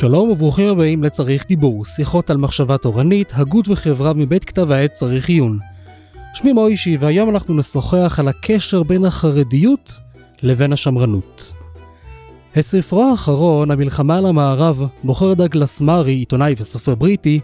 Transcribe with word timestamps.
שלום 0.00 0.30
וברוכים 0.30 0.68
הבאים 0.68 1.04
לצריך 1.04 1.46
דיבור, 1.46 1.84
שיחות 1.84 2.30
על 2.30 2.36
מחשבה 2.36 2.78
תורנית, 2.78 3.32
הגות 3.34 3.68
וחברה 3.68 4.12
מבית 4.12 4.44
כתב 4.44 4.72
העת 4.72 4.92
צריך 4.92 5.28
עיון. 5.28 5.58
שמי 6.34 6.52
מוישי 6.52 6.96
והיום 7.00 7.30
אנחנו 7.30 7.54
נשוחח 7.54 8.16
על 8.18 8.28
הקשר 8.28 8.82
בין 8.82 9.04
החרדיות 9.04 9.92
לבין 10.42 10.72
השמרנות. 10.72 11.52
את 12.58 12.60
ספרו 12.60 13.04
האחרון, 13.04 13.70
המלחמה 13.70 14.18
על 14.18 14.26
המערב, 14.26 14.88
בוחר 15.04 15.34
דגלס 15.34 15.80
מארי, 15.80 16.12
עיתונאי 16.12 16.54
וסופר 16.58 16.94
בריטי, 16.94 17.40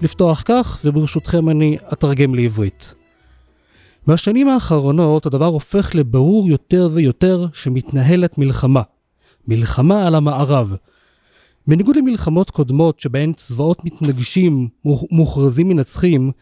לפתוח 0.00 0.42
כך, 0.44 0.80
וברשותכם 0.84 1.48
אני 1.48 1.76
אתרגם 1.92 2.34
לעברית. 2.34 2.94
בשנים 4.06 4.48
האחרונות 4.48 5.26
הדבר 5.26 5.46
הופך 5.46 5.94
לברור 5.94 6.48
יותר 6.48 6.88
ויותר 6.92 7.46
שמתנהלת 7.52 8.38
מלחמה. 8.38 8.82
מלחמה 9.48 10.06
על 10.06 10.14
המערב. 10.14 10.76
בניגוד 11.68 11.96
למלחמות 11.96 12.50
קודמות 12.50 13.00
שבהן 13.00 13.32
צבאות 13.32 13.84
מתנגשים, 13.84 14.68
מוכרזים 15.10 15.68
מנצחים, 15.68 16.32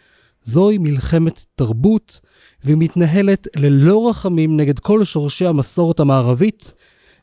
זוהי 0.42 0.78
מלחמת 0.78 1.44
תרבות, 1.54 2.20
והיא 2.64 2.76
מתנהלת 2.78 3.48
ללא 3.56 4.08
רחמים 4.08 4.56
נגד 4.56 4.78
כל 4.78 5.04
שורשי 5.04 5.46
המסורת 5.46 6.00
המערבית, 6.00 6.72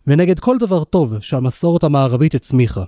ונגד 0.07 0.39
כל 0.39 0.57
דבר 0.57 0.83
טוב 0.83 1.19
שהמסורת 1.19 1.83
המערבית 1.83 2.35
הצמיחה. 2.35 2.83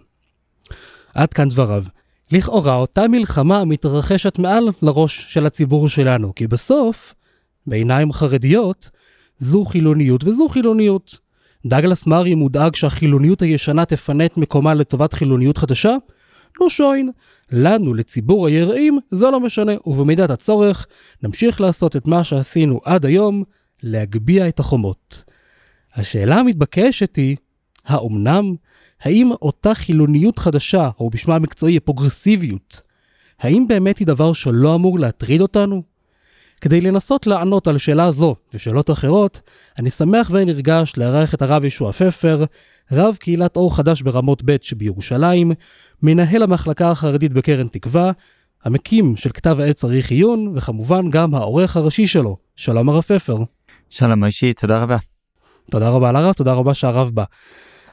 עד 1.13 1.33
כאן 1.33 1.49
דבריו. 1.49 1.83
לכאורה 2.31 2.75
אותה 2.75 3.07
מלחמה 3.07 3.65
מתרחשת 3.65 4.39
מעל 4.39 4.69
לראש 4.81 5.25
של 5.29 5.45
הציבור 5.45 5.89
שלנו, 5.89 6.35
כי 6.35 6.47
בסוף, 6.47 7.13
בעיניים 7.67 8.13
חרדיות, 8.13 8.89
זו 9.37 9.65
חילוניות 9.65 10.23
וזו 10.23 10.49
חילוניות. 10.49 11.22
דגלס 11.65 12.07
מארי 12.07 12.35
מודאג 12.35 12.75
שהחילוניות 12.75 13.41
הישנה 13.41 13.85
תפנה 13.85 14.25
את 14.25 14.37
מקומה 14.37 14.73
לטובת 14.73 15.13
חילוניות 15.13 15.57
חדשה? 15.57 15.95
לא 16.61 16.69
שוין. 16.69 17.09
לנו, 17.51 17.93
לציבור 17.93 18.47
היראים, 18.47 18.99
זה 19.11 19.31
לא 19.31 19.39
משנה, 19.39 19.71
ובמידת 19.85 20.29
הצורך, 20.29 20.87
נמשיך 21.23 21.61
לעשות 21.61 21.95
את 21.95 22.07
מה 22.07 22.23
שעשינו 22.23 22.79
עד 22.83 23.05
היום, 23.05 23.43
להגביה 23.83 24.47
את 24.47 24.59
החומות. 24.59 25.23
השאלה 25.95 26.35
המתבקשת 26.35 27.15
היא, 27.15 27.37
האומנם? 27.85 28.55
האם 29.01 29.31
אותה 29.41 29.73
חילוניות 29.73 30.39
חדשה, 30.39 30.89
או 30.99 31.09
בשמה 31.09 31.35
המקצועי 31.35 31.77
הפרוגרסיביות, 31.77 32.81
האם 33.39 33.67
באמת 33.67 33.97
היא 33.97 34.07
דבר 34.07 34.33
שלא 34.33 34.75
אמור 34.75 34.99
להטריד 34.99 35.41
אותנו? 35.41 35.92
כדי 36.63 36.81
לנסות 36.81 37.27
לענות 37.27 37.67
על 37.67 37.77
שאלה 37.77 38.11
זו 38.11 38.35
ושאלות 38.53 38.91
אחרות, 38.91 39.41
אני 39.79 39.89
שמח 39.89 40.29
ונרגש 40.33 40.93
לארח 40.97 41.33
את 41.33 41.41
הרב 41.41 41.65
ישוע 41.65 41.91
פפר, 41.91 42.43
רב 42.91 43.15
קהילת 43.19 43.55
אור 43.55 43.75
חדש 43.75 44.01
ברמות 44.01 44.43
ב' 44.45 44.55
שבירושלים, 44.61 45.51
מנהל 46.01 46.43
המחלקה 46.43 46.91
החרדית 46.91 47.33
בקרן 47.33 47.67
תקווה, 47.67 48.11
המקים 48.63 49.15
של 49.15 49.29
כתב 49.29 49.59
העת 49.59 49.75
צריך 49.75 50.11
עיון, 50.11 50.53
וכמובן 50.55 51.09
גם 51.09 51.35
העורך 51.35 51.77
הראשי 51.77 52.07
שלו. 52.07 52.37
שלום 52.55 52.89
הרב 52.89 53.01
פפר. 53.01 53.37
שלום 53.89 54.23
אישי, 54.23 54.53
תודה 54.53 54.83
רבה. 54.83 54.97
תודה 55.71 55.89
רבה 55.89 56.11
לרב, 56.11 56.33
תודה 56.33 56.53
רבה 56.53 56.73
שהרב 56.73 57.11
בא. 57.13 57.23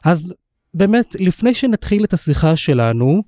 אז 0.03 0.33
באמת, 0.73 1.15
לפני 1.19 1.53
שנתחיל 1.53 2.03
את 2.03 2.13
השיחה 2.13 2.55
שלנו, 2.55 3.23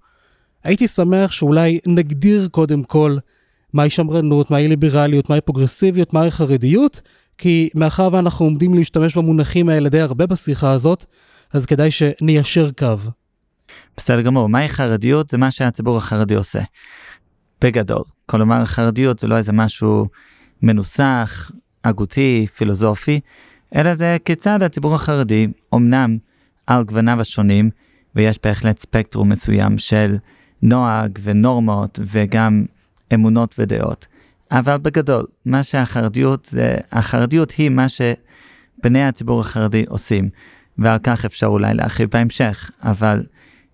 הייתי 0.63 0.87
שמח 0.87 1.31
שאולי 1.31 1.79
נגדיר 1.87 2.47
קודם 2.51 2.83
כל 2.83 3.17
מהי 3.73 3.89
שמרנות, 3.89 4.51
מהי 4.51 4.67
ליברליות, 4.67 5.29
מהי 5.29 5.41
פרוגרסיביות, 5.41 6.13
מהי 6.13 6.31
חרדיות, 6.31 7.01
כי 7.37 7.69
מאחר 7.75 8.09
ואנחנו 8.11 8.45
עומדים 8.45 8.73
להשתמש 8.73 9.17
במונחים 9.17 9.69
האלה 9.69 9.89
די 9.89 9.99
הרבה 9.99 10.25
בשיחה 10.25 10.71
הזאת, 10.71 11.05
אז 11.53 11.65
כדאי 11.65 11.91
שניישר 11.91 12.69
קו. 12.77 12.95
בסדר 13.97 14.21
גמור, 14.21 14.49
מהי 14.49 14.69
חרדיות? 14.69 15.29
זה 15.29 15.37
מה 15.37 15.51
שהציבור 15.51 15.97
החרדי 15.97 16.35
עושה. 16.35 16.59
בגדול. 17.61 18.03
כלומר, 18.25 18.65
חרדיות 18.65 19.19
זה 19.19 19.27
לא 19.27 19.37
איזה 19.37 19.51
משהו 19.51 20.07
מנוסח, 20.61 21.51
הגותי, 21.83 22.47
פילוסופי, 22.55 23.19
אלא 23.75 23.93
זה 23.93 24.17
כיצד 24.25 24.63
הציבור 24.63 24.95
החרדי, 24.95 25.47
אמנם 25.73 26.17
על 26.67 26.83
גווניו 26.83 27.21
השונים, 27.21 27.69
ויש 28.15 28.39
בהחלט 28.43 28.77
ספקטרום 28.77 29.29
מסוים 29.29 29.77
של 29.77 30.17
נוהג 30.61 31.19
ונורמות 31.23 31.99
וגם 32.01 32.65
אמונות 33.13 33.55
ודעות. 33.59 34.07
אבל 34.51 34.77
בגדול, 34.77 35.25
מה 35.45 35.63
שהחרדיות 35.63 36.45
זה, 36.45 36.75
החרדיות 36.91 37.51
היא 37.51 37.69
מה 37.69 37.85
שבני 37.89 39.03
הציבור 39.03 39.39
החרדי 39.39 39.85
עושים, 39.89 40.29
ועל 40.77 40.97
כך 41.03 41.25
אפשר 41.25 41.47
אולי 41.47 41.73
להרחיב 41.73 42.09
בהמשך, 42.09 42.71
אבל 42.83 43.23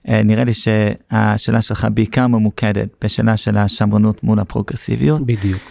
אה, 0.07 0.23
נראה 0.23 0.43
לי 0.43 0.53
שהשאלה 0.53 1.61
שלך 1.61 1.87
בעיקר 1.93 2.27
ממוקדת 2.27 2.89
בשאלה 3.03 3.37
של 3.37 3.57
השמרנות 3.57 4.23
מול 4.23 4.39
הפרוגרסיביות. 4.39 5.25
בדיוק. 5.25 5.61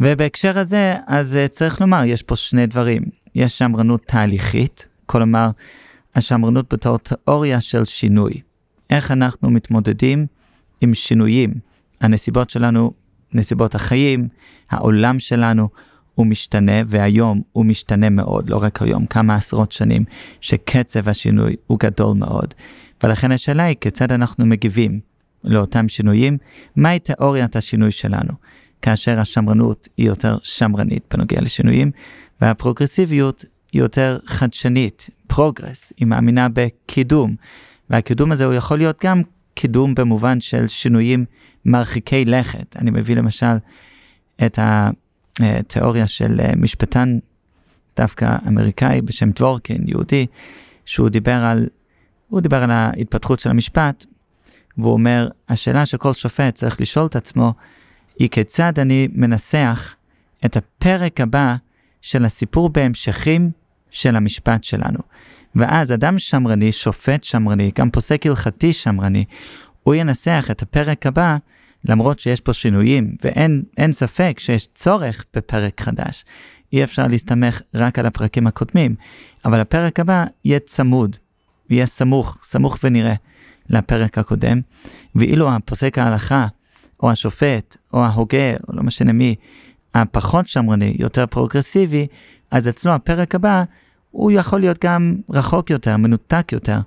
ובהקשר 0.00 0.58
הזה, 0.58 0.94
אז 1.06 1.36
אה, 1.36 1.48
צריך 1.48 1.80
לומר, 1.80 2.04
יש 2.04 2.22
פה 2.22 2.36
שני 2.36 2.66
דברים. 2.66 3.02
יש 3.34 3.58
שמרנות 3.58 4.02
תהליכית, 4.06 4.88
כלומר, 5.06 5.50
השמרנות 6.14 6.72
בתור 6.74 6.98
תיאוריה 6.98 7.60
של 7.60 7.84
שינוי. 7.84 8.32
איך 8.90 9.10
אנחנו 9.10 9.50
מתמודדים 9.50 10.26
עם 10.80 10.94
שינויים. 10.94 11.54
הנסיבות 12.00 12.50
שלנו, 12.50 12.92
נסיבות 13.32 13.74
החיים, 13.74 14.28
העולם 14.70 15.18
שלנו, 15.18 15.68
הוא 16.14 16.26
משתנה, 16.26 16.72
והיום 16.86 17.42
הוא 17.52 17.64
משתנה 17.64 18.10
מאוד, 18.10 18.50
לא 18.50 18.62
רק 18.62 18.82
היום, 18.82 19.06
כמה 19.06 19.34
עשרות 19.34 19.72
שנים, 19.72 20.04
שקצב 20.40 21.08
השינוי 21.08 21.56
הוא 21.66 21.78
גדול 21.80 22.16
מאוד. 22.16 22.54
ולכן 23.04 23.32
השאלה 23.32 23.62
היא 23.62 23.76
כיצד 23.80 24.12
אנחנו 24.12 24.46
מגיבים 24.46 25.00
לאותם 25.44 25.88
שינויים, 25.88 26.38
מהי 26.76 26.98
תיאוריית 26.98 27.56
השינוי 27.56 27.90
שלנו, 27.90 28.32
כאשר 28.82 29.20
השמרנות 29.20 29.88
היא 29.96 30.06
יותר 30.06 30.38
שמרנית 30.42 31.14
בנוגע 31.14 31.40
לשינויים, 31.40 31.90
והפרוגרסיביות 32.40 33.44
היא 33.72 33.82
יותר 33.82 34.18
חדשנית, 34.26 35.10
progress, 35.26 35.92
היא 35.96 36.06
מאמינה 36.06 36.48
בקידום, 36.52 37.34
והקידום 37.90 38.32
הזה 38.32 38.44
הוא 38.44 38.54
יכול 38.54 38.78
להיות 38.78 39.04
גם 39.04 39.22
קידום 39.54 39.94
במובן 39.94 40.40
של 40.40 40.68
שינויים 40.68 41.24
מרחיקי 41.64 42.24
לכת. 42.24 42.76
אני 42.76 42.90
מביא 42.90 43.16
למשל 43.16 43.56
את 44.46 44.58
התיאוריה 45.40 46.06
של 46.06 46.40
משפטן 46.56 47.18
דווקא 47.96 48.36
אמריקאי 48.48 49.00
בשם 49.00 49.30
דבורקין, 49.30 49.84
יהודי, 49.86 50.26
שהוא 50.84 51.08
דיבר 51.08 51.44
על, 51.44 51.66
הוא 52.28 52.40
דיבר 52.40 52.62
על 52.62 52.70
ההתפתחות 52.70 53.40
של 53.40 53.50
המשפט, 53.50 54.04
והוא 54.78 54.92
אומר, 54.92 55.28
השאלה 55.48 55.86
שכל 55.86 56.12
שופט 56.12 56.54
צריך 56.54 56.80
לשאול 56.80 57.06
את 57.06 57.16
עצמו, 57.16 57.54
היא 58.18 58.28
כיצד 58.28 58.78
אני 58.78 59.08
מנסח 59.12 59.94
את 60.44 60.56
הפרק 60.56 61.20
הבא 61.20 61.54
של 62.02 62.24
הסיפור 62.24 62.68
בהמשכים 62.68 63.50
של 63.90 64.16
המשפט 64.16 64.64
שלנו. 64.64 64.98
ואז 65.54 65.92
אדם 65.92 66.18
שמרני, 66.18 66.72
שופט 66.72 67.24
שמרני, 67.24 67.70
גם 67.78 67.90
פוסק 67.90 68.26
הלכתי 68.26 68.72
שמרני, 68.72 69.24
הוא 69.82 69.94
ינסח 69.94 70.46
את 70.50 70.62
הפרק 70.62 71.06
הבא, 71.06 71.36
למרות 71.84 72.18
שיש 72.18 72.40
פה 72.40 72.52
שינויים, 72.52 73.16
ואין 73.24 73.92
ספק 73.92 74.36
שיש 74.38 74.68
צורך 74.74 75.24
בפרק 75.36 75.80
חדש. 75.80 76.24
אי 76.72 76.84
אפשר 76.84 77.06
להסתמך 77.06 77.62
רק 77.74 77.98
על 77.98 78.06
הפרקים 78.06 78.46
הקודמים, 78.46 78.94
אבל 79.44 79.60
הפרק 79.60 80.00
הבא 80.00 80.24
יהיה 80.44 80.58
צמוד, 80.58 81.16
יהיה 81.70 81.86
סמוך, 81.86 82.38
סמוך 82.42 82.78
ונראה 82.84 83.14
לפרק 83.68 84.18
הקודם, 84.18 84.60
ואילו 85.14 85.50
הפוסק 85.50 85.98
ההלכה, 85.98 86.46
או 87.02 87.10
השופט, 87.10 87.76
או 87.92 88.04
ההוגה, 88.04 88.56
או 88.68 88.76
לא 88.76 88.82
משנה 88.82 89.12
מי, 89.12 89.34
הפחות 89.94 90.48
שמרני, 90.48 90.96
יותר 90.98 91.26
פרוגרסיבי, 91.26 92.06
אז 92.50 92.68
אצלו 92.68 92.92
הפרק 92.92 93.34
הבא 93.34 93.64
הוא 94.10 94.30
יכול 94.30 94.60
להיות 94.60 94.84
גם 94.84 95.16
רחוק 95.30 95.70
יותר, 95.70 95.96
מנותק 95.96 96.52
יותר 96.52 96.78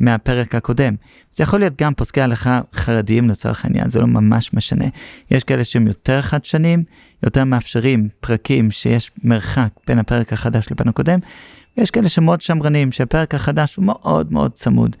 מהפרק 0.00 0.54
הקודם. 0.54 0.94
זה 1.32 1.42
יכול 1.42 1.58
להיות 1.58 1.82
גם 1.82 1.94
פוסקי 1.94 2.20
הלכה 2.20 2.60
חרדיים 2.74 3.28
לצורך 3.28 3.64
העניין, 3.64 3.88
זה 3.88 4.00
לא 4.00 4.06
ממש 4.06 4.54
משנה. 4.54 4.84
יש 5.30 5.44
כאלה 5.44 5.64
שהם 5.64 5.86
יותר 5.86 6.20
חדשנים, 6.20 6.84
יותר 7.22 7.44
מאפשרים 7.44 8.08
פרקים 8.20 8.70
שיש 8.70 9.10
מרחק 9.24 9.68
בין 9.86 9.98
הפרק 9.98 10.32
החדש 10.32 10.70
לבין 10.70 10.88
הקודם, 10.88 11.18
ויש 11.76 11.90
כאלה 11.90 12.08
שמאוד 12.08 12.40
שמרנים, 12.40 12.92
שהפרק 12.92 13.34
החדש 13.34 13.76
הוא 13.76 13.84
מאוד 13.84 14.32
מאוד 14.32 14.52
צמוד 14.52 14.96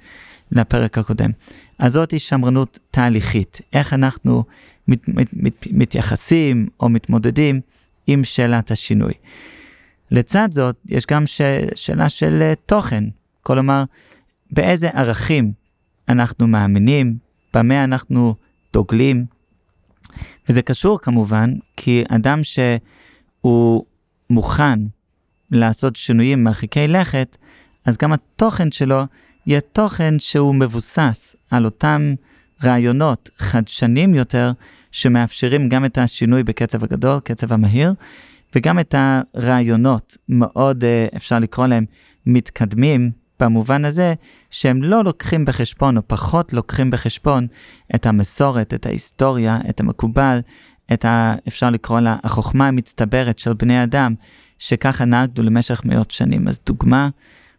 לפרק 0.52 0.98
הקודם. 0.98 1.30
אז 1.78 1.92
זאת 1.92 2.10
היא 2.10 2.20
שמרנות 2.20 2.78
תהליכית, 2.90 3.60
איך 3.72 3.92
אנחנו 3.92 4.44
מת, 4.88 5.08
מת, 5.08 5.28
מת, 5.32 5.66
מתייחסים 5.70 6.68
או 6.80 6.88
מתמודדים 6.88 7.60
עם 8.06 8.24
שאלת 8.24 8.70
השינוי. 8.70 9.12
לצד 10.10 10.48
זאת, 10.52 10.76
יש 10.86 11.06
גם 11.06 11.26
ש... 11.26 11.40
שאלה 11.74 12.08
של 12.08 12.52
uh, 12.52 12.56
תוכן, 12.66 13.04
כלומר, 13.42 13.84
באיזה 14.52 14.88
ערכים 14.88 15.52
אנחנו 16.08 16.46
מאמינים, 16.46 17.18
במה 17.54 17.84
אנחנו 17.84 18.34
דוגלים. 18.72 19.24
וזה 20.48 20.62
קשור 20.62 20.98
כמובן, 21.00 21.54
כי 21.76 22.04
אדם 22.08 22.40
שהוא 22.42 23.84
מוכן 24.30 24.78
לעשות 25.50 25.96
שינויים 25.96 26.44
מרחיקי 26.44 26.88
לכת, 26.88 27.36
אז 27.84 27.96
גם 27.96 28.12
התוכן 28.12 28.70
שלו 28.70 29.02
יהיה 29.46 29.60
תוכן 29.60 30.18
שהוא 30.18 30.54
מבוסס 30.54 31.36
על 31.50 31.64
אותם 31.64 32.14
רעיונות 32.64 33.30
חדשנים 33.38 34.14
יותר, 34.14 34.52
שמאפשרים 34.92 35.68
גם 35.68 35.84
את 35.84 35.98
השינוי 35.98 36.42
בקצב 36.42 36.84
הגדול, 36.84 37.20
קצב 37.24 37.52
המהיר, 37.52 37.94
וגם 38.54 38.78
את 38.78 38.94
הרעיונות 38.98 40.16
מאוד, 40.28 40.84
אה, 40.84 41.06
אפשר 41.16 41.38
לקרוא 41.38 41.66
להם, 41.66 41.84
מתקדמים, 42.26 43.10
במובן 43.40 43.84
הזה 43.84 44.14
שהם 44.50 44.82
לא 44.82 45.04
לוקחים 45.04 45.44
בחשבון, 45.44 45.96
או 45.96 46.02
פחות 46.06 46.52
לוקחים 46.52 46.90
בחשבון, 46.90 47.46
את 47.94 48.06
המסורת, 48.06 48.74
את 48.74 48.86
ההיסטוריה, 48.86 49.58
את 49.68 49.80
המקובל, 49.80 50.38
את 50.92 51.04
ה... 51.04 51.34
אפשר 51.48 51.70
לקרוא 51.70 52.00
לה 52.00 52.16
החוכמה 52.24 52.68
המצטברת 52.68 53.38
של 53.38 53.52
בני 53.52 53.82
אדם, 53.82 54.14
שככה 54.58 55.04
נהגנו 55.04 55.44
למשך 55.44 55.80
מאות 55.84 56.10
שנים. 56.10 56.48
אז 56.48 56.60
דוגמה, 56.66 57.08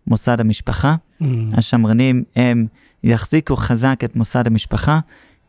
מוסד 0.08 0.40
המשפחה. 0.40 0.96
Mm. 1.22 1.26
השמרנים 1.54 2.24
הם 2.36 2.68
יחזיקו 3.04 3.56
חזק 3.56 4.00
את 4.04 4.16
מוסד 4.16 4.48
המשפחה, 4.48 5.00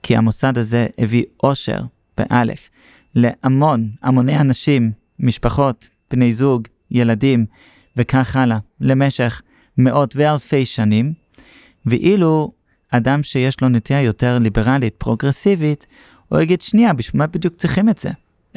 כי 0.03 0.17
המוסד 0.17 0.59
הזה 0.59 0.87
הביא 0.99 1.25
אושר, 1.43 1.81
באלף, 2.19 2.71
להמון, 3.15 3.91
המוני 4.03 4.39
אנשים, 4.39 4.93
משפחות, 5.19 5.89
בני 6.11 6.33
זוג, 6.33 6.69
ילדים, 6.91 7.47
וכך 7.97 8.37
הלאה, 8.37 8.59
למשך 8.81 9.43
מאות 9.79 10.17
ואלפי 10.17 10.67
שנים, 10.67 11.13
ואילו 11.87 12.53
אדם 12.91 13.23
שיש 13.23 13.61
לו 13.61 13.69
נטייה 13.69 14.03
יותר 14.03 14.39
ליברלית, 14.39 14.95
פרוגרסיבית, 14.99 15.87
הוא 16.29 16.41
יגיד, 16.41 16.61
שנייה, 16.61 16.93
בשביל 16.93 17.19
מה 17.19 17.27
בדיוק 17.27 17.55
צריכים 17.55 17.89
את 17.89 17.99
זה? 17.99 18.11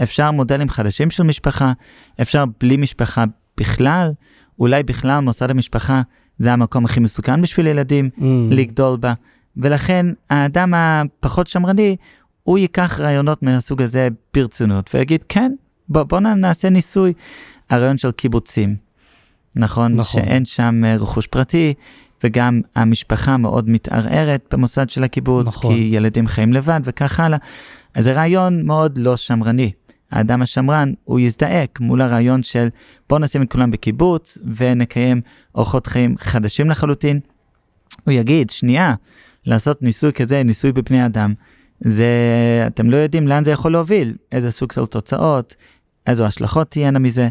אפשר 0.03 0.31
מודלים 0.31 0.69
חדשים 0.69 1.11
של 1.11 1.23
משפחה, 1.23 1.73
אפשר 2.21 2.43
בלי 2.59 2.77
משפחה 2.77 3.23
בכלל, 3.57 4.11
אולי 4.59 4.83
בכלל 4.83 5.19
מוסד 5.19 5.49
המשפחה 5.49 6.01
זה 6.39 6.53
המקום 6.53 6.85
הכי 6.85 6.99
מסוכן 6.99 7.41
בשביל 7.41 7.67
ילדים 7.67 8.09
mm. 8.17 8.21
לגדול 8.51 8.97
בה, 8.97 9.13
ולכן 9.57 10.05
האדם 10.29 10.73
הפחות 10.73 11.47
שמרני, 11.47 11.95
הוא 12.43 12.57
ייקח 12.57 12.99
רעיונות 12.99 13.43
מהסוג 13.43 13.81
הזה 13.81 14.07
ברצינות 14.33 14.89
ויגיד, 14.93 15.23
כן, 15.29 15.51
בוא, 15.89 16.03
בוא 16.03 16.19
נעשה 16.19 16.69
ניסוי. 16.69 17.13
הרעיון 17.69 17.97
של 17.97 18.11
קיבוצים, 18.11 18.75
נכון? 19.55 19.93
נכון. 19.93 20.21
שאין 20.21 20.45
שם 20.45 20.81
אה, 20.85 20.95
רכוש 20.95 21.27
פרטי, 21.27 21.73
וגם 22.23 22.61
המשפחה 22.75 23.37
מאוד 23.37 23.69
מתערערת 23.69 24.45
במוסד 24.51 24.89
של 24.89 25.03
הקיבוץ, 25.03 25.47
נכון. 25.47 25.73
כי 25.73 25.89
ילדים 25.91 26.27
חיים 26.27 26.53
לבד 26.53 26.79
וכך 26.83 27.19
הלאה. 27.19 27.37
אז 27.93 28.03
זה 28.03 28.13
רעיון 28.13 28.65
מאוד 28.65 28.97
לא 28.97 29.17
שמרני. 29.17 29.71
האדם 30.11 30.41
השמרן, 30.41 30.93
הוא 31.03 31.19
יזדעק 31.19 31.79
מול 31.79 32.01
הרעיון 32.01 32.43
של 32.43 32.67
בוא 33.09 33.19
נשים 33.19 33.41
את 33.41 33.51
כולם 33.51 33.71
בקיבוץ 33.71 34.37
ונקיים 34.55 35.21
אורחות 35.55 35.87
חיים 35.87 36.15
חדשים 36.19 36.69
לחלוטין. 36.69 37.19
הוא 38.03 38.11
יגיד, 38.11 38.49
שנייה, 38.49 38.95
לעשות 39.45 39.81
ניסוי 39.81 40.13
כזה, 40.13 40.43
ניסוי 40.43 40.71
בבני 40.71 41.05
אדם, 41.05 41.33
זה, 41.79 42.05
אתם 42.67 42.89
לא 42.89 42.97
יודעים 42.97 43.27
לאן 43.27 43.43
זה 43.43 43.51
יכול 43.51 43.71
להוביל, 43.71 44.15
איזה 44.31 44.51
סוג 44.51 44.71
של 44.71 44.85
תוצאות, 44.85 45.55
איזו 46.07 46.25
השלכות 46.25 46.69
תהיינה 46.69 46.99
מזה, 46.99 47.29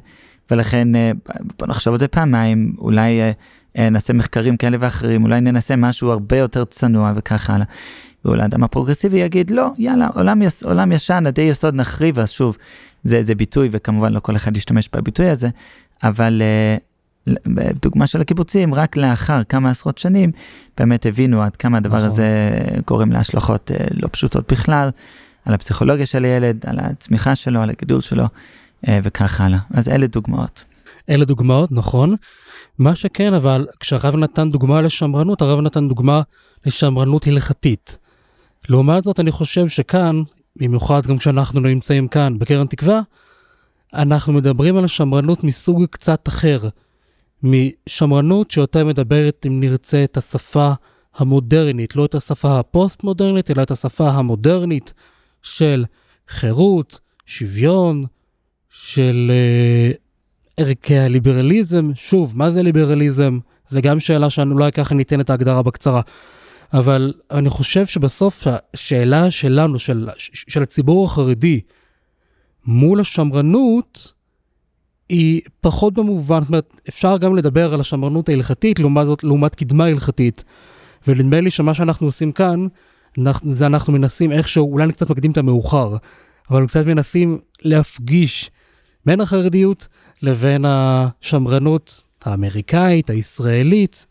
ולכן 0.51 0.97
אה, 0.97 1.11
בוא 1.59 1.67
נחשוב 1.67 1.93
על 1.93 1.99
זה 1.99 2.09
פעמיים, 2.09 2.75
אולי 2.79 3.21
אה, 3.21 3.31
אה, 3.79 3.91
נעשה 3.91 4.13
מחקרים 4.13 4.57
כאלה 4.57 4.77
ואחרים, 4.81 5.25
אולי 5.25 5.41
ננסה 5.41 5.77
משהו 5.77 6.11
הרבה 6.11 6.37
יותר 6.37 6.65
צנוע 6.65 7.13
וכך 7.17 7.51
הלאה. 7.51 7.67
ואולי 8.25 8.43
האדם 8.43 8.65
הפרוגרסיבי 8.65 9.19
יגיד, 9.19 9.51
לא, 9.51 9.71
יאללה, 9.79 10.09
עולם, 10.15 10.43
יס, 10.43 10.63
עולם 10.63 10.93
ישן, 10.93 11.25
עדי 11.27 11.43
יסוד 11.43 11.75
נחריב, 11.75 12.19
אז 12.19 12.31
שוב, 12.31 12.57
זה, 13.05 13.23
זה 13.23 13.35
ביטוי, 13.35 13.69
וכמובן 13.73 14.13
לא 14.13 14.21
כל 14.21 14.37
אחד 14.37 14.57
ישתמש 14.57 14.89
בביטוי 14.93 15.29
הזה, 15.29 15.49
אבל 16.03 16.43
דוגמה 17.83 18.07
של 18.07 18.21
הקיבוצים, 18.21 18.75
רק 18.75 18.97
לאחר 18.97 19.45
כמה 19.45 19.71
עשרות 19.71 19.99
שנים, 19.99 20.33
באמת 20.79 21.07
הבינו 21.07 21.43
עד 21.43 21.57
כמה 21.57 21.77
הדבר 21.77 21.97
נכון. 21.97 22.07
הזה 22.07 22.51
גורם 22.87 23.13
להשלכות 23.13 23.71
לא 23.91 24.09
פשוטות 24.13 24.53
בכלל, 24.53 24.91
על 25.45 25.55
הפסיכולוגיה 25.55 26.07
של 26.07 26.25
הילד, 26.25 26.65
על 26.67 26.79
הצמיחה 26.79 27.35
שלו, 27.35 27.61
על 27.61 27.71
הגידול 27.71 28.01
שלו. 28.01 28.25
אה, 28.89 28.99
וכך 29.03 29.41
הלאה. 29.41 29.59
אז 29.71 29.89
אלה 29.89 30.07
דוגמאות. 30.07 30.65
אלה 31.11 31.25
דוגמאות, 31.25 31.73
נכון. 31.73 32.17
מה 32.79 32.95
שכן, 32.95 33.35
אבל 33.35 33.67
כשהרב 33.81 34.17
נתן 34.17 34.51
דוגמה 34.51 34.81
לשמרנות, 34.81 35.43
הרב 35.43 35.61
נתן 35.61 35.89
דוגמה 35.89 36.23
לשמרנות 36.67 37.27
הלכתית. 37.27 37.99
לעומת 38.69 39.03
זאת, 39.03 39.21
אני 39.21 39.31
חושב 39.31 39.69
שכאן, 39.69 40.23
במיוחד 40.57 41.07
גם 41.07 41.19
כשאנחנו 41.19 41.61
נמצאים 41.61 42.09
כאן 42.09 42.39
בקרן 42.39 42.67
תקווה, 42.67 43.01
אנחנו 43.95 44.33
מדברים 44.33 44.77
על 44.77 44.87
שמרנות 44.87 45.45
מסוג 45.45 45.85
קצת 45.91 46.29
אחר. 46.29 46.59
משמרנות 47.43 48.51
שיותר 48.51 48.85
מדברת, 48.85 49.47
אם 49.47 49.61
נרצה, 49.61 50.05
את 50.05 50.17
השפה 50.17 50.73
המודרנית, 51.15 51.97
לא 51.97 52.05
את 52.05 52.15
השפה 52.15 52.59
הפוסט-מודרנית, 52.59 53.51
אלא 53.51 53.63
את 53.63 53.71
השפה 53.71 54.11
המודרנית 54.11 54.93
של 55.43 55.85
חירות, 56.29 57.01
שוויון, 57.27 58.05
של 58.77 59.31
uh, 59.31 59.97
ערכי 60.57 60.99
הליברליזם. 60.99 61.91
שוב, 61.95 62.39
מה 62.39 62.51
זה 62.51 62.63
ליברליזם? 62.63 63.39
זה 63.69 63.81
גם 63.81 64.01
שאלה 64.01 64.31
שאני 64.31 64.51
אולי 64.51 64.73
ככה 64.73 64.95
ניתן 64.95 65.21
את 65.21 65.31
ההגדרה 65.31 65.63
בקצרה. 65.63 66.01
אבל 66.73 67.13
אני 67.31 67.51
חושב 67.51 67.87
שבסוף 67.87 68.47
השאלה 68.75 69.31
שלנו, 69.31 69.79
של, 69.79 70.09
של 70.19 70.63
הציבור 70.63 71.05
החרדי, 71.07 71.61
מול 72.67 73.01
השמרנות, 73.01 74.13
היא 75.09 75.41
פחות 75.61 75.95
במובן, 75.95 76.41
זאת 76.41 76.49
אומרת, 76.49 76.81
אפשר 76.89 77.17
גם 77.17 77.37
לדבר 77.37 77.75
על 77.75 77.81
השמרנות 77.81 78.29
ההלכתית, 78.29 78.79
לעומת 78.79 79.07
זאת, 79.07 79.25
לעומת 79.25 79.55
קדמה 79.55 79.85
הלכתית. 79.85 80.45
ונדמה 81.09 81.41
לי 81.41 81.51
שמה 81.51 81.75
שאנחנו 81.75 82.07
עושים 82.07 82.33
כאן, 82.33 82.67
אנחנו, 83.19 83.55
זה 83.55 83.67
אנחנו 83.67 83.93
מנסים 83.93 84.33
איכשהו, 84.33 84.73
אולי 84.73 84.85
אני 84.85 84.93
קצת 84.93 85.11
מקדים 85.11 85.31
את 85.31 85.39
המאוחר, 85.39 85.97
אבל 86.51 86.67
קצת 86.67 86.87
מנסים 86.87 87.39
להפגיש 87.63 88.51
בין 89.07 89.21
החרדיות 89.21 89.89
לבין 90.23 90.65
השמרנות 90.69 92.05
האמריקאית, 92.25 93.11
הישראלית, 93.11 94.07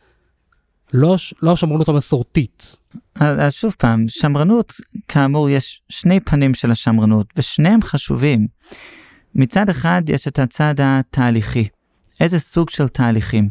לא, 0.93 1.15
לא 1.41 1.51
השמרנות 1.51 1.89
המסורתית. 1.89 2.79
אז 3.15 3.53
שוב 3.53 3.75
פעם, 3.79 4.05
שמרנות, 4.07 4.73
כאמור, 5.07 5.49
יש 5.49 5.81
שני 5.89 6.19
פנים 6.19 6.53
של 6.53 6.71
השמרנות, 6.71 7.27
ושניהם 7.37 7.81
חשובים. 7.81 8.47
מצד 9.35 9.69
אחד 9.69 10.01
יש 10.07 10.27
את 10.27 10.39
הצד 10.39 10.75
התהליכי, 10.77 11.67
איזה 12.19 12.39
סוג 12.39 12.69
של 12.69 12.87
תהליכים. 12.87 13.49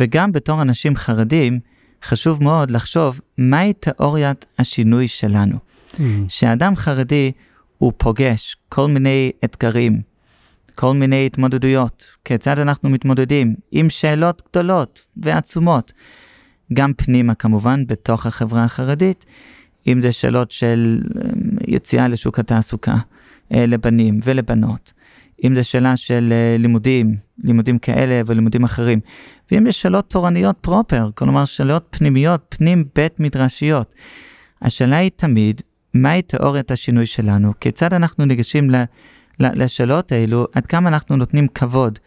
וגם 0.00 0.32
בתור 0.32 0.62
אנשים 0.62 0.96
חרדים, 0.96 1.60
חשוב 2.04 2.42
מאוד 2.42 2.70
לחשוב 2.70 3.20
מהי 3.38 3.72
תיאוריית 3.72 4.46
השינוי 4.58 5.08
שלנו. 5.08 5.56
Mm. 5.92 6.00
שאדם 6.28 6.76
חרדי 6.76 7.32
הוא 7.78 7.92
פוגש 7.96 8.56
כל 8.68 8.88
מיני 8.88 9.30
אתגרים, 9.44 10.02
כל 10.74 10.94
מיני 10.94 11.26
התמודדויות, 11.26 12.06
כיצד 12.24 12.58
אנחנו 12.58 12.90
מתמודדים 12.90 13.54
עם 13.70 13.90
שאלות 13.90 14.42
גדולות 14.48 15.06
ועצומות, 15.16 15.92
גם 16.72 16.92
פנימה 16.96 17.34
כמובן, 17.34 17.86
בתוך 17.86 18.26
החברה 18.26 18.64
החרדית, 18.64 19.24
אם 19.86 20.00
זה 20.00 20.12
שאלות 20.12 20.50
של 20.50 21.02
אמ, 21.14 21.30
יציאה 21.66 22.08
לשוק 22.08 22.38
התעסוקה 22.38 22.94
אה, 23.54 23.66
לבנים 23.66 24.20
ולבנות, 24.24 24.92
אם 25.44 25.54
זה 25.54 25.64
שאלה 25.64 25.96
של 25.96 26.32
אה, 26.32 26.56
לימודים, 26.58 27.16
לימודים 27.44 27.78
כאלה 27.78 28.20
ולימודים 28.26 28.64
אחרים, 28.64 29.00
ואם 29.50 29.66
זה 29.66 29.72
שאלות 29.72 30.10
תורניות 30.10 30.56
פרופר, 30.60 31.10
כלומר 31.14 31.44
שאלות 31.44 31.86
פנימיות, 31.90 32.40
פנים 32.48 32.84
בית 32.94 33.20
מדרשיות. 33.20 33.94
השאלה 34.62 34.96
היא 34.96 35.10
תמיד, 35.16 35.62
מהי 35.94 36.22
תיאוריית 36.22 36.70
השינוי 36.70 37.06
שלנו? 37.06 37.52
כיצד 37.60 37.94
אנחנו 37.94 38.24
ניגשים 38.24 38.70
ל... 38.70 38.84
לשאלות 39.40 40.12
האלו, 40.12 40.46
עד 40.54 40.66
כמה 40.66 40.88
אנחנו 40.88 41.16
נותנים 41.16 41.48
כבוד 41.48 41.98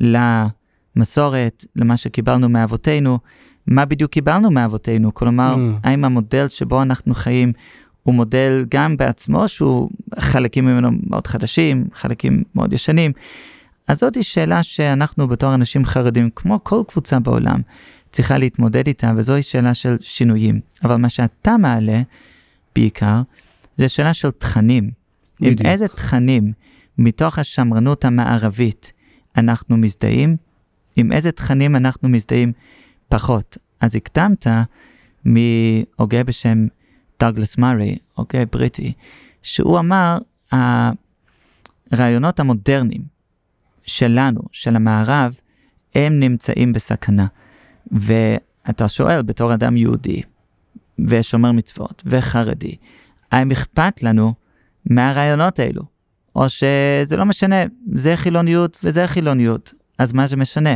למסורת, 0.00 1.64
למה 1.76 1.96
שקיבלנו 1.96 2.48
מאבותינו, 2.48 3.18
מה 3.66 3.84
בדיוק 3.84 4.12
קיבלנו 4.12 4.50
מאבותינו, 4.50 5.14
כלומר, 5.14 5.54
mm. 5.54 5.58
האם 5.84 6.04
המודל 6.04 6.48
שבו 6.48 6.82
אנחנו 6.82 7.14
חיים 7.14 7.52
הוא 8.02 8.14
מודל 8.14 8.64
גם 8.70 8.96
בעצמו, 8.96 9.48
שהוא 9.48 9.90
חלקים 10.18 10.64
ממנו 10.64 10.90
מאוד 11.06 11.26
חדשים, 11.26 11.88
חלקים 11.94 12.42
מאוד 12.54 12.72
ישנים. 12.72 13.12
אז 13.88 13.98
זאת 13.98 14.14
היא 14.14 14.22
שאלה 14.22 14.62
שאנחנו 14.62 15.28
בתור 15.28 15.54
אנשים 15.54 15.84
חרדים, 15.84 16.30
כמו 16.36 16.64
כל 16.64 16.82
קבוצה 16.88 17.18
בעולם, 17.18 17.60
צריכה 18.12 18.38
להתמודד 18.38 18.86
איתה, 18.86 19.12
וזוהי 19.16 19.42
שאלה 19.42 19.74
של 19.74 19.96
שינויים. 20.00 20.60
אבל 20.84 20.96
מה 20.96 21.08
שאתה 21.08 21.56
מעלה, 21.56 22.02
בעיקר, 22.74 23.22
זה 23.78 23.88
שאלה 23.88 24.14
של 24.14 24.30
תכנים. 24.30 24.90
בדיוק. 25.40 25.60
עם 25.60 25.66
איזה 25.66 25.88
תכנים 25.88 26.52
מתוך 26.98 27.38
השמרנות 27.38 28.04
המערבית 28.04 28.92
אנחנו 29.36 29.76
מזדהים, 29.76 30.36
עם 30.96 31.12
איזה 31.12 31.32
תכנים 31.32 31.76
אנחנו 31.76 32.08
מזדהים 32.08 32.52
פחות. 33.08 33.58
אז 33.80 33.96
הקדמת 33.96 34.46
מהוגה 35.24 36.24
בשם 36.24 36.66
דאגלס 37.20 37.58
מארי, 37.58 37.98
הוגה 38.14 38.46
בריטי, 38.52 38.92
שהוא 39.42 39.78
אמר, 39.78 40.18
הרעיונות 41.92 42.40
המודרניים 42.40 43.02
שלנו, 43.86 44.40
של 44.52 44.76
המערב, 44.76 45.40
הם 45.94 46.20
נמצאים 46.20 46.72
בסכנה. 46.72 47.26
אתה 48.70 48.88
שואל 48.88 49.22
בתור 49.22 49.54
אדם 49.54 49.76
יהודי 49.76 50.22
ושומר 51.08 51.52
מצוות 51.52 52.02
וחרדי, 52.06 52.76
האם 53.32 53.50
אכפת 53.50 54.02
לנו 54.02 54.34
מהרעיונות 54.90 55.58
האלו? 55.58 55.82
או 56.36 56.48
שזה 56.48 57.16
לא 57.16 57.24
משנה, 57.24 57.56
זה 57.94 58.16
חילוניות 58.16 58.78
וזה 58.84 59.06
חילוניות, 59.06 59.72
אז 59.98 60.12
מה 60.12 60.26
זה 60.26 60.36
משנה? 60.36 60.74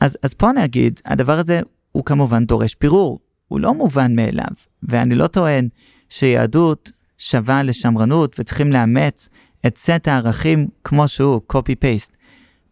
אז, 0.00 0.18
אז 0.22 0.34
פה 0.34 0.50
אני 0.50 0.64
אגיד, 0.64 1.00
הדבר 1.04 1.38
הזה 1.38 1.60
הוא 1.92 2.04
כמובן 2.04 2.44
דורש 2.44 2.74
פירור, 2.74 3.18
הוא 3.48 3.60
לא 3.60 3.74
מובן 3.74 4.16
מאליו, 4.16 4.54
ואני 4.82 5.14
לא 5.14 5.26
טוען 5.26 5.68
שיהדות 6.08 6.90
שווה 7.18 7.62
לשמרנות 7.62 8.36
וצריכים 8.40 8.72
לאמץ 8.72 9.28
את 9.66 9.78
סט 9.78 10.08
הערכים 10.08 10.68
כמו 10.84 11.08
שהוא, 11.08 11.40
copy-paste. 11.52 12.12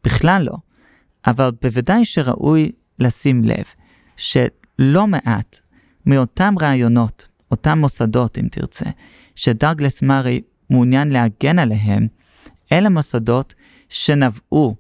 בכלל 0.04 0.42
לא. 0.42 0.56
אבל 1.26 1.50
בוודאי 1.62 2.04
שראוי 2.04 2.72
לשים 2.98 3.42
לב 3.44 3.64
שלא 4.16 5.06
מעט 5.06 5.58
מאותם 6.06 6.54
רעיונות, 6.60 7.28
אותם 7.50 7.78
מוסדות 7.78 8.38
אם 8.38 8.48
תרצה, 8.50 8.90
שדאגלס 9.34 10.02
מארי 10.02 10.40
מעוניין 10.72 11.08
להגן 11.08 11.58
עליהם, 11.58 12.06
אלה 12.72 12.88
מוסדות 12.88 13.54
שנבעו 13.88 14.76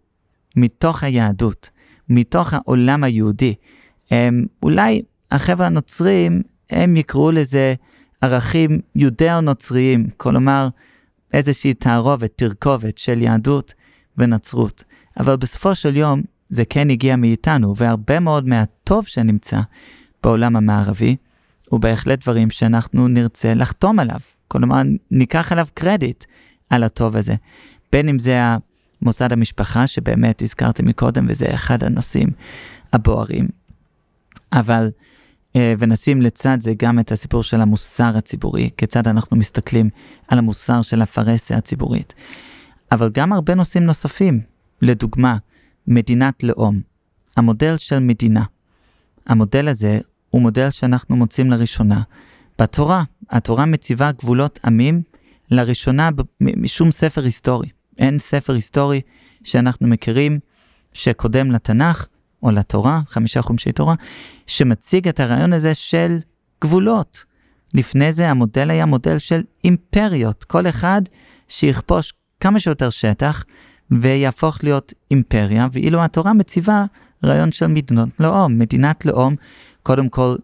מתוך 0.56 1.02
היהדות, 1.02 1.70
מתוך 2.08 2.54
העולם 2.54 3.04
היהודי. 3.04 3.54
הם, 4.10 4.46
אולי 4.62 5.02
החבר'ה 5.30 5.66
הנוצרים, 5.66 6.42
הם 6.70 6.96
יקראו 6.96 7.30
לזה 7.30 7.74
ערכים 8.20 8.80
יודאו-נוצריים, 8.96 10.08
כלומר 10.16 10.68
איזושהי 11.32 11.74
תערובת, 11.74 12.32
תרכובת 12.36 12.98
של 12.98 13.22
יהדות 13.22 13.74
ונצרות. 14.18 14.84
אבל 15.20 15.36
בסופו 15.36 15.74
של 15.74 15.96
יום 15.96 16.22
זה 16.48 16.64
כן 16.64 16.90
הגיע 16.90 17.16
מאיתנו, 17.16 17.76
והרבה 17.76 18.20
מאוד 18.20 18.48
מהטוב 18.48 19.06
שנמצא 19.06 19.60
בעולם 20.22 20.56
המערבי, 20.56 21.16
הוא 21.68 21.80
בהחלט 21.80 22.22
דברים 22.22 22.50
שאנחנו 22.50 23.08
נרצה 23.08 23.54
לחתום 23.54 23.98
עליו. 23.98 24.20
כלומר, 24.52 24.82
ניקח 25.10 25.52
עליו 25.52 25.66
קרדיט 25.74 26.24
על 26.70 26.82
הטוב 26.82 27.16
הזה. 27.16 27.34
בין 27.92 28.08
אם 28.08 28.18
זה 28.18 28.40
מוסד 29.02 29.32
המשפחה, 29.32 29.86
שבאמת 29.86 30.42
הזכרתי 30.42 30.82
מקודם, 30.82 31.26
וזה 31.28 31.54
אחד 31.54 31.84
הנושאים 31.84 32.28
הבוערים. 32.92 33.48
אבל, 34.52 34.90
אה, 35.56 35.74
ונשים 35.78 36.22
לצד 36.22 36.58
זה 36.60 36.72
גם 36.78 36.98
את 36.98 37.12
הסיפור 37.12 37.42
של 37.42 37.60
המוסר 37.60 38.16
הציבורי, 38.16 38.70
כיצד 38.76 39.08
אנחנו 39.08 39.36
מסתכלים 39.36 39.90
על 40.28 40.38
המוסר 40.38 40.82
של 40.82 41.02
הפרהסיה 41.02 41.56
הציבורית. 41.56 42.14
אבל 42.92 43.10
גם 43.12 43.32
הרבה 43.32 43.54
נושאים 43.54 43.84
נוספים, 43.84 44.40
לדוגמה, 44.82 45.36
מדינת 45.86 46.42
לאום, 46.42 46.80
המודל 47.36 47.76
של 47.76 47.98
מדינה. 47.98 48.44
המודל 49.26 49.68
הזה 49.68 50.00
הוא 50.30 50.42
מודל 50.42 50.70
שאנחנו 50.70 51.16
מוצאים 51.16 51.50
לראשונה 51.50 52.02
בתורה. 52.58 53.02
התורה 53.30 53.66
מציבה 53.66 54.12
גבולות 54.12 54.60
עמים 54.64 55.02
לראשונה 55.50 56.10
משום 56.40 56.90
ספר 56.90 57.24
היסטורי. 57.24 57.68
אין 57.98 58.18
ספר 58.18 58.52
היסטורי 58.52 59.00
שאנחנו 59.44 59.86
מכירים 59.86 60.38
שקודם 60.92 61.50
לתנ"ך 61.50 62.06
או 62.42 62.50
לתורה, 62.50 63.00
חמישה 63.06 63.42
חומשי 63.42 63.72
תורה, 63.72 63.94
שמציג 64.46 65.08
את 65.08 65.20
הרעיון 65.20 65.52
הזה 65.52 65.74
של 65.74 66.18
גבולות. 66.62 67.24
לפני 67.74 68.12
זה 68.12 68.30
המודל 68.30 68.70
היה 68.70 68.86
מודל 68.86 69.18
של 69.18 69.42
אימפריות, 69.64 70.44
כל 70.44 70.66
אחד 70.66 71.02
שיכפוש 71.48 72.12
כמה 72.40 72.60
שיותר 72.60 72.90
שטח 72.90 73.44
ויהפוך 73.90 74.64
להיות 74.64 74.92
אימפריה, 75.10 75.68
ואילו 75.72 76.04
התורה 76.04 76.32
מציבה 76.32 76.84
רעיון 77.24 77.52
של 77.52 77.66
מדינות 77.66 78.08
לאום, 78.20 78.58
מדינת 78.58 79.06
לאום, 79.06 79.36
קודם 79.82 80.08
כל 80.08 80.36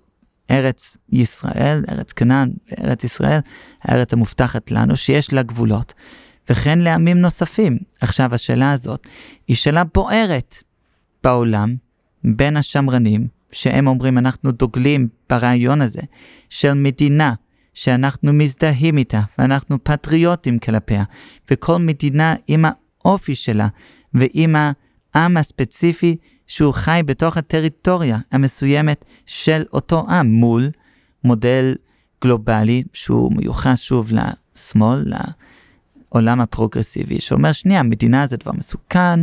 ארץ 0.50 0.96
ישראל, 1.12 1.84
ארץ 1.88 2.12
כנען, 2.12 2.50
ארץ 2.84 3.04
ישראל, 3.04 3.40
הארץ 3.82 4.12
המובטחת 4.12 4.70
לנו, 4.70 4.96
שיש 4.96 5.32
לה 5.32 5.42
גבולות, 5.42 5.94
וכן 6.50 6.78
לעמים 6.78 7.18
נוספים. 7.18 7.78
עכשיו, 8.00 8.34
השאלה 8.34 8.72
הזאת 8.72 9.06
היא 9.48 9.56
שאלה 9.56 9.84
בוערת 9.84 10.54
בעולם, 11.24 11.76
בין 12.24 12.56
השמרנים, 12.56 13.26
שהם 13.52 13.86
אומרים 13.86 14.18
אנחנו 14.18 14.52
דוגלים 14.52 15.08
ברעיון 15.30 15.80
הזה 15.80 16.00
של 16.50 16.74
מדינה 16.74 17.34
שאנחנו 17.74 18.32
מזדהים 18.32 18.98
איתה 18.98 19.20
ואנחנו 19.38 19.84
פטריוטים 19.84 20.58
כלפיה, 20.58 21.04
וכל 21.50 21.78
מדינה 21.78 22.34
עם 22.46 22.64
האופי 23.04 23.34
שלה 23.34 23.68
ועם 24.14 24.56
העם 25.14 25.36
הספציפי 25.36 26.16
שהוא 26.48 26.74
חי 26.74 27.00
בתוך 27.06 27.36
הטריטוריה 27.36 28.18
המסוימת 28.32 29.04
של 29.26 29.64
אותו 29.72 30.06
עם 30.08 30.26
מול 30.26 30.70
מודל 31.24 31.74
גלובלי 32.22 32.82
שהוא 32.92 33.32
מיוחס 33.32 33.80
שוב 33.80 34.10
לשמאל, 34.12 35.04
לעולם 36.12 36.40
הפרוגרסיבי, 36.40 37.20
שאומר 37.20 37.52
שנייה, 37.52 37.82
מדינה 37.82 38.26
זה 38.26 38.36
דבר 38.36 38.52
מסוכן, 38.52 39.20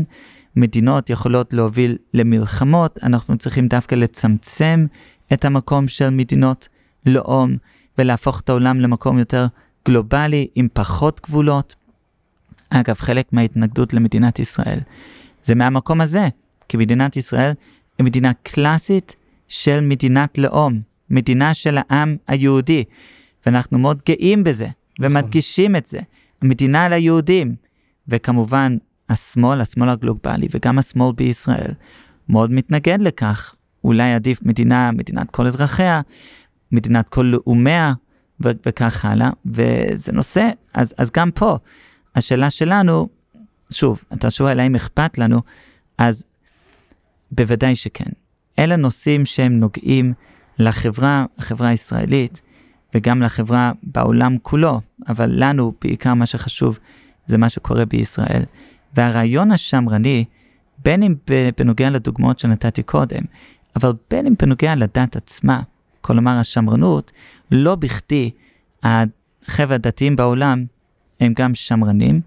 מדינות 0.56 1.10
יכולות 1.10 1.54
להוביל 1.54 1.98
למלחמות, 2.14 2.98
אנחנו 3.04 3.38
צריכים 3.38 3.68
דווקא 3.68 3.96
לצמצם 3.96 4.86
את 5.34 5.46
המקום 5.46 5.88
של 5.88 6.10
מדינות 6.10 6.68
לאום 7.06 7.58
ולהפוך 7.98 8.40
את 8.40 8.50
העולם 8.50 8.80
למקום 8.80 9.20
יותר 9.20 9.48
גלובלי 9.88 10.48
עם 10.56 10.68
פחות 10.74 11.22
גבולות. 11.24 11.76
אגב, 12.70 12.96
חלק 12.96 13.34
מההתנגדות 13.34 13.94
למדינת 13.94 14.40
ישראל 14.40 14.80
זה 15.44 15.56
מהמקום 15.56 16.02
הזה, 16.02 16.28
כי 16.68 16.78
מדינת 16.78 17.18
ישראל 17.18 17.52
היא 17.98 18.06
מדינה 18.06 18.32
קלאסית 18.44 19.16
של 19.48 19.82
מדינת 19.82 20.38
לאום, 20.38 20.80
מדינה 21.10 21.54
של 21.54 21.78
העם 21.78 22.18
היהודי, 22.28 22.84
ואנחנו 23.46 23.80
מאוד 23.80 24.02
גאים 24.06 24.44
בזה 24.44 24.68
ומדגישים 25.00 25.76
את 25.76 25.86
זה. 25.86 26.00
המדינה 26.42 26.90
ליהודים, 26.90 27.56
וכמובן 28.08 28.78
השמאל, 29.10 29.62
השמאל 29.62 29.90
הגלובלי 29.90 30.48
וגם 30.52 30.80
השמאל 30.80 31.12
בישראל, 31.16 31.72
מאוד 32.30 32.52
מתנגד 32.52 33.02
לכך. 33.02 33.56
אולי 33.84 34.14
עדיף 34.14 34.44
מדינה, 34.44 34.92
מדינת 34.92 35.32
כל 35.32 35.48
אזרחיה, 35.48 36.02
מדינת 36.72 37.10
כל 37.10 37.22
לאומיה 37.22 37.94
ו- 38.44 38.52
וכך 38.66 39.06
הלאה, 39.06 39.30
וזה 39.46 40.12
נושא, 40.12 40.50
אז, 40.74 40.94
אז 40.98 41.12
גם 41.12 41.32
פה, 41.32 41.58
השאלה 42.16 42.50
שלנו, 42.50 43.08
שוב, 43.72 44.04
אתה 44.14 44.32
שואל 44.32 44.60
האם 44.60 44.76
אכפת 44.76 45.18
לנו, 45.18 45.42
אז 45.98 46.24
בוודאי 47.36 47.76
שכן. 47.76 48.10
אלה 48.60 48.76
נושאים 48.76 49.26
שהם 49.26 49.60
נוגעים 49.60 50.14
לחברה, 50.60 51.26
החברה 51.38 51.68
הישראלית, 51.68 52.42
וגם 52.96 53.22
לחברה 53.22 53.72
בעולם 53.84 54.38
כולו, 54.42 54.82
אבל 55.08 55.32
לנו 55.34 55.74
בעיקר 55.82 56.14
מה 56.14 56.26
שחשוב 56.26 56.80
זה 57.28 57.38
מה 57.38 57.50
שקורה 57.50 57.86
בישראל. 57.86 58.44
והרעיון 58.94 59.52
השמרני, 59.52 60.26
בין 60.84 61.04
אם 61.04 61.16
בנוגע 61.58 61.90
לדוגמאות 61.90 62.40
שנתתי 62.40 62.84
קודם, 62.84 63.22
אבל 63.76 63.94
בין 64.10 64.28
אם 64.28 64.34
בנוגע 64.42 64.76
לדת 64.76 65.16
עצמה, 65.16 65.62
כלומר 66.02 66.32
השמרנות, 66.32 67.12
לא 67.52 67.76
בכדי 67.76 68.32
החבר'ה 68.84 69.76
הדתיים 69.76 70.16
בעולם 70.16 70.66
הם 71.20 71.34
גם 71.36 71.56
שמרנים, 71.56 72.22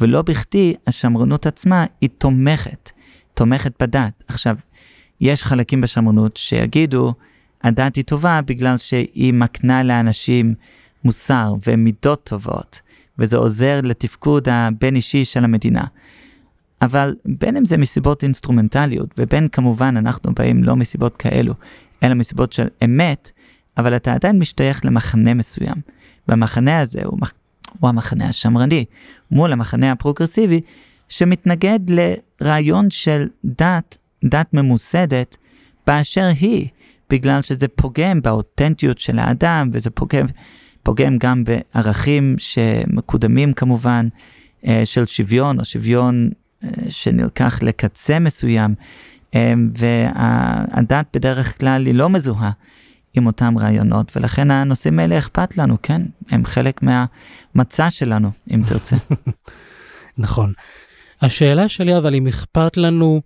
ולא 0.00 0.22
בכדי 0.22 0.74
השמרנות 0.86 1.46
עצמה 1.46 1.84
היא 2.00 2.10
תומכת, 2.18 2.90
תומכת 3.34 3.82
בדת. 3.82 4.24
עכשיו, 4.28 4.56
יש 5.20 5.44
חלקים 5.44 5.80
בשמרנות 5.80 6.36
שיגידו, 6.36 7.14
הדת 7.62 7.96
היא 7.96 8.04
טובה 8.04 8.40
בגלל 8.44 8.78
שהיא 8.78 9.34
מקנה 9.34 9.82
לאנשים 9.82 10.54
מוסר 11.04 11.54
ומידות 11.66 12.24
טובות, 12.24 12.80
וזה 13.18 13.36
עוזר 13.36 13.80
לתפקוד 13.82 14.48
הבין 14.48 14.96
אישי 14.96 15.24
של 15.24 15.44
המדינה. 15.44 15.84
אבל 16.82 17.16
בין 17.24 17.56
אם 17.56 17.64
זה 17.64 17.76
מסיבות 17.76 18.22
אינסטרומנטליות, 18.22 19.14
ובין 19.18 19.48
כמובן 19.48 19.96
אנחנו 19.96 20.34
באים 20.34 20.64
לא 20.64 20.76
מסיבות 20.76 21.16
כאלו, 21.16 21.54
אלא 22.02 22.14
מסיבות 22.14 22.52
של 22.52 22.66
אמת, 22.84 23.30
אבל 23.76 23.96
אתה 23.96 24.12
עדיין 24.12 24.38
משתייך 24.38 24.84
למחנה 24.84 25.34
מסוים. 25.34 25.76
והמחנה 26.28 26.78
הזה 26.78 27.00
הוא, 27.04 27.18
הוא 27.80 27.88
המחנה 27.88 28.28
השמרני, 28.28 28.84
מול 29.30 29.52
המחנה 29.52 29.92
הפרוגרסיבי, 29.92 30.60
שמתנגד 31.08 31.80
לרעיון 32.40 32.90
של 32.90 33.28
דת, 33.44 33.98
דת 34.24 34.54
ממוסדת, 34.54 35.36
באשר 35.86 36.28
היא, 36.40 36.68
בגלל 37.10 37.42
שזה 37.42 37.68
פוגם 37.68 38.22
באותנטיות 38.22 38.98
של 38.98 39.18
האדם, 39.18 39.70
וזה 39.72 39.90
פוגם, 39.90 40.26
פוגם 40.82 41.18
גם 41.18 41.44
בערכים 41.44 42.34
שמקודמים 42.38 43.52
כמובן, 43.52 44.08
אה, 44.66 44.82
של 44.84 45.06
שוויון, 45.06 45.60
או 45.60 45.64
שוויון 45.64 46.30
אה, 46.64 46.68
שנלקח 46.88 47.62
לקצה 47.62 48.18
מסוים, 48.18 48.74
אה, 49.34 49.54
והדת 49.76 51.06
בדרך 51.14 51.60
כלל 51.60 51.86
היא 51.86 51.94
לא 51.94 52.10
מזוהה 52.10 52.50
עם 53.14 53.26
אותם 53.26 53.58
רעיונות, 53.58 54.16
ולכן 54.16 54.50
הנושאים 54.50 54.98
האלה 54.98 55.18
אכפת 55.18 55.56
לנו, 55.56 55.76
כן, 55.82 56.02
הם 56.30 56.44
חלק 56.44 56.80
מהמצע 56.82 57.90
שלנו, 57.90 58.30
אם 58.50 58.60
תרצה. 58.68 58.96
נכון. 60.18 60.52
השאלה 61.22 61.68
שלי 61.68 61.96
אבל 61.96 62.14
אם 62.14 62.26
אכפת 62.26 62.76
לנו 62.76 63.20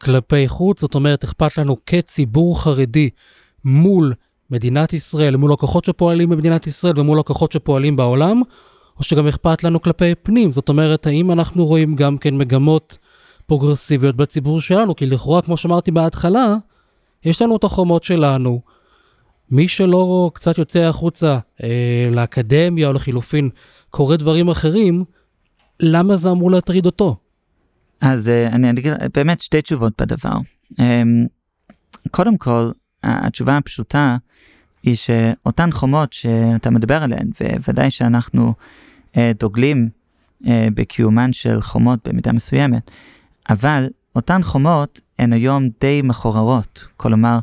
כלפי 0.00 0.48
חוץ, 0.48 0.80
זאת 0.80 0.94
אומרת, 0.94 1.24
אכפת 1.24 1.58
לנו 1.58 1.76
כציבור 1.86 2.62
חרדי 2.62 3.10
מול 3.64 4.14
מדינת 4.50 4.92
ישראל, 4.92 5.36
מול 5.36 5.52
לקוחות 5.52 5.84
שפועלים 5.84 6.28
במדינת 6.28 6.66
ישראל 6.66 7.00
ומול 7.00 7.18
לקוחות 7.18 7.52
שפועלים 7.52 7.96
בעולם, 7.96 8.42
או 8.98 9.02
שגם 9.02 9.26
אכפת 9.26 9.64
לנו 9.64 9.80
כלפי 9.80 10.14
פנים, 10.14 10.52
זאת 10.52 10.68
אומרת, 10.68 11.06
האם 11.06 11.30
אנחנו 11.30 11.66
רואים 11.66 11.96
גם 11.96 12.18
כן 12.18 12.36
מגמות 12.36 12.98
פרוגרסיביות 13.46 14.16
בציבור 14.16 14.60
שלנו, 14.60 14.96
כי 14.96 15.06
לכאורה, 15.06 15.42
כמו 15.42 15.56
שאמרתי 15.56 15.90
בהתחלה, 15.90 16.56
יש 17.24 17.42
לנו 17.42 17.56
את 17.56 17.64
החומות 17.64 18.04
שלנו. 18.04 18.60
מי 19.50 19.68
שלא 19.68 20.30
קצת 20.34 20.58
יוצא 20.58 20.78
החוצה 20.78 21.38
אה, 21.62 22.08
לאקדמיה 22.12 22.88
או 22.88 22.92
לחילופין 22.92 23.50
קורא 23.90 24.16
דברים 24.16 24.48
אחרים, 24.48 25.04
למה 25.80 26.16
זה 26.16 26.30
אמור 26.30 26.50
להטריד 26.50 26.86
אותו? 26.86 27.16
אז 28.00 28.28
אה, 28.28 28.46
אני 28.46 28.70
אגיד 28.70 28.92
באמת 29.14 29.40
שתי 29.40 29.62
תשובות 29.62 30.02
בדבר. 30.02 30.36
אה, 30.80 31.02
קודם 32.10 32.36
כל, 32.36 32.70
התשובה 33.02 33.56
הפשוטה 33.56 34.16
היא 34.82 34.96
שאותן 34.96 35.72
חומות 35.72 36.12
שאתה 36.12 36.70
מדבר 36.70 37.02
עליהן, 37.02 37.30
וודאי 37.66 37.90
שאנחנו 37.90 38.54
אה, 39.16 39.32
דוגלים 39.38 39.88
אה, 40.46 40.68
בקיומן 40.74 41.32
של 41.32 41.60
חומות 41.60 42.08
במידה 42.08 42.32
מסוימת, 42.32 42.90
אבל 43.50 43.88
אותן 44.16 44.42
חומות 44.42 45.00
הן 45.18 45.32
היום 45.32 45.68
די 45.80 46.02
מחוררות, 46.02 46.86
כלומר, 46.96 47.38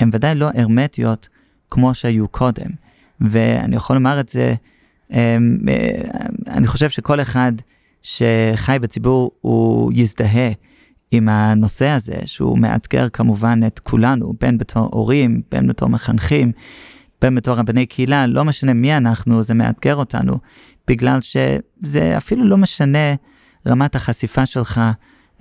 הן 0.00 0.10
ודאי 0.12 0.34
לא 0.34 0.50
הרמטיות 0.54 1.28
כמו 1.70 1.94
שהיו 1.94 2.28
קודם. 2.28 2.70
ואני 3.20 3.76
יכול 3.76 3.96
לומר 3.96 4.20
את 4.20 4.28
זה, 4.28 4.54
אה, 5.12 5.36
אני 6.46 6.66
חושב 6.66 6.90
שכל 6.90 7.20
אחד 7.20 7.52
שחי 8.04 8.76
בציבור 8.80 9.30
הוא 9.40 9.92
יזדהה 9.94 10.50
עם 11.10 11.28
הנושא 11.28 11.88
הזה, 11.88 12.16
שהוא 12.24 12.58
מאתגר 12.58 13.08
כמובן 13.08 13.60
את 13.66 13.78
כולנו, 13.78 14.34
בין 14.40 14.58
בתור 14.58 14.88
הורים, 14.92 15.42
בין 15.50 15.68
בתור 15.68 15.88
מחנכים, 15.88 16.52
בין 17.20 17.34
בתור 17.34 17.54
רבני 17.54 17.86
קהילה, 17.86 18.26
לא 18.26 18.44
משנה 18.44 18.72
מי 18.72 18.96
אנחנו, 18.96 19.42
זה 19.42 19.54
מאתגר 19.54 19.96
אותנו, 19.96 20.38
בגלל 20.88 21.20
שזה 21.20 22.16
אפילו 22.16 22.44
לא 22.44 22.56
משנה 22.56 23.14
רמת 23.66 23.94
החשיפה 23.94 24.46
שלך, 24.46 24.80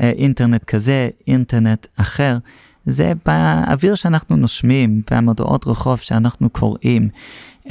אה, 0.02 0.10
אינטרנט 0.10 0.64
כזה, 0.64 1.10
אינטרנט 1.28 1.88
אחר, 1.96 2.38
זה 2.86 3.14
באוויר 3.26 3.96
שאנחנו 3.96 4.36
נושמים, 4.36 5.02
במודעות 5.12 5.68
רחוב 5.68 6.00
שאנחנו 6.00 6.50
קוראים, 6.50 7.10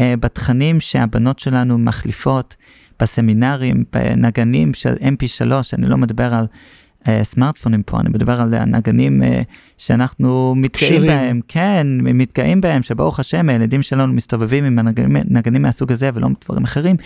אה, 0.01 0.15
בתכנים 0.21 0.81
שהבנות 0.81 1.39
שלנו 1.39 1.79
מחליפות, 1.79 2.57
בסמינרים, 3.01 3.85
בנגנים 3.93 4.75
של 4.75 4.95
mp3, 4.95 5.53
אני 5.73 5.89
לא 5.89 5.97
מדבר 5.97 6.35
על 6.35 6.47
uh, 7.03 7.07
סמארטפונים 7.23 7.83
פה, 7.83 8.01
אני 8.01 8.09
מדבר 8.09 8.41
על 8.41 8.55
הנגנים 8.55 9.23
uh, 9.23 9.27
שאנחנו 9.79 10.55
מתגאים 10.57 11.07
בהם, 11.07 11.41
כן, 11.49 11.87
מתגאים 12.01 12.61
בהם, 12.61 12.83
שברוך 12.83 13.21
השם 13.21 13.49
הילדים 13.49 13.83
שלנו 13.83 14.13
מסתובבים 14.13 14.65
עם 14.65 14.79
הנגנים 14.79 15.63
מהסוג 15.63 15.93
הזה 15.93 16.11
ולא 16.15 16.29
דברים 16.45 16.65
אחרים, 16.65 16.97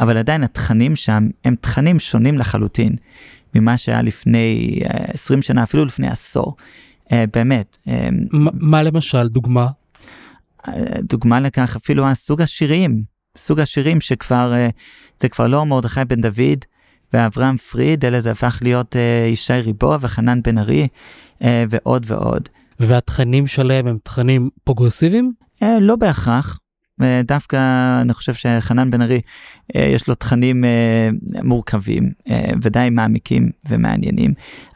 אבל 0.00 0.16
עדיין 0.16 0.42
התכנים 0.42 0.96
שם 0.96 1.28
הם 1.44 1.54
תכנים 1.60 1.98
שונים 1.98 2.38
לחלוטין 2.38 2.96
ממה 3.54 3.76
שהיה 3.76 4.02
לפני 4.02 4.80
uh, 4.84 5.12
20 5.14 5.42
שנה, 5.42 5.62
אפילו 5.62 5.84
לפני 5.84 6.08
עשור, 6.08 6.56
uh, 7.04 7.12
באמת. 7.32 7.78
Uh, 7.86 7.90
מה 8.60 8.82
למשל, 8.82 9.28
דוגמה? 9.28 9.66
דוגמה 11.02 11.40
לכך 11.40 11.76
אפילו 11.76 12.06
הסוג 12.06 12.42
השירים, 12.42 13.02
סוג 13.36 13.60
השירים 13.60 14.00
שכבר, 14.00 14.54
זה 15.20 15.28
כבר 15.28 15.46
לא 15.46 15.66
מרדכי 15.66 16.00
בן 16.08 16.20
דוד, 16.20 16.64
ואברהם 17.12 17.56
פריד, 17.56 18.04
אלא 18.04 18.20
זה 18.20 18.30
הפך 18.30 18.58
להיות 18.62 18.96
אה, 18.96 19.26
ישי 19.28 19.52
ריבוע 19.52 19.98
וחנן 20.00 20.42
בן 20.42 20.58
ארי 20.58 20.88
אה, 21.42 21.64
ועוד 21.70 22.04
ועוד. 22.06 22.48
והתכנים 22.80 23.46
שלהם 23.46 23.86
הם 23.86 23.96
תכנים 24.02 24.50
פרוגרסיביים? 24.64 25.32
אה, 25.62 25.78
לא 25.80 25.96
בהכרח. 25.96 26.58
אה, 27.02 27.20
דווקא 27.24 27.56
אני 28.00 28.12
חושב 28.12 28.34
שחנן 28.34 28.90
בן 28.90 29.02
ארי 29.02 29.20
אה, 29.76 29.90
יש 29.94 30.08
לו 30.08 30.14
תכנים 30.14 30.64
אה, 30.64 31.08
מורכבים 31.42 32.12
אה, 32.30 32.50
ודי 32.62 32.88
מעמיקים 32.90 33.50
ומעניינים, 33.68 34.34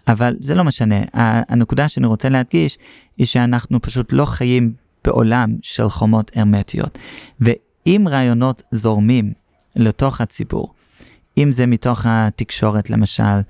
אבל 0.08 0.36
זה 0.40 0.54
לא 0.54 0.64
משנה. 0.64 0.96
הנקודה 1.14 1.88
שאני 1.88 2.06
רוצה 2.06 2.28
להדגיש 2.28 2.78
היא 3.18 3.26
שאנחנו 3.26 3.80
פשוט 3.80 4.12
לא 4.12 4.24
חיים 4.24 4.72
בעולם 5.04 5.56
של 5.62 5.88
חומות 5.88 6.30
הרמטיות. 6.36 6.98
ואם 7.86 8.04
רעיונות 8.08 8.62
זורמים 8.70 9.32
לתוך 9.76 10.20
הציבור, 10.20 10.74
אם 11.38 11.52
זה 11.52 11.66
מתוך 11.66 12.00
התקשורת 12.04 12.90
למשל, 12.90 13.40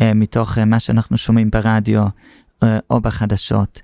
אה, 0.00 0.14
מתוך 0.14 0.58
אה, 0.58 0.64
מה 0.64 0.80
שאנחנו 0.80 1.16
שומעים 1.16 1.50
ברדיו 1.50 2.04
אה, 2.62 2.78
או 2.90 3.00
בחדשות, 3.00 3.82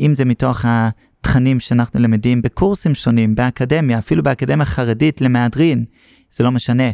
אם 0.00 0.14
זה 0.14 0.24
מתוך 0.24 0.64
התכנים 0.64 1.60
שאנחנו 1.60 2.00
למדים 2.00 2.42
בקורסים 2.42 2.94
שונים, 2.94 3.34
באקדמיה, 3.34 3.98
אפילו 3.98 4.22
באקדמיה 4.22 4.64
חרדית 4.64 5.20
למהדרין, 5.20 5.84
זה 6.30 6.44
לא 6.44 6.50
משנה, 6.50 6.90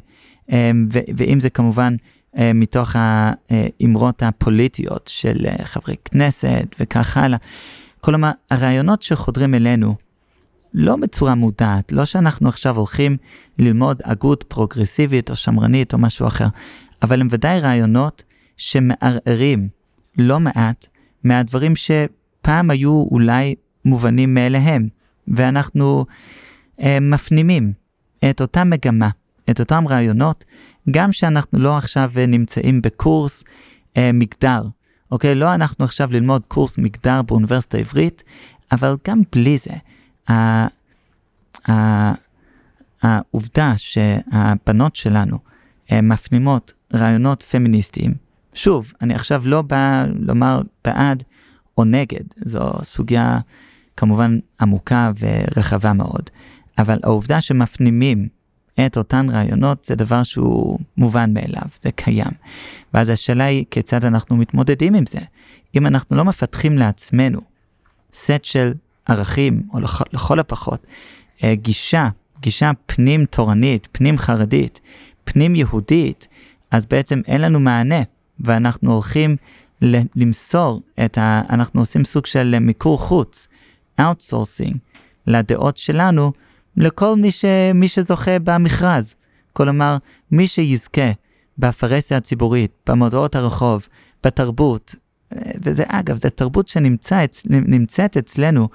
ואם 1.16 1.40
זה 1.40 1.50
כמובן 1.50 1.96
מתוך 2.38 2.96
האמרות 2.96 4.22
הפוליטיות 4.22 5.10
של 5.12 5.46
חברי 5.64 5.96
כנסת 6.04 6.76
וכך 6.80 7.16
הלאה. 7.16 7.38
כלומר, 8.00 8.30
הרעיונות 8.50 9.02
שחודרים 9.02 9.54
אלינו, 9.54 9.94
לא 10.74 10.96
בצורה 10.96 11.34
מודעת, 11.34 11.92
לא 11.92 12.04
שאנחנו 12.04 12.48
עכשיו 12.48 12.76
הולכים 12.76 13.16
ללמוד 13.58 14.00
הגות 14.04 14.44
פרוגרסיבית 14.48 15.30
או 15.30 15.36
שמרנית 15.36 15.92
או 15.92 15.98
משהו 15.98 16.26
אחר, 16.26 16.46
אבל 17.02 17.20
הם 17.20 17.28
ודאי 17.30 17.60
רעיונות 17.60 18.22
שמערערים 18.56 19.68
לא 20.18 20.40
מעט 20.40 20.86
מהדברים 21.24 21.72
שפעם 21.76 22.70
היו 22.70 23.06
אולי 23.10 23.54
מובנים 23.84 24.34
מאליהם, 24.34 24.88
ואנחנו 25.28 26.04
אה, 26.80 26.98
מפנימים 27.00 27.72
את 28.30 28.40
אותה 28.40 28.64
מגמה, 28.64 29.08
את 29.50 29.60
אותם 29.60 29.84
רעיונות, 29.88 30.44
גם 30.90 31.12
שאנחנו 31.12 31.58
לא 31.58 31.76
עכשיו 31.76 32.12
נמצאים 32.28 32.82
בקורס 32.82 33.44
אה, 33.96 34.10
מגדר, 34.14 34.62
אוקיי? 35.10 35.34
לא 35.34 35.54
אנחנו 35.54 35.84
עכשיו 35.84 36.12
ללמוד 36.12 36.42
קורס 36.48 36.78
מגדר 36.78 37.22
באוניברסיטה 37.22 37.78
העברית, 37.78 38.22
אבל 38.72 38.96
גם 39.08 39.22
בלי 39.32 39.58
זה, 39.58 39.74
העובדה 43.02 43.74
שהבנות 43.76 44.96
שלנו 44.96 45.38
מפנימות 45.92 46.72
רעיונות 46.94 47.42
פמיניסטיים, 47.42 48.14
שוב, 48.54 48.92
אני 49.00 49.14
עכשיו 49.14 49.42
לא 49.44 49.62
בא 49.62 50.04
לומר 50.18 50.62
בעד 50.84 51.22
או 51.78 51.84
נגד, 51.84 52.24
זו 52.36 52.72
סוגיה 52.82 53.38
כמובן 53.96 54.38
עמוקה 54.60 55.10
ורחבה 55.18 55.92
מאוד, 55.92 56.30
אבל 56.78 56.98
העובדה 57.02 57.40
שמפנימים 57.40 58.28
את 58.86 58.96
אותן 58.96 59.30
רעיונות 59.30 59.84
זה 59.84 59.94
דבר 59.94 60.22
שהוא 60.22 60.78
מובן 60.96 61.34
מאליו, 61.34 61.68
זה 61.80 61.90
קיים. 61.90 62.30
ואז 62.94 63.10
השאלה 63.10 63.44
היא 63.44 63.64
כיצד 63.70 64.04
אנחנו 64.04 64.36
מתמודדים 64.36 64.94
עם 64.94 65.06
זה. 65.06 65.18
אם 65.74 65.86
אנחנו 65.86 66.16
לא 66.16 66.24
מפתחים 66.24 66.78
לעצמנו 66.78 67.40
סט 68.14 68.44
של 68.44 68.72
ערכים, 69.06 69.62
או 69.72 69.80
לכל, 69.80 70.04
לכל 70.12 70.38
הפחות, 70.38 70.86
אה, 71.44 71.54
גישה, 71.54 72.08
גישה 72.40 72.70
פנים 72.86 73.24
תורנית, 73.24 73.88
פנים 73.92 74.18
חרדית, 74.18 74.80
פנים 75.24 75.54
יהודית, 75.54 76.28
אז 76.70 76.86
בעצם 76.86 77.20
אין 77.26 77.40
לנו 77.40 77.60
מענה, 77.60 78.02
ואנחנו 78.40 78.92
הולכים 78.92 79.36
למסור 80.16 80.82
את 81.04 81.18
ה... 81.18 81.42
אנחנו 81.50 81.80
עושים 81.80 82.04
סוג 82.04 82.26
של 82.26 82.58
מיקור 82.58 82.98
חוץ, 82.98 83.48
outsourcing, 84.00 84.76
לדעות 85.26 85.76
שלנו, 85.76 86.32
לכל 86.76 87.16
מי, 87.16 87.30
ש, 87.30 87.44
מי 87.74 87.88
שזוכה 87.88 88.38
במכרז. 88.38 89.14
כלומר, 89.52 89.96
מי 90.30 90.46
שיזכה 90.46 91.10
בפרהסיה 91.58 92.16
הציבורית, 92.16 92.72
במודעות 92.86 93.36
הרחוב, 93.36 93.86
בתרבות, 94.24 94.94
וזה 95.64 95.84
אגב, 95.88 96.16
זו 96.16 96.28
תרבות 96.30 96.68
שנמצאת 96.68 98.16
אצ, 98.16 98.18
אצלנו, 98.18 98.68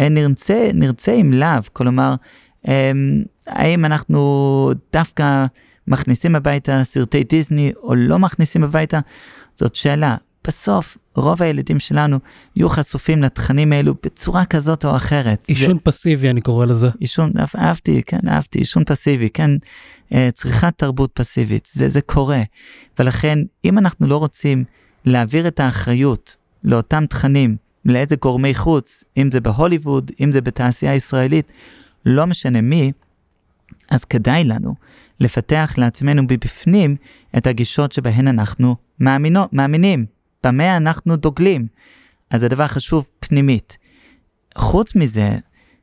אה, 0.00 0.08
נרצה, 0.08 0.70
נרצה 0.74 1.12
עם 1.12 1.32
לאו, 1.32 1.62
כלומר, 1.72 2.14
אמ, 2.68 3.22
האם 3.46 3.84
אנחנו 3.84 4.70
דווקא 4.92 5.46
מכניסים 5.88 6.34
הביתה 6.34 6.84
סרטי 6.84 7.24
דיסני 7.24 7.72
או 7.82 7.94
לא 7.94 8.18
מכניסים 8.18 8.64
הביתה, 8.64 9.00
זאת 9.54 9.74
שאלה. 9.74 10.16
בסוף, 10.46 10.96
רוב 11.14 11.42
הילדים 11.42 11.78
שלנו 11.78 12.18
יהיו 12.56 12.68
חשופים 12.68 13.22
לתכנים 13.22 13.72
האלו 13.72 13.94
בצורה 14.02 14.44
כזאת 14.44 14.84
או 14.84 14.96
אחרת. 14.96 15.44
עישון 15.48 15.74
זה... 15.74 15.80
פסיבי, 15.82 16.30
אני 16.30 16.40
קורא 16.40 16.66
לזה. 16.66 16.88
עישון, 17.00 17.32
אהבתי, 17.58 18.02
כן, 18.06 18.28
אהבתי, 18.28 18.58
עישון 18.58 18.84
פסיבי, 18.84 19.30
כן, 19.30 19.50
אה, 20.14 20.28
צריכת 20.34 20.72
תרבות 20.76 21.10
פסיבית, 21.14 21.68
זה, 21.72 21.88
זה 21.88 22.00
קורה. 22.00 22.42
ולכן, 22.98 23.38
אם 23.64 23.78
אנחנו 23.78 24.06
לא 24.06 24.16
רוצים 24.16 24.64
להעביר 25.04 25.48
את 25.48 25.60
האחריות 25.60 26.36
לאותם 26.64 27.06
תכנים, 27.06 27.56
לאיזה 27.84 28.16
גורמי 28.16 28.54
חוץ, 28.54 29.04
אם 29.16 29.30
זה 29.30 29.40
בהוליווד, 29.40 30.10
אם 30.20 30.32
זה 30.32 30.40
בתעשייה 30.40 30.92
הישראלית, 30.92 31.52
לא 32.06 32.26
משנה 32.26 32.60
מי, 32.60 32.92
אז 33.90 34.04
כדאי 34.04 34.44
לנו 34.44 34.74
לפתח 35.20 35.74
לעצמנו 35.78 36.22
מבפנים 36.22 36.96
את 37.36 37.46
הגישות 37.46 37.92
שבהן 37.92 38.28
אנחנו 38.28 38.76
מאמינו, 39.00 39.48
מאמינים. 39.52 40.06
במה 40.44 40.76
אנחנו 40.76 41.16
דוגלים. 41.16 41.66
אז 42.30 42.40
זה 42.40 42.48
דבר 42.48 42.66
חשוב 42.66 43.06
פנימית. 43.20 43.76
חוץ 44.56 44.94
מזה, 44.94 45.38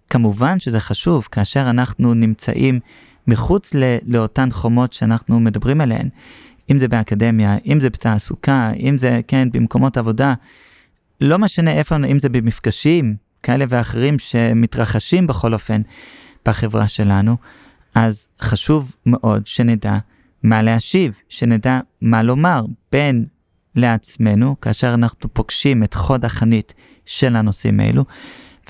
כמובן 0.09 0.59
שזה 0.59 0.79
חשוב 0.79 1.27
כאשר 1.31 1.69
אנחנו 1.69 2.13
נמצאים 2.13 2.79
מחוץ 3.27 3.73
לאותן 4.05 4.51
חומות 4.51 4.93
שאנחנו 4.93 5.39
מדברים 5.39 5.81
עליהן, 5.81 6.09
אם 6.71 6.79
זה 6.79 6.87
באקדמיה, 6.87 7.57
אם 7.65 7.79
זה 7.79 7.89
בתעסוקה, 7.89 8.71
אם 8.71 8.97
זה, 8.97 9.21
כן, 9.27 9.47
במקומות 9.53 9.97
עבודה, 9.97 10.33
לא 11.21 11.39
משנה 11.39 11.71
איפה, 11.71 11.95
אם 11.95 12.19
זה 12.19 12.29
במפגשים 12.29 13.15
כאלה 13.43 13.65
ואחרים 13.69 14.19
שמתרחשים 14.19 15.27
בכל 15.27 15.53
אופן 15.53 15.81
בחברה 16.45 16.87
שלנו, 16.87 17.37
אז 17.95 18.27
חשוב 18.41 18.95
מאוד 19.05 19.47
שנדע 19.47 19.97
מה 20.43 20.61
להשיב, 20.61 21.19
שנדע 21.29 21.79
מה 22.01 22.23
לומר 22.23 22.65
בין 22.91 23.25
לעצמנו, 23.75 24.55
כאשר 24.61 24.93
אנחנו 24.93 25.33
פוגשים 25.33 25.83
את 25.83 25.93
חוד 25.93 26.25
החנית 26.25 26.73
של 27.05 27.35
הנושאים 27.35 27.79
האלו, 27.79 28.05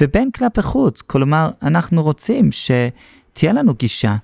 ובין 0.02 0.32
כלפי 0.32 0.62
חוץ, 0.62 1.02
כלומר, 1.02 1.52
אנחנו 1.62 2.04
רוצים 2.04 2.50
שתהיה 2.52 3.54
לנו 3.54 3.74
גישה, 3.74 4.16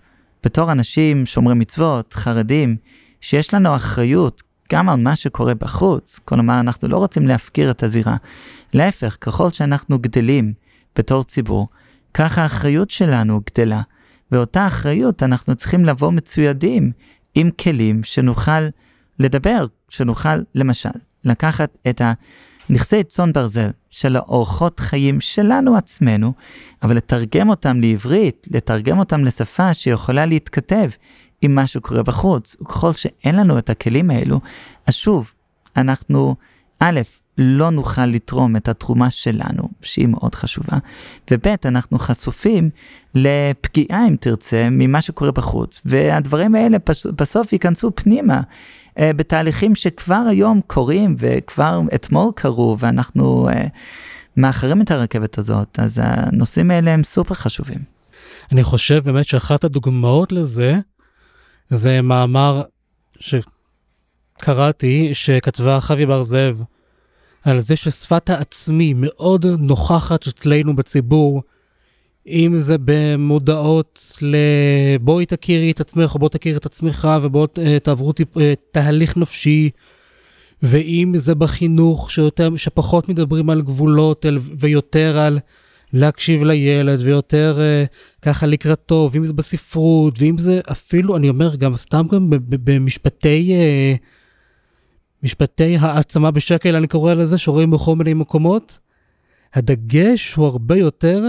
בתור 0.44 0.72
אנשים 0.72 1.26
שומרי 1.26 1.54
מצוות, 1.54 2.14
חרדים, 2.14 2.76
שיש 3.22 3.54
לנו 3.54 3.76
אחריות 3.76 4.42
גם 4.72 4.90
על 4.90 5.00
מה 5.00 5.16
שקורה 5.16 5.54
בחוץ, 5.54 6.20
כלומר, 6.26 6.60
אנחנו 6.60 6.88
לא 6.88 6.98
רוצים 6.98 7.28
להפקיר 7.28 7.72
את 7.72 7.84
הזירה. 7.84 8.16
להפך, 8.74 9.18
ככל 9.22 9.50
שאנחנו 9.50 10.00
גדלים 10.00 10.54
בתור 10.96 11.24
ציבור, 11.24 11.68
ככה 12.14 12.42
האחריות 12.42 12.90
שלנו 12.90 13.42
גדלה, 13.50 13.82
ואותה 14.32 14.68
אחריות 14.68 15.24
אנחנו 15.24 15.56
צריכים 15.56 15.86
לבוא 15.86 16.12
מצוידים 16.12 16.92
עם 17.36 17.50
כלים 17.52 18.04
שנוכל 18.04 18.68
לדבר, 19.20 19.66
שנוכל 19.90 20.36
למשל 20.56 20.90
לקחת 21.24 21.78
את 21.90 22.02
הנכסי 22.70 23.04
צאן 23.04 23.34
ברזל 23.34 23.70
של 23.90 24.16
האורחות 24.16 24.80
חיים 24.80 25.20
שלנו 25.20 25.78
עצמנו, 25.78 26.34
אבל 26.84 26.96
לתרגם 26.96 27.50
אותם 27.50 27.82
לעברית, 27.82 28.48
לתרגם 28.52 29.00
אותם 29.00 29.24
לשפה 29.24 29.74
שיכולה 29.74 30.26
להתכתב 30.26 30.90
עם 31.46 31.56
מה 31.56 31.68
שקורה 31.68 32.04
בחוץ. 32.04 32.56
וככל 32.62 32.92
שאין 32.92 33.36
לנו 33.36 33.58
את 33.58 33.70
הכלים 33.70 34.10
האלו, 34.10 34.40
אז 34.88 34.94
שוב, 34.94 35.34
אנחנו, 35.78 36.36
א', 36.80 37.02
לא 37.38 37.70
נוכל 37.70 38.06
לתרום 38.06 38.56
את 38.56 38.68
התרומה 38.68 39.10
שלנו, 39.10 39.70
שהיא 39.82 40.08
מאוד 40.08 40.36
חשובה, 40.36 40.78
וב', 41.32 41.48
אנחנו 41.66 42.00
חשופים 42.00 42.70
לפגיעה, 43.16 44.08
אם 44.08 44.16
תרצה, 44.20 44.68
ממה 44.72 45.02
שקורה 45.02 45.32
בחוץ, 45.32 45.82
והדברים 45.86 46.56
האלה 46.56 46.78
בסוף 47.16 47.54
ייכנסו 47.54 47.92
פנימה. 47.96 48.42
אה, 49.00 49.14
בתהליכים 49.14 49.76
שכבר 49.76 50.24
היום 50.30 50.62
קורים 50.68 51.16
וכבר 51.18 51.82
אתמול 51.96 52.32
קרו 52.36 52.76
ואנחנו 52.80 53.50
uh, 53.50 53.54
מאחרים 54.38 54.82
את 54.82 54.92
הרכבת 54.92 55.38
הזאת, 55.38 55.80
אז 55.80 56.02
הנושאים 56.04 56.72
האלה 56.72 56.92
הם 56.92 57.04
סופר 57.04 57.36
חשובים. 57.36 57.80
אני 58.52 58.64
חושב 58.64 59.02
באמת 59.06 59.26
שאחת 59.26 59.64
הדוגמאות 59.64 60.32
לזה, 60.32 60.80
זה 61.70 62.02
מאמר 62.02 62.62
שקראתי, 63.20 65.10
שכתבה 65.14 65.80
חווי 65.80 66.06
בר 66.06 66.24
זאב, 66.24 66.64
על 67.44 67.60
זה 67.60 67.76
ששפת 67.76 68.30
העצמי 68.30 68.94
מאוד 68.98 69.46
נוכחת 69.46 70.28
אצלנו 70.28 70.76
בציבור, 70.76 71.42
אם 72.28 72.54
זה 72.58 72.76
במודעות 72.86 74.18
לבואי 74.22 75.26
תכירי 75.26 75.72
את 75.72 75.80
עצמך, 75.80 76.14
או 76.16 76.20
בוא 76.20 76.30
תכיר 76.30 76.58
את 76.58 76.66
עצמך, 76.66 77.08
ובואו 77.22 77.48
אה, 77.58 77.80
תעברו 77.80 78.14
טיפ, 78.14 78.38
אה, 78.38 78.54
תהליך 78.72 79.18
נפשי, 79.18 79.70
ואם 80.64 81.14
זה 81.16 81.36
בחינוך, 81.36 82.12
שיותר, 82.12 82.50
שפחות 82.56 83.10
מדברים 83.10 83.50
על 83.50 83.62
גבולות 83.62 84.26
ויותר 84.60 85.18
על 85.18 85.40
להקשיב 85.96 86.44
לילד, 86.44 87.00
ויותר 87.02 87.58
uh, 87.58 88.22
ככה 88.22 88.46
לקראתו, 88.46 89.10
ואם 89.12 89.26
זה 89.26 89.34
בספרות, 89.34 90.16
ואם 90.20 90.38
זה 90.38 90.62
אפילו, 90.72 91.18
אני 91.18 91.30
אומר, 91.30 91.56
גם 91.56 91.76
סתם 91.76 92.08
גם 92.12 92.30
במשפטי... 92.50 93.54
Uh, 93.54 94.06
משפטי 95.24 95.78
העצמה 95.78 96.32
בשקל, 96.32 96.76
אני 96.76 96.88
קורא 96.88 97.14
לזה, 97.14 97.38
שרואים 97.38 97.72
בכל 97.72 97.96
מיני 97.96 98.14
מקומות, 98.14 98.80
הדגש 99.54 100.34
הוא 100.34 100.46
הרבה 100.46 100.76
יותר 100.76 101.24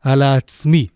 על 0.00 0.22
העצמי. 0.22 0.86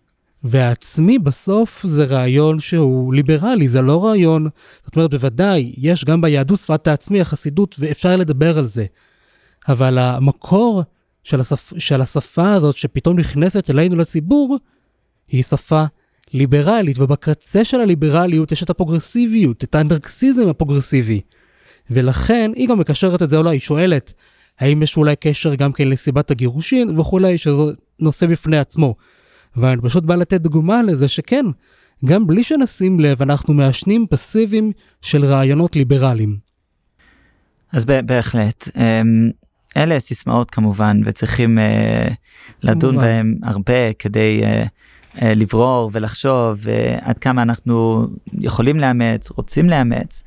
והעצמי 0.43 1.19
בסוף 1.19 1.85
זה 1.85 2.05
רעיון 2.05 2.59
שהוא 2.59 3.13
ליברלי, 3.13 3.67
זה 3.67 3.81
לא 3.81 4.05
רעיון, 4.05 4.47
זאת 4.85 4.95
אומרת, 4.95 5.11
בוודאי, 5.11 5.73
יש 5.77 6.05
גם 6.05 6.21
ביהדות 6.21 6.59
שפת 6.59 6.87
העצמי, 6.87 7.21
החסידות, 7.21 7.75
ואפשר 7.79 8.15
לדבר 8.15 8.57
על 8.57 8.65
זה. 8.65 8.85
אבל 9.69 9.97
המקור 9.97 10.83
של, 11.29 11.39
השפ... 11.39 11.73
של 11.77 12.01
השפה 12.01 12.53
הזאת, 12.53 12.77
שפתאום 12.77 13.19
נכנסת 13.19 13.69
אלינו 13.69 13.95
לציבור, 13.95 14.57
היא 15.27 15.43
שפה 15.43 15.83
ליברלית, 16.33 16.99
ובקצה 16.99 17.63
של 17.63 17.79
הליברליות 17.79 18.51
יש 18.51 18.63
את 18.63 18.69
הפרוגרסיביות, 18.69 19.63
את 19.63 19.75
האנרקסיזם 19.75 20.49
הפרוגרסיבי. 20.49 21.21
ולכן 21.89 22.51
היא 22.55 22.67
גם 22.69 22.79
מקשרת 22.79 23.21
את 23.21 23.29
זה, 23.29 23.37
אולי 23.37 23.49
היא 23.49 23.59
שואלת, 23.59 24.13
האם 24.59 24.83
יש 24.83 24.97
אולי 24.97 25.15
קשר 25.15 25.55
גם 25.55 25.71
כן 25.71 25.87
לסיבת 25.87 26.31
הגירושין 26.31 26.99
וכולי, 26.99 27.37
שזה 27.37 27.63
נושא 27.99 28.27
בפני 28.27 28.57
עצמו. 28.57 28.95
ואני 29.55 29.81
פשוט 29.81 30.03
בא 30.03 30.15
לתת 30.15 30.41
דוגמה 30.41 30.83
לזה 30.83 31.07
שכן, 31.07 31.45
גם 32.05 32.27
בלי 32.27 32.43
שנשים 32.43 32.99
לב, 32.99 33.21
אנחנו 33.21 33.53
מעשנים 33.53 34.05
פסיביים 34.09 34.71
של 35.01 35.25
רעיונות 35.25 35.75
ליברליים. 35.75 36.37
אז 37.71 37.85
בהחלט. 37.85 38.69
אלה 39.77 39.99
סיסמאות 39.99 40.51
כמובן, 40.51 41.01
וצריכים 41.05 41.57
uh, 41.57 42.13
לדון 42.63 42.91
כמובן. 42.91 43.05
בהם 43.05 43.35
הרבה 43.43 43.93
כדי 43.93 44.41
uh, 44.43 44.67
uh, 45.17 45.25
לברור 45.25 45.89
ולחשוב 45.93 46.63
uh, 46.63 46.69
עד 47.01 47.17
כמה 47.17 47.41
אנחנו 47.41 48.07
יכולים 48.33 48.79
לאמץ, 48.79 49.29
רוצים 49.31 49.69
לאמץ. 49.69 50.23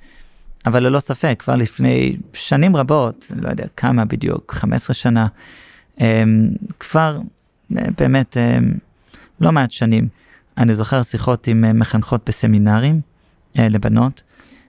אבל 0.67 0.83
ללא 0.83 1.01
ספק, 1.01 1.37
כבר 1.39 1.57
לפני 1.57 2.17
שנים 2.33 2.77
רבות, 2.77 3.33
לא 3.37 3.49
יודע 3.49 3.65
כמה 3.77 4.05
בדיוק, 4.05 4.53
15 4.55 4.95
שנה, 4.95 5.27
אמ, 6.01 6.49
כבר 6.81 7.21
באמת 7.71 8.37
אמ, 8.37 8.73
לא 9.41 9.53
מעט 9.53 9.71
שנים, 9.71 10.09
אני 10.59 10.75
זוכר 10.75 11.03
שיחות 11.03 11.47
עם 11.47 11.65
אה, 11.65 11.73
מחנכות 11.73 12.21
בסמינרים 12.27 13.01
אה, 13.59 13.69
לבנות, 13.69 14.23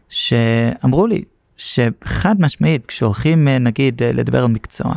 שאמרו 0.09 1.07
לי 1.07 1.23
שחד 1.63 2.41
משמעית, 2.41 2.86
כשהולכים 2.86 3.47
אה, 3.47 3.60
נגיד 3.60 4.04
לדבר 4.04 4.43
על 4.43 4.49
מקצוע, 4.49 4.93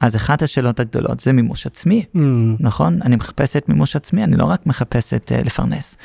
אז 0.00 0.16
אחת 0.16 0.42
השאלות 0.42 0.80
הגדולות 0.80 1.20
זה 1.20 1.32
מימוש 1.32 1.66
עצמי, 1.66 2.04
mm. 2.14 2.18
נכון? 2.60 3.02
אני 3.02 3.16
מחפשת 3.16 3.64
מימוש 3.68 3.96
עצמי, 3.96 4.24
אני 4.24 4.36
לא 4.36 4.44
רק 4.44 4.66
מחפשת 4.66 5.32
לפרנס. 5.44 5.96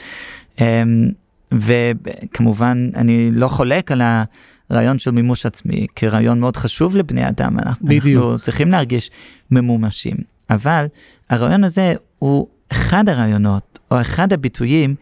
אמ, 0.60 1.10
וכמובן 1.52 2.90
אני 2.96 3.32
לא 3.32 3.48
חולק 3.48 3.92
על 3.92 4.02
הרעיון 4.70 5.00
של 5.00 5.12
מימוש 5.12 5.46
עצמי 5.46 5.88
כרעיון 5.96 6.40
מאוד 6.40 6.58
חשוב 6.58 6.96
לבני 6.96 7.30
אדם, 7.30 7.60
אנחנו, 7.60 7.88
אנחנו 7.92 8.40
צריכים 8.40 8.72
להרגיש 8.72 9.12
ממומשים, 9.52 10.18
אבל 10.50 10.86
הרעיון 11.30 11.64
הזה 11.64 11.94
הוא 12.20 12.48
אחד 12.72 13.10
הרעיונות 13.10 13.80
או 13.92 14.02
אחד 14.02 14.34
הביטויים 14.34 14.96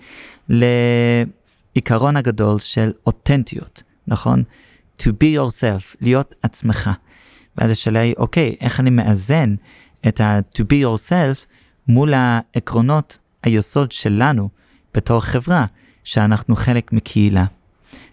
לעיקרון 0.50 2.18
הגדול 2.18 2.60
של 2.60 2.92
אותנטיות, 3.08 3.84
נכון? 4.08 4.44
To 5.02 5.06
be 5.06 5.38
yourself, 5.38 5.96
להיות 6.02 6.36
עצמך. 6.42 6.90
ואז 7.58 7.72
השאלה 7.72 8.00
היא, 8.00 8.14
אוקיי, 8.18 8.56
איך 8.62 8.80
אני 8.80 8.90
מאזן 8.90 9.56
את 10.08 10.22
ה-to 10.22 10.62
be 10.62 10.86
yourself 10.86 11.46
מול 11.88 12.14
העקרונות 12.14 13.18
היסוד 13.44 13.92
שלנו 13.92 14.50
בתור 14.94 15.20
חברה. 15.20 15.66
שאנחנו 16.06 16.56
חלק 16.56 16.94
מקהילה, 16.94 17.46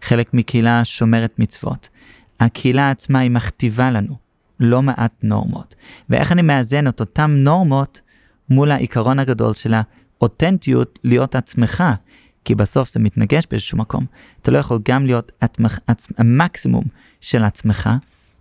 חלק 0.02 0.34
מקהילה 0.34 0.84
שומרת 0.84 1.38
מצוות. 1.38 1.88
הקהילה 2.40 2.90
עצמה 2.90 3.18
היא 3.18 3.30
מכתיבה 3.30 3.90
לנו 3.90 4.16
לא 4.60 4.82
מעט 4.82 5.12
נורמות. 5.22 5.74
ואיך 6.10 6.32
אני 6.32 6.42
מאזן 6.42 6.88
את 6.88 7.00
אותן 7.00 7.30
נורמות 7.30 8.00
מול 8.48 8.70
העיקרון 8.70 9.18
הגדול 9.18 9.52
של 9.52 9.74
האותנטיות 9.74 10.98
להיות 11.04 11.34
עצמך, 11.34 11.84
כי 12.44 12.54
בסוף 12.54 12.92
זה 12.92 13.00
מתנגש 13.00 13.44
באיזשהו 13.50 13.78
מקום. 13.78 14.06
אתה 14.42 14.50
לא 14.50 14.58
יכול 14.58 14.78
גם 14.88 15.06
להיות 15.06 15.32
עצמך, 15.40 15.78
עצ... 15.86 16.08
המקסימום 16.18 16.84
של 17.20 17.44
עצמך, 17.44 17.90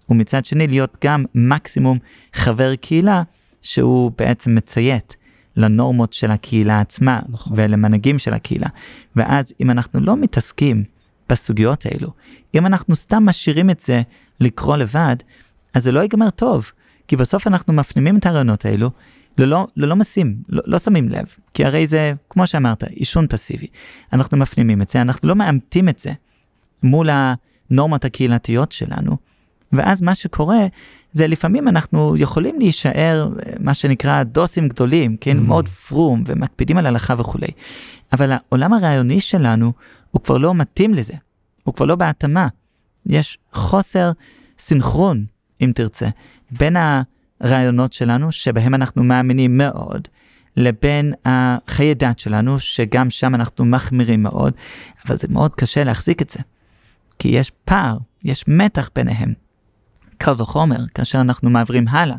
ומצד 0.09 0.45
שני 0.45 0.67
להיות 0.67 0.97
גם 1.03 1.25
מקסימום 1.35 1.97
חבר 2.33 2.75
קהילה 2.75 3.23
שהוא 3.61 4.11
בעצם 4.17 4.55
מציית 4.55 5.15
לנורמות 5.57 6.13
של 6.13 6.31
הקהילה 6.31 6.79
עצמה 6.79 7.19
נכון. 7.29 7.53
ולמנהגים 7.55 8.19
של 8.19 8.33
הקהילה. 8.33 8.67
ואז 9.15 9.53
אם 9.61 9.69
אנחנו 9.69 9.99
לא 9.99 10.17
מתעסקים 10.17 10.83
בסוגיות 11.29 11.85
האלו, 11.85 12.09
אם 12.55 12.65
אנחנו 12.65 12.95
סתם 12.95 13.25
משאירים 13.25 13.69
את 13.69 13.79
זה 13.79 14.01
לקרוא 14.39 14.77
לבד, 14.77 15.15
אז 15.73 15.83
זה 15.83 15.91
לא 15.91 15.99
ייגמר 15.99 16.29
טוב, 16.29 16.71
כי 17.07 17.15
בסוף 17.15 17.47
אנחנו 17.47 17.73
מפנימים 17.73 18.17
את 18.17 18.25
הרעיונות 18.25 18.65
האלו, 18.65 18.91
ללא, 19.37 19.67
ללא 19.75 19.95
משים, 19.95 20.35
לא, 20.49 20.61
לא 20.65 20.79
שמים 20.79 21.09
לב, 21.09 21.25
כי 21.53 21.65
הרי 21.65 21.87
זה, 21.87 22.13
כמו 22.29 22.47
שאמרת, 22.47 22.83
עישון 22.83 23.27
פסיבי. 23.27 23.67
אנחנו 24.13 24.37
מפנימים 24.37 24.81
את 24.81 24.89
זה, 24.89 25.01
אנחנו 25.01 25.29
לא 25.29 25.35
מאמתים 25.35 25.89
את 25.89 25.99
זה 25.99 26.11
מול 26.83 27.09
הנורמות 27.11 28.05
הקהילתיות 28.05 28.71
שלנו, 28.71 29.17
ואז 29.73 30.01
מה 30.01 30.15
שקורה 30.15 30.65
זה 31.11 31.27
לפעמים 31.27 31.67
אנחנו 31.67 32.17
יכולים 32.17 32.59
להישאר 32.59 33.29
מה 33.59 33.73
שנקרא 33.73 34.23
דוסים 34.23 34.67
גדולים, 34.67 35.17
כן, 35.21 35.37
mm-hmm. 35.37 35.47
מאוד 35.47 35.67
פרום 35.67 36.23
ומקפידים 36.25 36.77
על 36.77 36.85
הלכה 36.85 37.15
וכולי. 37.17 37.47
אבל 38.13 38.31
העולם 38.31 38.73
הרעיוני 38.73 39.19
שלנו 39.19 39.73
הוא 40.11 40.21
כבר 40.21 40.37
לא 40.37 40.53
מתאים 40.55 40.93
לזה, 40.93 41.13
הוא 41.63 41.73
כבר 41.73 41.85
לא 41.85 41.95
בהתאמה. 41.95 42.47
יש 43.05 43.37
חוסר 43.53 44.11
סינכרון, 44.59 45.25
אם 45.61 45.71
תרצה, 45.75 46.07
בין 46.51 46.75
הרעיונות 47.41 47.93
שלנו, 47.93 48.31
שבהם 48.31 48.75
אנחנו 48.75 49.03
מאמינים 49.03 49.57
מאוד, 49.57 50.07
לבין 50.57 51.13
החיי 51.25 51.93
דת 51.93 52.19
שלנו, 52.19 52.59
שגם 52.59 53.09
שם 53.09 53.35
אנחנו 53.35 53.65
מחמירים 53.65 54.23
מאוד, 54.23 54.53
אבל 55.05 55.17
זה 55.17 55.27
מאוד 55.29 55.55
קשה 55.55 55.83
להחזיק 55.83 56.21
את 56.21 56.29
זה. 56.29 56.39
כי 57.19 57.27
יש 57.27 57.51
פער, 57.65 57.97
יש 58.23 58.43
מתח 58.47 58.89
ביניהם. 58.95 59.33
קל 60.17 60.33
וחומר, 60.37 60.77
כאשר 60.93 61.21
אנחנו 61.21 61.49
מעבירים 61.49 61.87
הלאה 61.87 62.15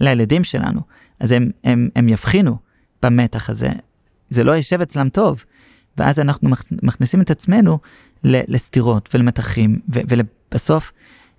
לילדים 0.00 0.44
שלנו, 0.44 0.80
אז 1.20 1.32
הם, 1.32 1.50
הם, 1.64 1.88
הם 1.96 2.08
יבחינו 2.08 2.56
במתח 3.02 3.50
הזה, 3.50 3.70
זה 4.28 4.44
לא 4.44 4.52
יישב 4.52 4.80
אצלם 4.80 5.08
טוב, 5.08 5.44
ואז 5.98 6.20
אנחנו 6.20 6.50
מכניסים 6.82 7.20
את 7.20 7.30
עצמנו 7.30 7.78
לסתירות 8.24 9.08
ולמתחים, 9.14 9.80
ובסוף 9.88 10.92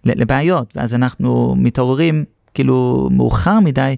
לבעיות, 0.05 0.77
ואז 0.77 0.93
אנחנו 0.93 1.55
מתעוררים 1.57 2.25
כאילו 2.53 3.09
מאוחר 3.11 3.59
מדי, 3.59 3.95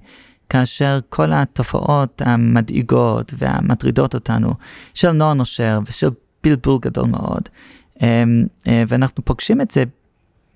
כאשר 0.49 0.99
כל 1.09 1.33
התופעות 1.33 2.21
המדאיגות 2.25 3.33
והמטרידות 3.37 4.15
אותנו, 4.15 4.53
של 4.93 5.11
נוער 5.11 5.33
נושר 5.33 5.79
ושל 5.85 6.09
בלבול 6.43 6.77
גדול 6.81 7.07
מאוד, 7.07 7.49
אמ, 8.01 8.45
אה, 8.67 8.83
ואנחנו 8.87 9.25
פוגשים 9.25 9.61
את 9.61 9.71
זה, 9.71 9.83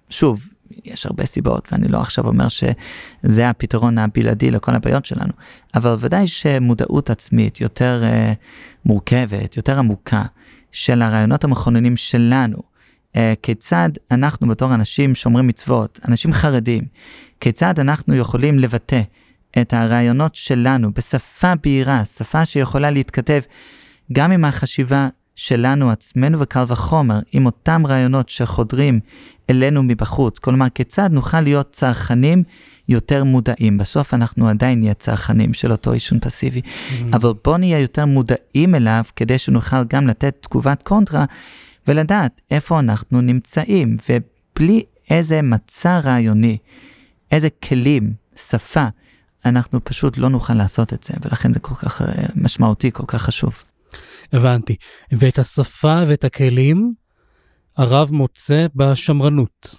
שוב, 0.10 0.48
יש 0.86 1.06
הרבה 1.06 1.26
סיבות, 1.26 1.70
ואני 1.72 1.88
לא 1.88 1.98
עכשיו 1.98 2.28
אומר 2.28 2.48
שזה 2.48 3.50
הפתרון 3.50 3.98
הבלעדי 3.98 4.52
לכל 4.52 4.76
הבעיות 4.76 5.06
שלנו, 5.06 5.34
אבל 5.76 5.96
ודאי 6.00 6.28
שמודעות 6.28 7.10
עצמית 7.10 7.62
יותר 7.62 8.04
uh, 8.04 8.36
מורכבת, 8.86 9.58
יותר 9.58 9.80
עמוקה, 9.80 10.24
של 10.72 11.02
הרעיונות 11.02 11.44
המכוננים 11.44 11.96
שלנו, 11.96 12.58
כיצד 13.42 13.90
אנחנו 14.12 14.48
בתור 14.48 14.74
אנשים 14.74 15.16
שומרים 15.16 15.48
מצוות, 15.48 16.00
אנשים 16.08 16.34
חרדים, 16.34 16.84
כיצד 17.40 17.80
אנחנו 17.80 18.16
יכולים 18.16 18.60
לבטא 18.60 19.02
את 19.62 19.74
הרעיונות 19.74 20.36
שלנו 20.36 20.94
בשפה 20.94 21.54
בהירה, 21.64 22.06
שפה 22.06 22.46
שיכולה 22.46 22.92
להתכתב 22.92 23.42
גם 24.14 24.32
עם 24.32 24.46
החשיבה 24.46 25.08
שלנו 25.36 25.92
עצמנו 25.92 26.40
וקל 26.40 26.64
וחומר, 26.68 27.20
עם 27.32 27.46
אותם 27.46 27.84
רעיונות 27.88 28.30
שחודרים 28.30 29.00
אלינו 29.50 29.84
מבחוץ. 29.84 30.40
כלומר, 30.40 30.70
כיצד 30.70 31.10
נוכל 31.12 31.42
להיות 31.42 31.72
צרכנים 31.72 32.44
יותר 32.90 33.24
מודעים. 33.24 33.78
בסוף 33.78 34.14
אנחנו 34.14 34.48
עדיין 34.48 34.80
נהיה 34.80 34.94
צרכנים 34.94 35.54
של 35.54 35.72
אותו 35.72 35.92
עישון 35.92 36.20
פסיבי, 36.20 36.62
mm-hmm. 36.62 37.16
אבל 37.16 37.34
בוא 37.44 37.58
נהיה 37.58 37.80
יותר 37.80 38.06
מודעים 38.06 38.76
אליו 38.76 39.04
כדי 39.16 39.38
שנוכל 39.38 39.84
גם 39.90 40.08
לתת 40.08 40.36
תגובת 40.42 40.84
קונטרה 40.84 41.26
ולדעת 41.88 42.42
איפה 42.52 42.80
אנחנו 42.80 43.22
נמצאים, 43.22 43.98
ובלי 44.10 44.84
איזה 45.10 45.42
מצע 45.42 46.00
רעיוני, 46.00 46.58
איזה 47.32 47.50
כלים, 47.50 48.14
שפה, 48.36 48.88
אנחנו 49.46 49.84
פשוט 49.84 50.18
לא 50.18 50.30
נוכל 50.30 50.54
לעשות 50.54 50.94
את 50.94 51.04
זה, 51.04 51.14
ולכן 51.22 51.54
זה 51.54 51.60
כל 51.60 51.76
כך 51.76 52.02
אה, 52.02 52.08
משמעותי, 52.36 52.92
כל 52.92 53.04
כך 53.08 53.22
חשוב. 53.22 53.64
הבנתי. 54.34 54.76
ואת 55.12 55.40
השפה 55.40 56.04
ואת 56.08 56.24
הכלים 56.24 56.94
הרב 57.78 58.12
מוצא 58.12 58.68
בשמרנות. 58.76 59.76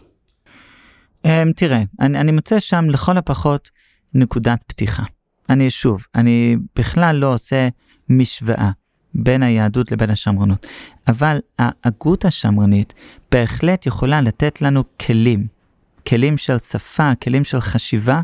Um, 1.26 1.52
תראה, 1.56 1.82
אני, 2.00 2.20
אני 2.20 2.32
מוצא 2.32 2.58
שם 2.58 2.84
לכל 2.90 3.16
הפחות 3.16 3.70
נקודת 4.14 4.58
פתיחה. 4.66 5.02
אני 5.50 5.70
שוב, 5.70 6.06
אני 6.14 6.56
בכלל 6.76 7.16
לא 7.16 7.34
עושה 7.34 7.68
משוואה 8.08 8.70
בין 9.14 9.42
היהדות 9.42 9.92
לבין 9.92 10.10
השמרנות, 10.10 10.66
אבל 11.08 11.38
ההגות 11.58 12.24
השמרנית 12.24 12.94
בהחלט 13.32 13.86
יכולה 13.86 14.20
לתת 14.20 14.62
לנו 14.62 14.84
כלים, 15.06 15.46
כלים 16.08 16.36
של 16.36 16.58
שפה, 16.58 17.14
כלים 17.14 17.44
של 17.44 17.60
חשיבה, 17.60 18.20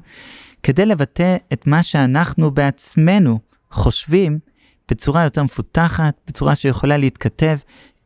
כדי 0.62 0.86
לבטא 0.86 1.36
את 1.52 1.66
מה 1.66 1.82
שאנחנו 1.82 2.50
בעצמנו 2.50 3.38
חושבים 3.70 4.38
בצורה 4.90 5.24
יותר 5.24 5.42
מפותחת, 5.42 6.14
בצורה 6.26 6.54
שיכולה 6.54 6.96
להתכתב 6.96 7.56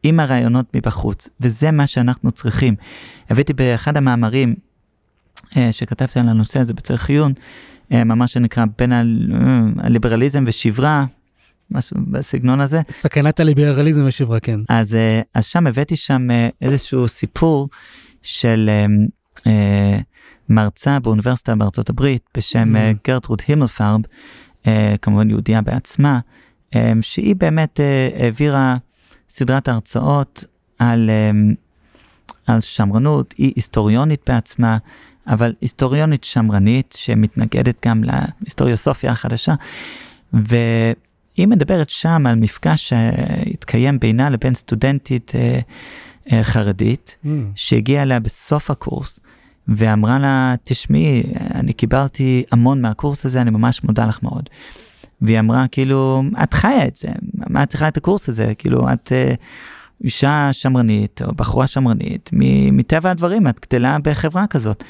עם 0.03 0.21
הרעיונות 0.21 0.77
מבחוץ, 0.77 1.29
וזה 1.41 1.71
מה 1.71 1.87
שאנחנו 1.87 2.31
צריכים. 2.31 2.75
הבאתי 3.31 3.53
באחד 3.53 3.97
המאמרים 3.97 4.55
אה, 5.57 5.73
שכתבתי 5.73 6.21
על 6.21 6.29
הנושא 6.29 6.61
הזה 6.61 6.75
בצריך 6.75 7.09
עיון, 7.11 7.33
אה, 7.93 8.05
ממש 8.05 8.33
שנקרא 8.33 8.64
בין 8.79 8.93
אה, 8.93 9.03
הליברליזם 9.79 10.45
ושברה, 10.47 11.05
משהו 11.70 11.96
בסגנון 12.11 12.61
הזה. 12.61 12.81
סכנת 12.90 13.40
הליברליזם 13.40 14.04
ושברה, 14.07 14.40
כן. 14.40 14.61
אז, 14.68 14.94
אה, 14.94 15.20
אז 15.35 15.44
שם 15.44 15.66
הבאתי 15.66 15.96
שם 15.96 16.31
אה, 16.31 16.48
איזשהו 16.62 17.09
סיפור 17.09 17.68
של 18.22 18.70
אה, 18.72 18.87
אה, 19.46 19.98
מרצה 20.48 20.98
באוניברסיטה 21.00 21.54
בארצות 21.54 21.90
הברית 21.90 22.22
בשם 22.37 22.76
mm. 22.76 22.78
גרטרוד 23.07 23.42
הימלפרב, 23.48 24.00
אה, 24.66 24.94
כמובן 25.02 25.31
יהודייה 25.31 25.62
בעצמה, 25.62 26.20
אה, 26.74 26.92
שהיא 27.00 27.37
באמת 27.37 27.81
אה, 27.81 28.09
העבירה 28.20 28.76
סדרת 29.28 29.68
הרצאות 29.68 30.44
על, 30.78 31.11
אמ, 31.11 31.54
על 32.46 32.61
שמרנות, 32.61 33.35
היא 33.38 33.52
היסטוריונית 33.57 34.20
בעצמה, 34.26 34.78
אבל 35.26 35.54
היסטוריונית 35.61 36.24
שמרנית 36.24 36.94
שמתנגדת 36.98 37.87
גם 37.87 38.02
להיסטוריוסופיה 38.04 39.12
החדשה. 39.12 39.54
והיא 41.38 41.48
מדברת 41.48 41.90
שם 41.90 42.27
על 42.27 42.35
מפגש 42.35 42.88
שהתקיים 42.88 43.98
בינה 43.98 44.31
לבין 44.31 44.55
סטודנטית 44.55 45.33
אה, 45.35 45.61
אה, 46.33 46.44
חרדית, 46.44 47.16
mm. 47.24 47.29
שהגיעה 47.55 48.03
אליה 48.03 48.20
בסוף 48.20 48.70
הקורס. 48.70 49.20
ואמרה 49.68 50.18
לה, 50.18 50.55
תשמעי, 50.62 51.22
אני 51.55 51.72
קיבלתי 51.72 52.44
המון 52.53 52.83
מהקורס 52.83 53.27
הזה, 53.27 53.40
אני 53.40 53.51
ממש 53.51 53.85
מודה 53.85 54.07
לך 54.07 54.22
מאוד. 54.22 54.48
והיא 55.22 55.38
אמרה, 55.38 55.68
כאילו, 55.68 56.22
את 56.42 56.55
חיה 56.55 56.87
את 56.87 56.96
זה, 56.96 57.09
מה 57.35 57.62
את 57.62 57.68
צריכה 57.68 57.88
את 57.88 57.96
הקורס 57.96 58.29
הזה? 58.29 58.53
כאילו, 58.59 58.92
את 58.92 59.12
uh, 59.12 59.37
אישה 60.05 60.48
שמרנית, 60.53 61.22
או 61.22 61.35
בחורה 61.35 61.66
שמרנית, 61.66 62.31
מטבע 62.72 63.11
הדברים, 63.11 63.48
את 63.48 63.66
גדלה 63.66 63.96
בחברה 64.03 64.46
כזאת. 64.46 64.85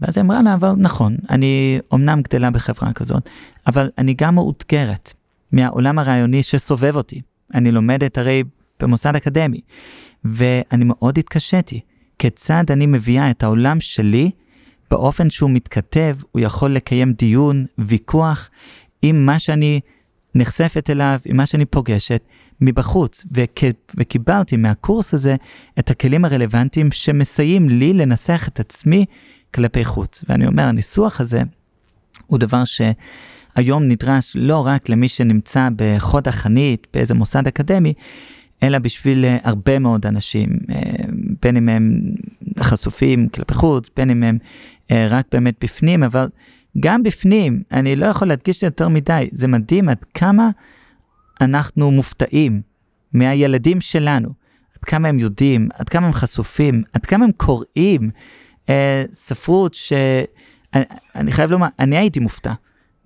ואז 0.00 0.16
היא 0.16 0.24
אמרה 0.24 0.42
לה, 0.42 0.54
אבל 0.54 0.72
נכון, 0.76 1.16
אני 1.30 1.80
אמנם 1.94 2.22
גדלה 2.22 2.50
בחברה 2.50 2.92
כזאת, 2.92 3.28
אבל 3.66 3.90
אני 3.98 4.14
גם 4.18 4.34
מאותגרת 4.34 5.12
מהעולם 5.52 5.98
הרעיוני 5.98 6.42
שסובב 6.42 6.96
אותי. 6.96 7.20
אני 7.54 7.70
לומדת 7.70 8.18
הרי 8.18 8.42
במוסד 8.80 9.16
אקדמי, 9.16 9.60
ואני 10.24 10.84
מאוד 10.84 11.18
התקשיתי. 11.18 11.80
כיצד 12.18 12.64
אני 12.70 12.86
מביאה 12.86 13.30
את 13.30 13.42
העולם 13.42 13.80
שלי 13.80 14.30
באופן 14.90 15.30
שהוא 15.30 15.50
מתכתב, 15.50 16.16
הוא 16.32 16.40
יכול 16.40 16.70
לקיים 16.70 17.12
דיון, 17.12 17.66
ויכוח, 17.78 18.50
עם 19.02 19.26
מה 19.26 19.38
שאני 19.38 19.80
נחשפת 20.34 20.90
אליו, 20.90 21.20
עם 21.26 21.36
מה 21.36 21.46
שאני 21.46 21.64
פוגשת 21.64 22.22
מבחוץ, 22.60 23.24
וכ... 23.32 23.64
וקיבלתי 23.96 24.56
מהקורס 24.56 25.14
הזה 25.14 25.36
את 25.78 25.90
הכלים 25.90 26.24
הרלוונטיים 26.24 26.90
שמסייעים 26.92 27.68
לי 27.68 27.92
לנסח 27.92 28.48
את 28.48 28.60
עצמי 28.60 29.04
כלפי 29.54 29.84
חוץ. 29.84 30.24
ואני 30.28 30.46
אומר, 30.46 30.62
הניסוח 30.62 31.20
הזה 31.20 31.42
הוא 32.26 32.38
דבר 32.38 32.64
שהיום 33.58 33.82
נדרש 33.82 34.32
לא 34.36 34.66
רק 34.66 34.88
למי 34.88 35.08
שנמצא 35.08 35.68
בחוד 35.76 36.28
החנית 36.28 36.86
באיזה 36.94 37.14
מוסד 37.14 37.46
אקדמי, 37.46 37.94
אלא 38.62 38.78
בשביל 38.78 39.24
אה, 39.24 39.36
הרבה 39.42 39.78
מאוד 39.78 40.06
אנשים, 40.06 40.48
אה, 40.70 40.80
בין 41.42 41.56
אם 41.56 41.68
הם 41.68 42.00
חשופים 42.60 43.28
כלפי 43.28 43.54
חוץ, 43.54 43.90
בין 43.96 44.10
אם 44.10 44.22
הם 44.22 44.38
אה, 44.90 45.06
רק 45.10 45.26
באמת 45.32 45.54
בפנים, 45.60 46.02
אבל 46.02 46.28
גם 46.80 47.02
בפנים, 47.02 47.62
אני 47.72 47.96
לא 47.96 48.06
יכול 48.06 48.28
להדגיש 48.28 48.62
יותר 48.62 48.88
מדי, 48.88 49.28
זה 49.32 49.48
מדהים 49.48 49.88
עד 49.88 50.04
כמה 50.14 50.50
אנחנו 51.40 51.90
מופתעים 51.90 52.60
מהילדים 53.12 53.80
שלנו, 53.80 54.28
עד 54.78 54.84
כמה 54.84 55.08
הם 55.08 55.18
יודעים, 55.18 55.68
עד 55.74 55.88
כמה 55.88 56.06
הם 56.06 56.12
חשופים, 56.12 56.82
עד 56.92 57.06
כמה 57.06 57.24
הם 57.24 57.32
קוראים 57.32 58.10
ספרות 59.12 59.74
שאני 59.74 61.30
חייב 61.30 61.50
לומר, 61.50 61.66
אני 61.78 61.96
הייתי 61.96 62.20
מופתע. 62.20 62.52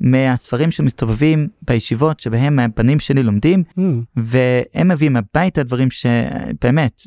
מהספרים 0.02 0.70
שמסתובבים 0.70 1.48
בישיבות 1.62 2.20
שבהם 2.20 2.58
הבנים 2.58 3.00
שלי 3.00 3.22
לומדים, 3.22 3.62
mm. 3.70 3.80
והם 4.16 4.88
מביאים 4.88 5.16
הביתה 5.16 5.62
דברים 5.62 5.90
שבאמת, 5.90 7.02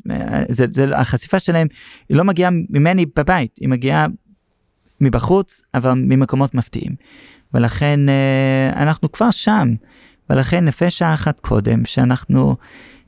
זה, 0.48 0.66
זה, 0.70 0.98
החשיפה 0.98 1.38
שלהם 1.38 1.68
היא 2.08 2.16
לא 2.16 2.24
מגיעה 2.24 2.50
ממני 2.70 3.06
בבית, 3.16 3.58
היא 3.60 3.68
מגיעה 3.68 4.06
מבחוץ, 5.00 5.62
אבל 5.74 5.92
ממקומות 5.92 6.54
מפתיעים. 6.54 6.94
ולכן 7.54 8.08
אה, 8.08 8.82
אנחנו 8.82 9.12
כבר 9.12 9.30
שם, 9.30 9.74
ולכן 10.30 10.64
לפי 10.64 10.90
שעה 10.90 11.14
אחת 11.14 11.40
קודם, 11.40 11.84
שאנחנו 11.84 12.56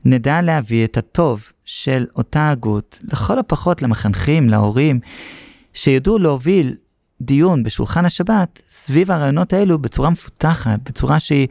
נדע 0.05 0.41
להביא 0.41 0.85
את 0.85 0.97
הטוב 0.97 1.51
של 1.65 2.05
אותה 2.15 2.49
הגות, 2.49 2.99
לכל 3.11 3.39
הפחות 3.39 3.81
למחנכים, 3.81 4.49
להורים, 4.49 4.99
שידעו 5.73 6.17
להוביל 6.17 6.75
דיון 7.21 7.63
בשולחן 7.63 8.05
השבת 8.05 8.61
סביב 8.67 9.11
הרעיונות 9.11 9.53
האלו 9.53 9.79
בצורה 9.79 10.09
מפותחת, 10.09 10.79
בצורה 10.85 11.19
שהיא 11.19 11.47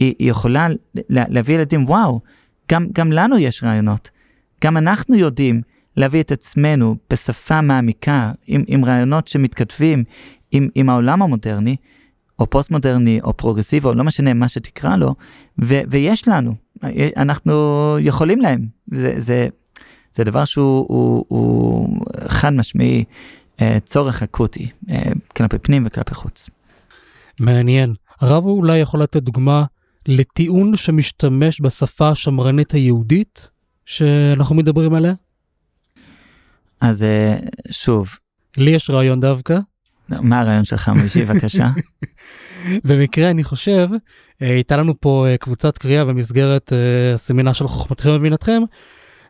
היא, 0.00 0.14
היא 0.18 0.30
יכולה 0.30 0.66
להביא 1.08 1.54
ילדים, 1.54 1.84
וואו, 1.84 2.20
גם, 2.70 2.86
גם 2.92 3.12
לנו 3.12 3.38
יש 3.38 3.64
רעיונות. 3.64 4.10
גם 4.64 4.76
אנחנו 4.76 5.16
יודעים 5.16 5.62
להביא 5.96 6.20
את 6.20 6.32
עצמנו 6.32 6.96
בשפה 7.10 7.60
מעמיקה, 7.60 8.32
עם, 8.46 8.64
עם 8.66 8.84
רעיונות 8.84 9.28
שמתכתבים 9.28 10.04
עם, 10.50 10.68
עם 10.74 10.90
העולם 10.90 11.22
המודרני, 11.22 11.76
או 12.38 12.50
פוסט-מודרני, 12.50 13.20
או 13.24 13.36
פרוגרסיבי, 13.36 13.88
או 13.88 13.94
לא 13.94 14.04
משנה 14.04 14.34
מה 14.34 14.48
שתקרא 14.48 14.96
לו, 14.96 15.14
ו, 15.62 15.80
ויש 15.88 16.28
לנו, 16.28 16.54
אנחנו 17.16 17.96
יכולים 18.00 18.40
להם. 18.40 18.66
זה, 18.92 19.14
זה, 19.18 19.48
זה 20.12 20.24
דבר 20.24 20.44
שהוא 20.44 20.86
הוא, 20.88 21.24
הוא 21.28 21.88
חד 22.28 22.52
משמעי 22.52 23.04
צורך 23.84 24.22
אקוטי, 24.22 24.70
אה, 24.90 25.02
כלפי 25.36 25.58
פנים 25.58 25.82
וכלפי 25.86 26.14
חוץ. 26.14 26.50
מעניין. 27.40 27.94
הרב 28.20 28.44
אולי 28.44 28.78
יכול 28.78 29.02
לתת 29.02 29.22
דוגמה 29.22 29.64
לטיעון 30.08 30.76
שמשתמש 30.76 31.60
בשפה 31.60 32.08
השמרנית 32.08 32.70
היהודית 32.70 33.50
שאנחנו 33.86 34.54
מדברים 34.54 34.94
עליה? 34.94 35.12
אז 36.80 37.02
אה, 37.02 37.36
שוב. 37.70 38.08
לי 38.56 38.70
יש 38.70 38.90
רעיון 38.90 39.20
דווקא. 39.20 39.58
מה 40.08 40.40
הרעיון 40.40 40.64
שלך, 40.64 40.88
מישהי, 40.88 41.24
בבקשה? 41.24 41.70
במקרה, 42.88 43.30
אני 43.30 43.44
חושב, 43.44 43.88
אה, 44.42 44.50
הייתה 44.50 44.76
לנו 44.76 45.00
פה 45.00 45.26
קבוצת 45.40 45.78
קריאה 45.78 46.04
במסגרת 46.04 46.72
הסמינר 47.14 47.52
של 47.52 47.66
חוכמתכם 47.66 48.10
ובינתכם, 48.10 48.62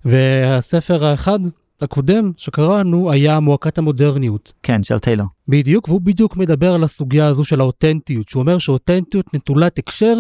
והספר 0.05 1.05
האחד 1.05 1.39
הקודם 1.83 2.33
שקראנו 2.37 3.11
היה 3.11 3.41
מועקת 3.41 3.79
המודרניות. 3.79 4.53
כן, 4.63 4.83
של 4.83 4.99
טיילור. 4.99 5.27
בדיוק, 5.49 5.89
והוא 5.89 6.01
בדיוק 6.01 6.37
מדבר 6.37 6.75
על 6.75 6.85
הסוגיה 6.85 7.27
הזו 7.27 7.45
של 7.45 7.61
האותנטיות, 7.61 8.29
שהוא 8.29 8.41
אומר 8.41 8.59
שאותנטיות 8.59 9.35
נטולת 9.35 9.79
הקשר 9.79 10.17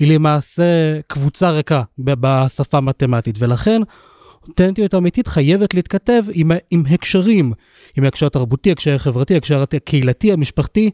היא 0.00 0.14
למעשה 0.14 1.00
קבוצה 1.06 1.50
ריקה 1.50 1.82
בשפה 1.98 2.78
המתמטית, 2.78 3.36
ולכן 3.38 3.80
אותנטיות 4.48 4.94
אמיתית 4.94 5.28
חייבת 5.28 5.74
להתכתב 5.74 6.22
עם, 6.32 6.50
עם 6.70 6.82
הקשרים, 6.90 7.52
עם 7.96 8.04
הקשר 8.04 8.26
התרבותי, 8.26 8.72
הקשר 8.72 8.94
החברתי, 8.94 9.36
הקשר 9.36 9.62
הקהילתי, 9.62 10.32
המשפחתי 10.32 10.90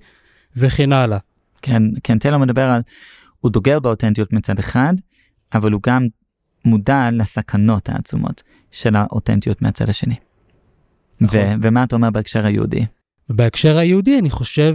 וכן 0.56 0.92
הלאה. 0.92 1.18
כן, 1.62 1.82
כן, 2.04 2.18
לו 2.30 2.38
מדבר 2.38 2.62
על, 2.62 2.80
הוא 3.40 3.50
דוגל 3.50 3.78
באותנטיות 3.78 4.32
מצד 4.32 4.58
אחד, 4.58 4.94
אבל 5.54 5.72
הוא 5.72 5.80
גם 5.86 6.06
מודע 6.64 7.08
לסכנות 7.12 7.88
העצומות 7.88 8.42
של 8.70 8.96
האותנטיות 8.96 9.62
מהצד 9.62 9.88
השני. 9.88 10.14
נכון. 11.20 11.38
ו- 11.38 11.52
ומה 11.62 11.84
אתה 11.84 11.96
אומר 11.96 12.10
בהקשר 12.10 12.46
היהודי? 12.46 12.86
בהקשר 13.28 13.78
היהודי 13.78 14.18
אני 14.18 14.30
חושב 14.30 14.74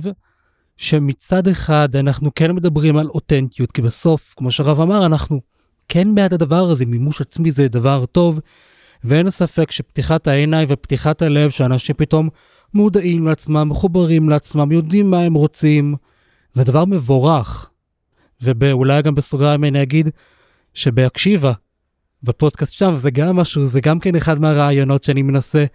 שמצד 0.77 1.47
אחד 1.47 1.95
אנחנו 1.95 2.31
כן 2.35 2.51
מדברים 2.51 2.97
על 2.97 3.07
אותנטיות, 3.07 3.71
כי 3.71 3.81
בסוף, 3.81 4.33
כמו 4.37 4.51
שהרב 4.51 4.79
אמר, 4.79 5.05
אנחנו 5.05 5.41
כן 5.89 6.15
בעד 6.15 6.33
הדבר 6.33 6.69
הזה, 6.69 6.85
מימוש 6.85 7.21
עצמי 7.21 7.51
זה 7.51 7.67
דבר 7.67 8.05
טוב, 8.05 8.39
ואין 9.03 9.29
ספק 9.29 9.71
שפתיחת 9.71 10.27
העיניים 10.27 10.67
ופתיחת 10.71 11.21
הלב, 11.21 11.49
שאנשים 11.49 11.95
פתאום 11.95 12.29
מודעים 12.73 13.27
לעצמם, 13.27 13.69
מחוברים 13.69 14.29
לעצמם, 14.29 14.71
יודעים 14.71 15.11
מה 15.11 15.19
הם 15.19 15.33
רוצים, 15.33 15.95
זה 16.53 16.63
דבר 16.63 16.85
מבורך. 16.85 17.69
ואולי 18.41 19.01
גם 19.01 19.15
בסוגריים 19.15 19.63
אני 19.63 19.81
אגיד 19.83 20.09
שבהקשיבה, 20.73 21.53
בפודקאסט 22.23 22.73
שם, 22.73 22.97
זה 22.97 23.11
גם 23.11 23.35
משהו, 23.35 23.65
זה 23.65 23.81
גם 23.81 23.99
כן 23.99 24.15
אחד 24.15 24.41
מהרעיונות 24.41 25.03
שאני 25.03 25.21
מנסה 25.21 25.65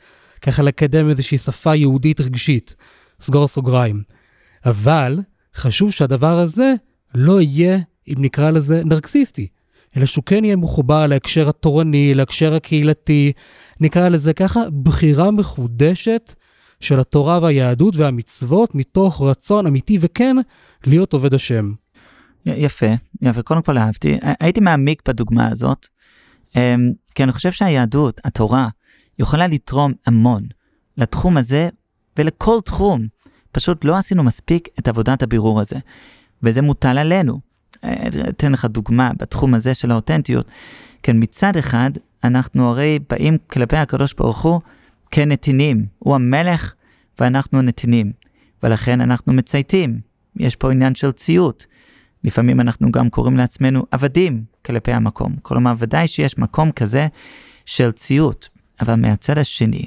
ככה 0.43 0.63
לקדם 0.63 1.09
איזושהי 1.09 1.39
שפה 1.39 1.75
יהודית 1.75 2.21
רגשית. 2.21 2.75
סגור 3.21 3.49
סוגריים. 3.49 4.03
אבל 4.67 5.19
חשוב 5.55 5.93
שהדבר 5.93 6.39
הזה 6.39 6.75
לא 7.15 7.41
יהיה, 7.41 7.79
אם 8.09 8.15
נקרא 8.19 8.51
לזה, 8.51 8.83
נרקסיסטי, 8.85 9.49
אלא 9.97 10.07
שהוא 10.07 10.25
כן 10.25 10.45
יהיה 10.45 10.57
מחובר 10.57 11.07
להקשר 11.07 11.49
התורני, 11.49 12.15
להקשר 12.15 12.55
הקהילתי, 12.55 13.33
נקרא 13.81 14.09
לזה 14.09 14.33
ככה, 14.33 14.61
בחירה 14.83 15.31
מחודשת 15.31 16.35
של 16.81 17.01
התורה 17.01 17.39
והיהדות 17.43 17.97
והמצוות 17.97 18.75
מתוך 18.75 19.23
רצון 19.23 19.67
אמיתי 19.67 19.99
וכן 20.01 20.37
להיות 20.87 21.13
עובד 21.13 21.35
השם. 21.35 21.73
יפה, 22.47 22.87
יפה, 23.23 23.43
קודם 23.43 23.63
כל 23.63 23.79
אהבתי. 23.79 24.19
הייתי 24.41 24.61
מעמיק 24.61 25.03
בדוגמה 25.09 25.49
הזאת, 25.49 25.87
כי 27.15 27.23
אני 27.23 27.33
חושב 27.33 27.53
שהיהדות, 27.53 28.21
התורה, 28.25 28.69
יכולה 29.19 29.47
לתרום 29.47 29.93
המון 30.07 30.43
לתחום 30.97 31.37
הזה 31.37 31.69
ולכל 32.17 32.59
תחום. 32.65 33.07
פשוט 33.53 33.85
לא 33.85 33.97
עשינו 33.97 34.25
מספיק 34.25 34.69
את 34.79 34.89
עבודת 34.89 35.23
הבירור 35.23 35.61
הזה, 35.61 35.77
וזה 36.43 36.63
מוטל 36.63 36.99
עלינו. 36.99 37.41
אה, 37.85 38.09
אתן 38.29 38.53
לך 38.53 38.65
דוגמה 38.65 39.11
בתחום 39.19 39.55
הזה 39.55 39.75
של 39.75 39.91
האותנטיות. 39.91 40.47
כן, 41.03 41.17
מצד 41.21 41.57
אחד, 41.57 41.91
אנחנו 42.25 42.69
הרי 42.69 42.99
באים 43.11 43.39
כלפי 43.47 43.77
הקדוש 43.77 44.15
ברוך 44.15 44.43
הוא 44.43 44.61
כנתינים. 45.11 45.87
הוא 45.99 46.15
המלך 46.15 46.75
ואנחנו 47.21 47.59
הנתינים, 47.59 48.13
ולכן 48.63 49.01
אנחנו 49.01 49.33
מצייתים. 49.33 50.01
יש 50.37 50.57
פה 50.57 50.73
עניין 50.73 50.95
של 50.95 51.13
ציות. 51.13 51.67
לפעמים 52.25 52.61
אנחנו 52.61 52.93
גם 52.93 53.11
קוראים 53.11 53.37
לעצמנו 53.37 53.87
עבדים 53.91 54.45
כלפי 54.65 54.93
המקום. 54.93 55.37
כלומר, 55.43 55.75
ודאי 55.79 56.07
שיש 56.07 56.39
מקום 56.39 56.73
כזה 56.73 57.07
של 57.67 57.91
ציות, 57.91 58.49
אבל 58.81 58.95
מהצד 58.95 59.39
השני, 59.39 59.87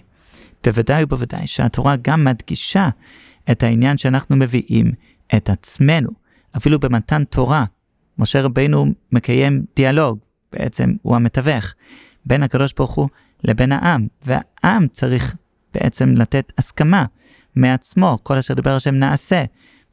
בוודאי 0.64 1.04
ובוודאי 1.04 1.48
שהתורה 1.48 1.96
גם 2.02 2.24
מדגישה 2.24 2.90
את 3.52 3.64
העניין 3.64 3.98
שאנחנו 3.98 4.36
מביאים 4.36 4.92
את 5.36 5.50
עצמנו. 5.50 6.10
אפילו 6.58 6.80
במתן 6.80 7.24
תורה, 7.24 7.66
משה 8.18 8.42
רבינו 8.42 8.86
מקיים 9.12 9.66
דיאלוג, 9.76 10.20
בעצם 10.54 10.94
הוא 11.02 11.16
המתווך, 11.16 11.74
בין 12.26 12.44
הקדוש 12.44 12.74
ברוך 12.74 12.92
הוא 12.92 13.10
לבין 13.44 13.72
העם, 13.72 14.08
והעם 14.26 14.88
צריך 14.88 15.36
בעצם 15.74 16.10
לתת 16.10 16.52
הסכמה 16.58 17.06
מעצמו, 17.56 18.18
כל 18.24 18.38
אשר 18.38 18.54
דיבר 18.54 18.76
השם 18.76 18.96
נעשה, 18.96 19.44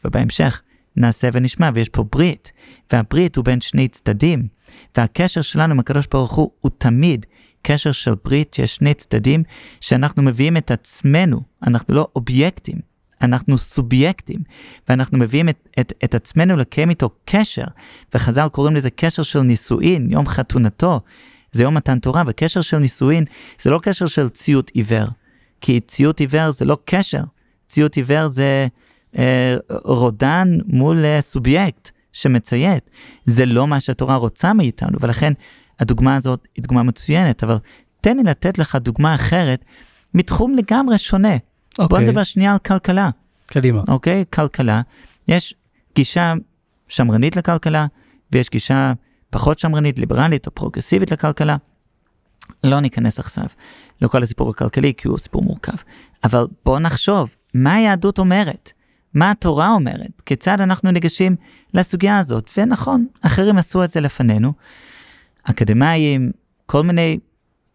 ובהמשך 0.04 0.62
נעשה 0.96 1.28
ונשמע, 1.32 1.70
ויש 1.74 1.88
פה 1.88 2.04
ברית, 2.12 2.52
והברית 2.92 3.36
הוא 3.36 3.44
בין 3.44 3.60
שני 3.60 3.88
צדדים, 3.88 4.48
והקשר 4.96 5.42
שלנו 5.42 5.72
עם 5.72 5.80
הקדוש 5.80 6.06
ברוך 6.10 6.32
הוא 6.32 6.50
הוא 6.60 6.70
תמיד 6.78 7.26
קשר 7.62 7.92
של 7.92 8.14
ברית 8.24 8.54
שיש 8.54 8.74
שני 8.74 8.94
צדדים, 8.94 9.42
שאנחנו 9.80 10.22
מביאים 10.22 10.56
את 10.56 10.70
עצמנו, 10.70 11.40
אנחנו 11.66 11.94
לא 11.94 12.08
אובייקטים, 12.16 12.78
אנחנו 13.22 13.58
סובייקטים, 13.58 14.40
ואנחנו 14.88 15.18
מביאים 15.18 15.48
את, 15.48 15.68
את, 15.80 15.92
את 16.04 16.14
עצמנו 16.14 16.56
לקיים 16.56 16.90
איתו 16.90 17.10
קשר, 17.24 17.64
וחז"ל 18.14 18.48
קוראים 18.48 18.76
לזה 18.76 18.90
קשר 18.90 19.22
של 19.22 19.40
נישואין, 19.40 20.10
יום 20.10 20.26
חתונתו, 20.26 21.00
זה 21.52 21.62
יום 21.62 21.74
מתן 21.74 21.98
תורה, 21.98 22.22
וקשר 22.26 22.60
של 22.60 22.78
נישואין 22.78 23.24
זה 23.62 23.70
לא 23.70 23.80
קשר 23.82 24.06
של 24.06 24.28
ציות 24.28 24.70
עיוור, 24.74 25.06
כי 25.60 25.80
ציות 25.80 26.20
עיוור 26.20 26.50
זה 26.50 26.64
לא 26.64 26.78
קשר, 26.84 27.22
ציות 27.66 27.96
עיוור 27.96 28.28
זה 28.28 28.66
רודן 29.84 30.48
מול 30.66 31.04
אה, 31.04 31.20
סובייקט 31.20 31.90
שמציית, 32.12 32.90
זה 33.24 33.46
לא 33.46 33.66
מה 33.66 33.80
שהתורה 33.80 34.16
רוצה 34.16 34.52
מאיתנו, 34.52 34.98
ולכן 35.00 35.32
הדוגמה 35.80 36.16
הזאת 36.16 36.48
היא 36.56 36.62
דוגמה 36.62 36.82
מצוינת, 36.82 37.44
אבל 37.44 37.58
תן 38.00 38.16
לי 38.16 38.22
לתת 38.22 38.58
לך 38.58 38.76
דוגמה 38.76 39.14
אחרת 39.14 39.64
מתחום 40.14 40.54
לגמרי 40.54 40.98
שונה. 40.98 41.36
Okay. 41.36 41.38
בוא 41.78 41.84
אוקיי. 41.84 42.08
נדבר 42.08 42.22
שנייה 42.22 42.52
על 42.52 42.58
כלכלה. 42.58 43.10
קדימה. 43.46 43.82
אוקיי, 43.88 44.22
okay, 44.22 44.24
כלכלה. 44.36 44.82
יש 45.28 45.54
גישה 45.94 46.34
שמרנית 46.88 47.36
לכלכלה, 47.36 47.86
ויש 48.32 48.50
גישה 48.50 48.92
פחות 49.30 49.58
שמרנית, 49.58 49.98
ליברלית 49.98 50.46
או 50.46 50.54
פרוגרסיבית 50.54 51.10
לכלכלה. 51.10 51.56
לא 52.64 52.80
ניכנס 52.80 53.18
עכשיו 53.18 53.46
לכל 54.02 54.22
הסיפור 54.22 54.50
הכלכלי, 54.50 54.92
כי 54.96 55.08
הוא 55.08 55.18
סיפור 55.18 55.42
מורכב. 55.42 55.76
אבל 56.24 56.46
בוא 56.64 56.78
נחשוב, 56.78 57.34
מה 57.54 57.74
היהדות 57.74 58.18
אומרת? 58.18 58.72
מה 59.14 59.30
התורה 59.30 59.70
אומרת? 59.70 60.22
כיצד 60.26 60.60
אנחנו 60.60 60.90
ניגשים 60.90 61.36
לסוגיה 61.74 62.18
הזאת? 62.18 62.50
ונכון, 62.58 63.06
אחרים 63.20 63.58
עשו 63.58 63.84
את 63.84 63.90
זה 63.90 64.00
לפנינו. 64.00 64.52
אקדמאים, 65.42 66.30
כל 66.66 66.82
מיני 66.82 67.18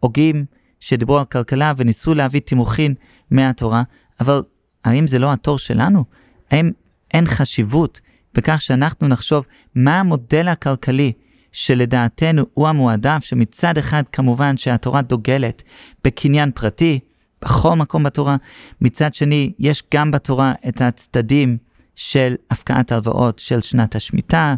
הוגים 0.00 0.44
שדיברו 0.80 1.18
על 1.18 1.24
כלכלה 1.24 1.72
וניסו 1.76 2.14
להביא 2.14 2.40
תימוכין 2.40 2.94
מהתורה, 3.30 3.82
אבל 4.20 4.42
האם 4.84 5.06
זה 5.06 5.18
לא 5.18 5.32
התור 5.32 5.58
שלנו? 5.58 6.04
האם 6.50 6.70
אין 7.14 7.26
חשיבות 7.26 8.00
בכך 8.34 8.60
שאנחנו 8.60 9.08
נחשוב 9.08 9.44
מה 9.74 10.00
המודל 10.00 10.48
הכלכלי 10.48 11.12
שלדעתנו 11.52 12.44
הוא 12.54 12.68
המועדף, 12.68 13.24
שמצד 13.24 13.78
אחד 13.78 14.02
כמובן 14.12 14.56
שהתורה 14.56 15.02
דוגלת 15.02 15.62
בקניין 16.04 16.50
פרטי, 16.54 17.00
בכל 17.44 17.74
מקום 17.74 18.02
בתורה, 18.02 18.36
מצד 18.80 19.14
שני 19.14 19.52
יש 19.58 19.82
גם 19.94 20.10
בתורה 20.10 20.52
את 20.68 20.80
הצדדים 20.80 21.56
של 21.94 22.34
הפקעת 22.50 22.92
הלוואות 22.92 23.38
של 23.38 23.60
שנת 23.60 23.96
השמיטה, 23.96 24.54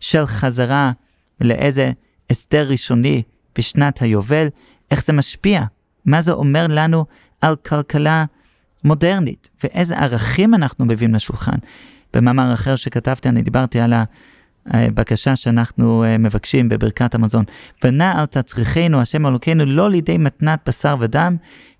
של 0.00 0.26
חזרה 0.26 0.92
לאיזה 1.40 1.92
הסדר 2.30 2.70
ראשוני 2.70 3.22
בשנת 3.58 4.02
היובל, 4.02 4.48
איך 4.90 5.04
זה 5.04 5.12
משפיע, 5.12 5.62
מה 6.04 6.20
זה 6.20 6.32
אומר 6.32 6.66
לנו 6.68 7.04
על 7.40 7.56
כלכלה 7.56 8.24
מודרנית, 8.84 9.48
ואיזה 9.64 9.98
ערכים 9.98 10.54
אנחנו 10.54 10.84
מביאים 10.84 11.14
לשולחן. 11.14 11.56
במאמר 12.14 12.52
אחר 12.52 12.76
שכתבתי, 12.76 13.28
אני 13.28 13.42
דיברתי 13.42 13.80
על 13.80 13.94
הבקשה 14.66 15.36
שאנחנו 15.36 16.04
אה, 16.04 16.18
מבקשים 16.18 16.68
בברכת 16.68 17.14
המזון. 17.14 17.44
ונע 17.84 18.20
על 18.20 18.26
תצריכנו, 18.26 19.00
השם 19.00 19.26
אלוקינו, 19.26 19.64
לא 19.64 19.90
לידי 19.90 20.18
מתנת 20.18 20.60
בשר 20.66 20.96
ודם, 21.00 21.36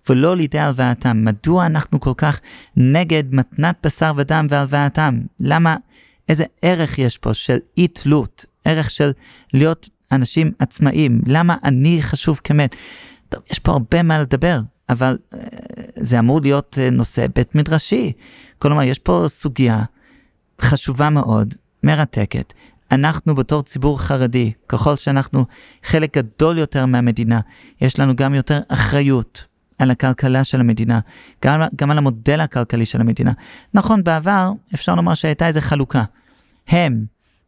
ולא 0.09 0.37
לידי 0.37 0.59
הלוואתם. 0.59 1.25
מדוע 1.25 1.67
אנחנו 1.67 2.01
כל 2.01 2.15
כך 2.17 2.41
נגד 2.77 3.25
מתנת 3.31 3.77
בשר 3.83 4.13
ודם 4.17 4.47
והלוואתם? 4.51 5.21
למה, 5.41 5.77
איזה 6.29 6.45
ערך 6.63 6.99
יש 6.99 7.19
פה 7.19 7.35
של 7.35 7.59
אי 7.77 7.89
תלות, 7.89 8.45
ערך 8.65 8.91
של 8.91 9.13
להיות 9.55 9.89
אנשים 10.13 10.53
עצמאיים? 10.59 11.21
למה 11.27 11.57
אני 11.65 11.99
חשוב 12.03 12.41
כמת? 12.45 12.77
טוב, 13.29 13.43
יש 13.51 13.59
פה 13.59 13.73
הרבה 13.73 14.03
מה 14.03 14.19
לדבר, 14.19 14.61
אבל 14.89 15.19
אה, 15.35 15.39
זה 15.97 16.19
אמור 16.19 16.41
להיות 16.41 16.79
אה, 16.81 16.91
נושא 16.91 17.27
בית 17.35 17.55
מדרשי. 17.55 18.13
כלומר, 18.59 18.83
יש 18.83 18.99
פה 18.99 19.25
סוגיה 19.27 19.85
חשובה 20.61 21.11
מאוד, 21.11 21.55
מרתקת. 21.83 22.53
אנחנו 22.93 23.35
בתור 23.35 23.63
ציבור 23.63 24.01
חרדי, 24.01 24.53
ככל 24.69 24.97
שאנחנו 24.97 25.45
חלק 25.85 26.19
גדול 26.19 26.59
יותר 26.59 26.87
מהמדינה, 26.87 27.41
יש 27.81 27.99
לנו 27.99 28.17
גם 28.17 28.35
יותר 28.35 28.61
אחריות 28.69 29.47
על 29.79 29.91
הכלכלה 29.91 30.45
של 30.45 30.61
המדינה, 30.61 31.01
גם, 31.45 31.61
גם 31.77 31.91
על 31.91 31.99
המודל 31.99 32.41
הכלכלי 32.41 32.87
של 32.87 33.01
המדינה. 33.01 33.33
נכון, 33.75 34.05
בעבר 34.05 34.53
אפשר 34.75 34.95
לומר 34.95 35.15
שהייתה 35.15 35.47
איזו 35.47 35.61
חלוקה. 35.61 36.05
הם, 36.69 37.05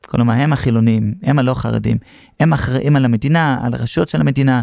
כלומר 0.07 0.35
הם 0.35 0.53
החילונים, 0.53 1.15
הם 1.23 1.39
הלא 1.39 1.55
חרדים, 1.55 1.97
הם 2.41 2.53
אחראים 2.53 2.97
על 2.97 3.05
המדינה, 3.05 3.59
על 3.63 3.75
הרשויות 3.75 4.09
של 4.09 4.21
המדינה, 4.21 4.61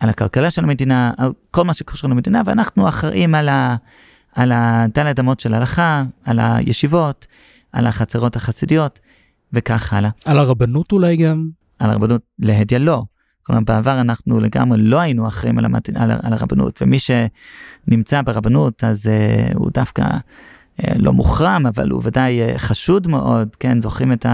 על 0.00 0.08
הכלכלה 0.08 0.50
של 0.50 0.64
המדינה, 0.64 1.12
על 1.16 1.32
כל 1.50 1.64
מה 1.64 1.74
שקשור 1.74 2.10
למדינה, 2.10 2.42
ואנחנו 2.44 2.88
אחראים 2.88 3.34
על, 3.34 3.48
ה, 3.48 3.76
על 4.34 4.52
הדלת 4.54 5.20
אמות 5.20 5.40
של 5.40 5.54
ההלכה, 5.54 6.04
על 6.24 6.38
הישיבות, 6.38 7.26
על 7.72 7.86
החצרות 7.86 8.36
החסידיות, 8.36 8.98
וכך 9.52 9.92
הלאה. 9.92 10.10
על 10.24 10.38
הרבנות 10.38 10.92
אולי 10.92 11.16
גם? 11.16 11.48
על 11.78 11.90
הרבנות 11.90 12.22
להדיא 12.38 12.78
לא. 12.78 13.04
כלומר, 13.42 13.60
בעבר 13.66 14.00
אנחנו 14.00 14.40
לגמרי 14.40 14.78
לא 14.82 15.00
היינו 15.00 15.28
אחראים 15.28 15.58
על, 15.58 15.64
המת... 15.64 15.88
על, 15.96 16.10
על 16.22 16.32
הרבנות, 16.32 16.82
ומי 16.82 16.98
שנמצא 16.98 18.22
ברבנות, 18.22 18.84
אז 18.84 19.06
uh, 19.06 19.56
הוא 19.56 19.70
דווקא 19.74 20.02
uh, 20.02 20.84
לא 20.96 21.12
מוחרם, 21.12 21.66
אבל 21.66 21.90
הוא 21.90 22.00
ודאי 22.04 22.54
uh, 22.54 22.58
חשוד 22.58 23.06
מאוד, 23.06 23.56
כן, 23.56 23.80
זוכרים 23.80 24.12
את 24.12 24.26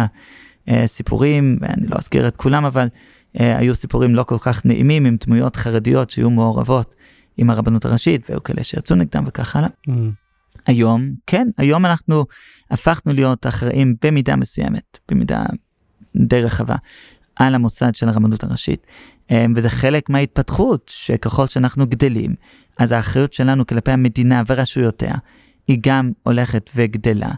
הסיפורים, 0.69 1.59
ואני 1.61 1.87
לא 1.87 1.97
אזכיר 1.99 2.29
את 2.29 2.37
כולם, 2.37 2.65
אבל 2.65 2.87
uh, 2.87 3.41
היו 3.41 3.75
סיפורים 3.75 4.15
לא 4.15 4.23
כל 4.23 4.39
כך 4.39 4.67
נעימים 4.67 5.05
עם 5.05 5.17
דמויות 5.27 5.57
חרדיות 5.57 6.11
שהיו 6.11 6.31
מעורבות 6.31 6.95
עם 7.37 7.51
הרבנות 7.51 7.85
הראשית, 7.85 8.31
והיו 8.31 8.43
כאלה 8.43 8.63
שיצאו 8.63 8.97
נגדם 8.97 9.25
וכך 9.27 9.57
הלאה. 9.57 9.69
Mm. 9.89 9.91
היום, 10.67 11.11
כן, 11.27 11.49
היום 11.59 11.87
אנחנו 11.87 12.25
הפכנו 12.71 13.13
להיות 13.13 13.47
אחראים 13.47 13.95
במידה 14.05 14.37
מסוימת, 14.37 14.99
במידה 15.11 15.45
די 16.17 16.43
רחבה, 16.43 16.77
על 17.39 17.55
המוסד 17.55 17.95
של 17.95 18.09
הרבנות 18.09 18.45
הראשית. 18.45 18.86
אמ, 19.30 19.53
וזה 19.57 19.70
חלק 19.70 20.11
מההתפתחות, 20.11 20.91
שככל 20.95 21.47
שאנחנו 21.47 21.86
גדלים, 21.86 22.34
אז 22.78 22.93
האחריות 22.93 23.32
שלנו 23.32 23.66
כלפי 23.66 23.91
המדינה 23.91 24.43
ורשויותיה, 24.47 25.14
היא 25.68 25.78
גם 25.80 26.12
הולכת 26.22 26.70
וגדלה. 26.76 27.30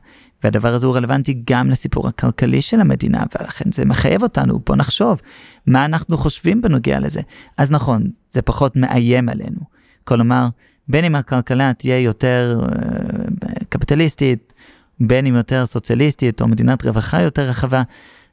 והדבר 0.45 0.75
הזה 0.75 0.87
הוא 0.87 0.97
רלוונטי 0.97 1.43
גם 1.51 1.71
לסיפור 1.71 2.09
הכלכלי 2.09 2.63
של 2.63 2.81
המדינה, 2.81 3.23
ולכן 3.41 3.73
זה 3.73 3.85
מחייב 3.85 4.23
אותנו, 4.23 4.59
בוא 4.67 4.77
נחשוב, 4.77 5.21
מה 5.67 5.85
אנחנו 5.85 6.19
חושבים 6.19 6.63
בנוגע 6.63 7.01
לזה. 7.01 7.21
אז 7.57 7.71
נכון, 7.71 8.11
זה 8.31 8.43
פחות 8.43 8.77
מאיים 8.77 9.29
עלינו. 9.29 9.61
כלומר, 10.05 10.49
בין 10.89 11.05
אם 11.05 11.15
הכלכלה 11.15 11.73
תהיה 11.73 12.01
יותר 12.01 12.61
אה, 12.63 13.65
קפיטליסטית, 13.69 14.53
בין 15.01 15.27
אם 15.27 15.35
יותר 15.35 15.67
סוציאליסטית 15.67 16.41
או 16.41 16.49
מדינת 16.49 16.87
רווחה 16.87 17.23
יותר 17.23 17.43
רחבה, 17.43 17.83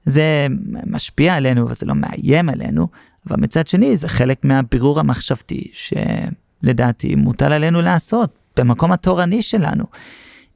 זה 0.07 0.47
משפיע 0.85 1.35
עלינו 1.35 1.69
וזה 1.69 1.85
לא 1.85 1.95
מאיים 1.95 2.49
עלינו, 2.49 2.87
אבל 3.29 3.35
מצד 3.39 3.67
שני 3.67 3.97
זה 3.97 4.07
חלק 4.07 4.45
מהבירור 4.45 4.99
המחשבתי 4.99 5.71
שלדעתי 5.73 7.15
מוטל 7.15 7.53
עלינו 7.53 7.81
לעשות 7.81 8.37
במקום 8.57 8.91
התורני 8.91 9.41
שלנו. 9.41 9.83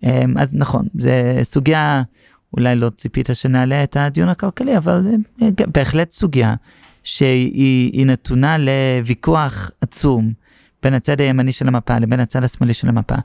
אה, 0.04 0.24
אז 0.38 0.50
נכון, 0.54 0.88
זה 0.94 1.40
סוגיה, 1.44 2.04
אולי 2.54 2.76
לא 2.76 2.90
ציפית 2.90 3.30
שנעלה 3.34 3.84
את 3.84 3.98
הדיון 3.98 4.30
הכלכלי, 4.30 4.78
אבל 4.78 5.08
אה, 5.42 5.48
בהחלט 5.68 6.12
סוגיה 6.12 6.56
שהיא 7.04 8.06
נתונה 8.06 8.58
לוויכוח 8.58 9.72
עצום. 9.82 10.34
בין 10.84 10.94
הצד 10.94 11.22
הימני 11.22 11.52
של 11.52 11.68
המפה 11.68 12.00
לבין 12.00 12.20
הצד 12.20 12.44
השמאלי 12.44 12.74
של 12.74 12.90
המפה. 12.90 13.16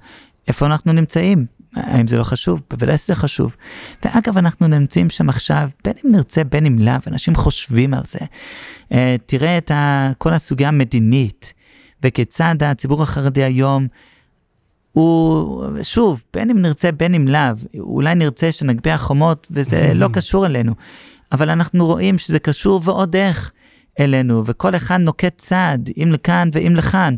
איפה 0.48 0.66
אנחנו 0.66 0.92
נמצאים? 0.92 1.46
האם 1.76 2.08
זה 2.08 2.18
לא 2.18 2.24
חשוב? 2.24 2.62
בוודאי 2.70 2.96
שזה 2.96 3.14
חשוב. 3.14 3.56
ואגב, 4.04 4.38
אנחנו 4.38 4.68
נמצאים 4.68 5.10
שם 5.10 5.28
עכשיו, 5.28 5.70
בין 5.84 5.92
אם 6.04 6.10
נרצה, 6.10 6.44
בין 6.44 6.66
אם 6.66 6.78
לאו, 6.78 6.94
אנשים 7.06 7.34
חושבים 7.34 7.94
על 7.94 8.02
זה. 8.06 8.18
Uh, 8.18 8.94
תראה 9.26 9.58
את 9.58 9.70
ה, 9.70 10.10
כל 10.18 10.32
הסוגיה 10.32 10.68
המדינית, 10.68 11.52
וכיצד 12.02 12.62
הציבור 12.62 13.02
החרדי 13.02 13.42
היום 13.42 13.86
הוא, 14.92 15.64
שוב, 15.82 16.22
בין 16.34 16.50
אם 16.50 16.62
נרצה, 16.62 16.92
בין 16.92 17.14
אם 17.14 17.28
לאו, 17.28 17.40
אולי 17.78 18.14
נרצה 18.14 18.52
שנגביה 18.52 18.98
חומות, 18.98 19.46
וזה 19.50 19.92
לא 19.94 20.08
קשור 20.12 20.46
אלינו, 20.46 20.74
אבל 21.32 21.50
אנחנו 21.50 21.86
רואים 21.86 22.18
שזה 22.18 22.38
קשור 22.38 22.80
ועוד 22.84 23.16
איך. 23.16 23.50
אלינו, 24.00 24.42
וכל 24.46 24.76
אחד 24.76 24.96
נוקט 24.96 25.38
צעד, 25.38 25.90
אם 26.02 26.08
לכאן 26.12 26.48
ואם 26.52 26.76
לכאן. 26.76 27.14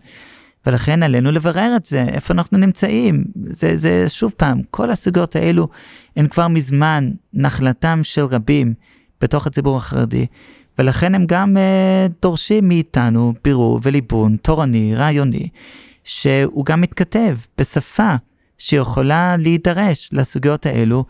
ולכן 0.68 1.02
עלינו 1.02 1.30
לברר 1.30 1.72
את 1.76 1.84
זה, 1.84 2.02
איפה 2.02 2.34
אנחנו 2.34 2.58
נמצאים. 2.58 3.24
זה, 3.44 3.76
זה 3.76 4.04
שוב 4.08 4.34
פעם, 4.36 4.60
כל 4.70 4.90
הסוגיות 4.90 5.36
האלו 5.36 5.68
הן 6.16 6.28
כבר 6.28 6.48
מזמן 6.48 7.10
נחלתם 7.32 8.00
של 8.02 8.22
רבים 8.22 8.74
בתוך 9.20 9.46
הציבור 9.46 9.76
החרדי, 9.76 10.26
ולכן 10.78 11.14
הם 11.14 11.24
גם 11.26 11.56
אה, 11.56 12.06
דורשים 12.22 12.68
מאיתנו 12.68 13.34
בירור 13.44 13.80
וליבון 13.82 14.36
תורני, 14.42 14.94
רעיוני, 14.94 15.48
שהוא 16.04 16.64
גם 16.64 16.80
מתכתב 16.80 17.36
בשפה 17.58 18.14
שיכולה 18.58 19.36
להידרש 19.36 20.10
לסוגיות 20.12 20.66
האלו 20.66 21.04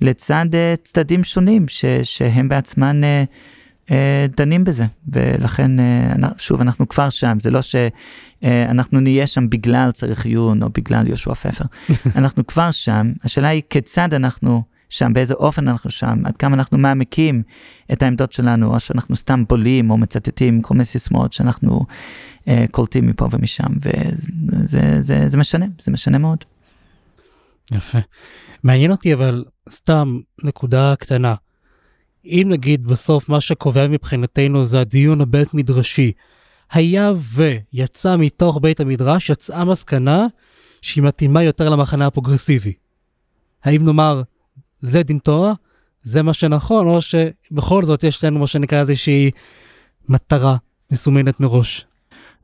לצד 0.00 0.46
אה, 0.54 0.74
צדדים 0.82 1.24
שונים 1.24 1.68
ש, 1.68 1.84
שהם 2.02 2.48
בעצמן 2.48 3.04
אה, 3.04 3.08
אה, 3.08 3.24
דנים 4.36 4.64
בזה, 4.64 4.86
ולכן 5.08 5.80
אה, 5.80 6.28
שוב 6.38 6.60
אנחנו 6.60 6.88
כבר 6.88 7.10
שם, 7.10 7.36
זה 7.40 7.50
לא 7.50 7.60
שאנחנו 7.62 9.00
נהיה 9.00 9.26
שם 9.26 9.50
בגלל 9.50 9.90
צריך 9.90 10.24
עיון 10.24 10.62
או 10.62 10.68
בגלל 10.74 11.06
יהושע 11.06 11.34
פפר, 11.34 11.64
אנחנו 12.18 12.46
כבר 12.46 12.70
שם, 12.70 13.12
השאלה 13.24 13.48
היא 13.48 13.62
כיצד 13.70 14.14
אנחנו 14.14 14.62
שם, 14.88 15.12
באיזה 15.12 15.34
אופן 15.34 15.68
אנחנו 15.68 15.90
שם, 15.90 16.22
עד 16.24 16.36
כמה 16.36 16.54
אנחנו 16.56 16.78
מעמיקים 16.78 17.42
את 17.92 18.02
העמדות 18.02 18.32
שלנו, 18.32 18.74
או 18.74 18.80
שאנחנו 18.80 19.16
סתם 19.16 19.44
בולים 19.48 19.90
או 19.90 19.96
מצטטים 19.96 20.62
כל 20.62 20.74
מיני 20.74 20.84
סיסמאות 20.84 21.32
שאנחנו 21.32 21.86
אה, 22.48 22.64
קולטים 22.70 23.06
מפה 23.06 23.28
ומשם, 23.30 23.72
וזה 23.80 25.00
זה, 25.00 25.28
זה 25.28 25.38
משנה, 25.38 25.66
זה 25.80 25.90
משנה 25.90 26.18
מאוד. 26.18 26.44
יפה. 27.72 27.98
מעניין 28.62 28.90
אותי 28.90 29.14
אבל 29.14 29.44
סתם 29.70 30.18
נקודה 30.42 30.94
קטנה. 30.98 31.34
אם 32.26 32.46
נגיד 32.48 32.84
בסוף 32.84 33.28
מה 33.28 33.40
שקובע 33.40 33.88
מבחינתנו 33.88 34.64
זה 34.64 34.80
הדיון 34.80 35.20
הבית 35.20 35.54
מדרשי, 35.54 36.12
היה 36.72 37.12
ויצא 37.34 38.16
מתוך 38.16 38.58
בית 38.62 38.80
המדרש, 38.80 39.30
יצאה 39.30 39.64
מסקנה 39.64 40.26
שהיא 40.82 41.04
מתאימה 41.04 41.42
יותר 41.42 41.68
למחנה 41.68 42.06
הפרוגרסיבי. 42.06 42.72
האם 43.64 43.84
נאמר, 43.84 44.22
זה 44.80 45.02
דין 45.02 45.18
תורה, 45.18 45.52
זה 46.02 46.22
מה 46.22 46.32
שנכון, 46.32 46.86
או 46.86 46.98
שבכל 47.00 47.84
זאת 47.84 48.04
יש 48.04 48.24
לנו 48.24 48.38
מה 48.38 48.46
שנקרא 48.46 48.80
איזושהי 48.80 49.30
מטרה 50.08 50.56
מסומנת 50.92 51.40
מראש? 51.40 51.86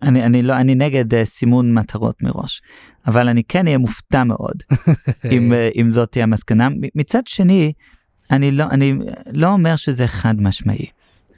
אני, 0.03 0.25
אני 0.25 0.43
לא, 0.43 0.57
אני 0.57 0.75
נגד 0.75 1.15
uh, 1.15 1.25
סימון 1.25 1.75
מטרות 1.75 2.23
מראש, 2.23 2.63
אבל 3.07 3.29
אני 3.29 3.43
כן 3.45 3.67
אהיה 3.67 3.79
מופתע 3.79 4.25
מאוד 4.25 4.63
אם, 5.33 5.53
uh, 5.53 5.81
אם 5.81 5.91
זאת 5.91 6.13
תהיה 6.13 6.23
המסקנה. 6.23 6.69
מצד 6.95 7.27
שני, 7.27 7.73
אני 8.31 8.51
לא, 8.51 8.65
אני 8.71 8.95
לא 9.33 9.53
אומר 9.53 9.77
שזה 9.77 10.07
חד 10.07 10.41
משמעי. 10.41 10.87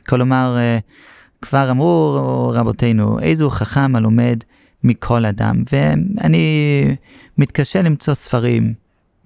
כלומר, 0.06 0.56
אה, 0.58 0.78
כבר 1.42 1.70
אמרו 1.70 2.50
רבותינו, 2.54 3.20
איזו 3.20 3.50
חכם 3.50 3.96
הלומד 3.96 4.38
מכל 4.84 5.24
אדם, 5.24 5.62
ואני 5.72 6.46
מתקשה 7.38 7.82
למצוא 7.82 8.14
ספרים 8.14 8.74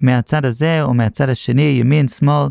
מהצד 0.01 0.45
הזה 0.45 0.83
או 0.83 0.93
מהצד 0.93 1.29
השני, 1.29 1.61
ימין, 1.61 2.07
שמאל, 2.07 2.47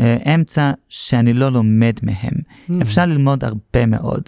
אה, 0.00 0.16
אמצע, 0.34 0.72
שאני 0.88 1.32
לא 1.32 1.48
לומד 1.48 1.94
מהם. 2.02 2.32
Mm. 2.34 2.72
אפשר 2.82 3.06
ללמוד 3.06 3.44
הרבה 3.44 3.86
מאוד 3.86 4.22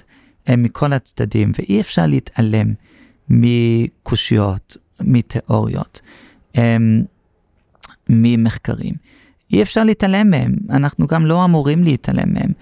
אה, 0.49 0.57
מכל 0.57 0.93
הצדדים, 0.93 1.53
ואי 1.59 1.81
אפשר 1.81 2.07
להתעלם 2.07 2.75
מקושיות, 3.29 4.77
מתיאוריות, 5.01 6.01
ממחקרים. 8.09 8.95
אי 9.53 9.63
אפשר 9.63 9.85
להתעלם 9.85 10.31
מהם, 10.31 10.55
אנחנו 10.71 11.07
גם 11.07 11.27
לא 11.27 11.45
אמורים 11.45 11.85
להתעלם 11.85 12.33
מהם. 12.33 12.53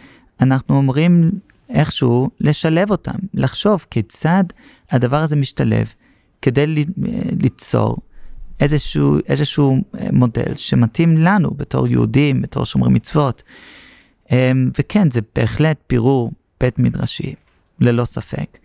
אנחנו 0.41 0.81
אמורים 0.81 1.31
איכשהו 1.69 2.31
לשלב 2.41 2.91
אותם, 2.91 3.19
לחשוב 3.35 3.87
כיצד 3.91 4.45
הדבר 4.91 5.23
הזה 5.23 5.37
משתלב 5.37 5.95
כדי 6.43 6.85
ליצור 7.41 7.97
איזשהו, 8.61 9.19
איזשהו 9.27 9.77
מודל 10.13 10.55
שמתאים 10.55 11.17
לנו 11.17 11.51
בתור 11.51 11.87
יהודים, 11.87 12.43
בתור 12.43 12.65
שומרי 12.65 12.91
מצוות. 12.91 13.43
וכן, 14.79 15.11
זה 15.11 15.21
בהחלט 15.35 15.77
פירור 15.87 16.33
בית 16.61 16.79
מדרשי, 16.79 17.35
ללא 17.81 18.05
ספק. 18.05 18.59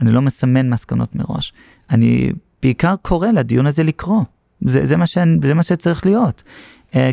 אני 0.00 0.12
לא 0.12 0.22
מסמן 0.22 0.70
מסקנות 0.70 1.14
מראש. 1.14 1.52
אני 1.90 2.32
בעיקר 2.62 2.94
קורא 3.02 3.28
לדיון 3.28 3.66
הזה 3.66 3.82
לקרוא. 3.82 4.22
זה, 4.60 4.86
זה, 4.86 4.96
מה, 4.96 5.06
ש, 5.06 5.18
זה 5.42 5.54
מה 5.54 5.62
שצריך 5.62 6.06
להיות. 6.06 6.42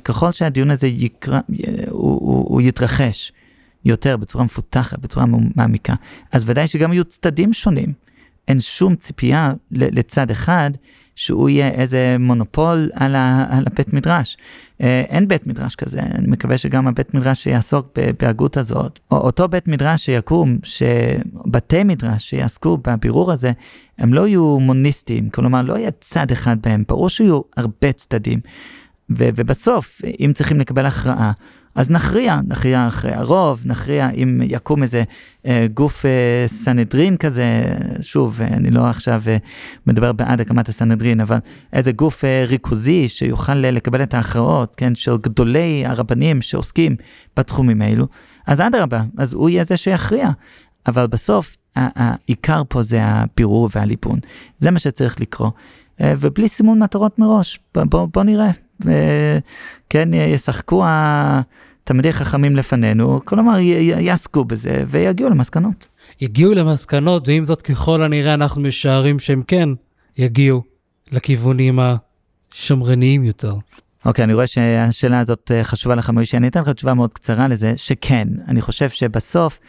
ככל 0.03 0.32
שהדיון 0.32 0.71
הזה 0.71 0.88
יקרא, 0.88 1.39
הוא, 1.89 2.19
הוא, 2.21 2.45
הוא 2.49 2.61
יתרחש 2.61 3.32
יותר 3.86 4.17
בצורה 4.17 4.43
מפותחת, 4.43 4.99
בצורה 4.99 5.26
מעמיקה, 5.55 5.93
אז 6.32 6.49
ודאי 6.49 6.67
שגם 6.67 6.93
יהיו 6.93 7.05
צדדים 7.05 7.53
שונים. 7.53 7.93
אין 8.47 8.59
שום 8.59 8.95
ציפייה 8.95 9.53
לצד 9.71 10.32
אחד 10.32 10.71
שהוא 11.15 11.49
יהיה 11.49 11.69
איזה 11.69 12.15
מונופול 12.19 12.89
על, 12.93 13.15
ה, 13.15 13.45
על 13.49 13.63
הבית 13.67 13.93
מדרש. 13.93 14.38
אה, 14.82 15.03
אין 15.09 15.28
בית 15.28 15.47
מדרש 15.47 15.76
כזה, 15.76 15.99
אני 15.99 16.28
מקווה 16.28 16.57
שגם 16.57 16.88
הבית 16.88 17.13
מדרש 17.13 17.43
שיעסוק 17.43 17.97
בהגות 18.19 18.57
הזאת, 18.57 18.99
או 19.11 19.17
אותו 19.17 19.47
בית 19.47 19.67
מדרש 19.67 20.05
שיקום, 20.05 20.57
שבתי 20.63 21.84
מדרש 21.84 22.30
שיעסקו 22.30 22.78
בבירור 22.78 23.32
הזה, 23.32 23.51
הם 23.97 24.13
לא 24.13 24.28
יהיו 24.28 24.59
מוניסטיים, 24.59 25.30
כלומר 25.30 25.61
לא 25.61 25.78
יהיה 25.78 25.91
צד 25.91 26.32
אחד 26.32 26.57
בהם, 26.61 26.84
ברור 26.88 27.09
שיהיו 27.09 27.41
הרבה 27.57 27.91
צדדים. 27.91 28.39
ו- 29.10 29.30
ובסוף, 29.36 30.01
אם 30.20 30.32
צריכים 30.34 30.60
לקבל 30.60 30.86
הכרעה, 30.86 31.32
אז 31.76 31.91
נכריע, 31.91 32.39
נכריע 32.47 32.88
אחרי 32.88 33.12
הרוב, 33.12 33.64
נכריע 33.66 34.10
אם 34.10 34.41
יקום 34.43 34.84
איזה 34.84 35.03
אה, 35.45 35.68
גוף 35.74 36.06
אה, 36.06 36.43
סנהדרין 36.47 37.18
כזה, 37.18 37.76
שוב, 38.01 38.41
אה, 38.41 38.47
אני 38.47 38.72
לא 38.72 38.86
עכשיו 38.86 39.22
אה, 39.28 39.38
מדבר 39.88 40.12
בעד 40.12 40.41
הקמת 40.41 40.70
הסנהדרין, 40.70 41.20
אבל 41.20 41.38
איזה 41.74 41.91
גוף 41.91 42.26
אה, 42.26 42.43
ריכוזי 42.47 43.08
שיוכל 43.08 43.66
אה, 43.66 43.72
לקבל 43.72 44.03
את 44.03 44.14
ההכרעות, 44.14 44.74
כן, 44.78 44.95
של 44.95 45.18
גדולי 45.18 45.84
הרבנים 45.86 46.41
שעוסקים 46.41 46.95
בתחומים 47.38 47.82
האלו, 47.82 48.08
אז 48.47 48.62
אדרבה, 48.62 49.03
אז 49.18 49.34
הוא 49.34 49.49
יהיה 49.49 49.64
זה 49.64 49.78
שיכריע. 49.78 50.30
אבל 50.88 51.08
בסוף, 51.08 51.56
העיקר 51.76 52.62
פה 52.70 52.84
זה 52.84 53.03
הבירור 53.03 53.70
והליבון. 53.76 54.20
זה 54.60 54.72
מה 54.72 54.80
שצריך 54.80 55.22
לקרוא. 55.22 55.49
אה, 56.01 56.14
ובלי 56.20 56.47
סימון 56.47 56.84
מטרות 56.84 57.20
מראש, 57.20 57.60
בוא, 57.76 58.06
בוא, 58.14 58.24
נראה. 58.24 58.51
כן, 59.89 60.09
ישחקו 60.13 60.84
התלמידי 60.88 62.13
חכמים 62.13 62.55
לפנינו, 62.55 63.19
כלומר 63.26 63.59
יעסקו 63.99 64.45
בזה 64.45 64.84
ויגיעו 64.88 65.30
למסקנות. 65.30 65.88
יגיעו 66.21 66.53
למסקנות, 66.53 67.28
ועם 67.28 67.45
זאת 67.45 67.61
ככל 67.61 68.03
הנראה 68.03 68.34
אנחנו 68.34 68.61
משערים 68.61 69.19
שהם 69.19 69.41
כן 69.47 69.69
יגיעו 70.17 70.63
לכיוונים 71.11 71.80
השמרניים 72.53 73.23
יותר. 73.23 73.55
אוקיי, 74.05 74.21
okay, 74.21 74.26
אני 74.26 74.34
רואה 74.34 74.47
שהשאלה 74.47 75.19
הזאת 75.19 75.51
אה, 75.51 75.63
חשובה 75.63 75.95
לך 75.95 76.09
מוישה, 76.09 76.38
אני 76.38 76.47
אתן 76.47 76.61
לך 76.61 76.69
תשובה 76.69 76.93
מאוד 76.93 77.13
קצרה 77.13 77.47
לזה, 77.47 77.73
שכן, 77.76 78.28
אני 78.47 78.61
חושב 78.61 78.89
שבסוף 78.89 79.59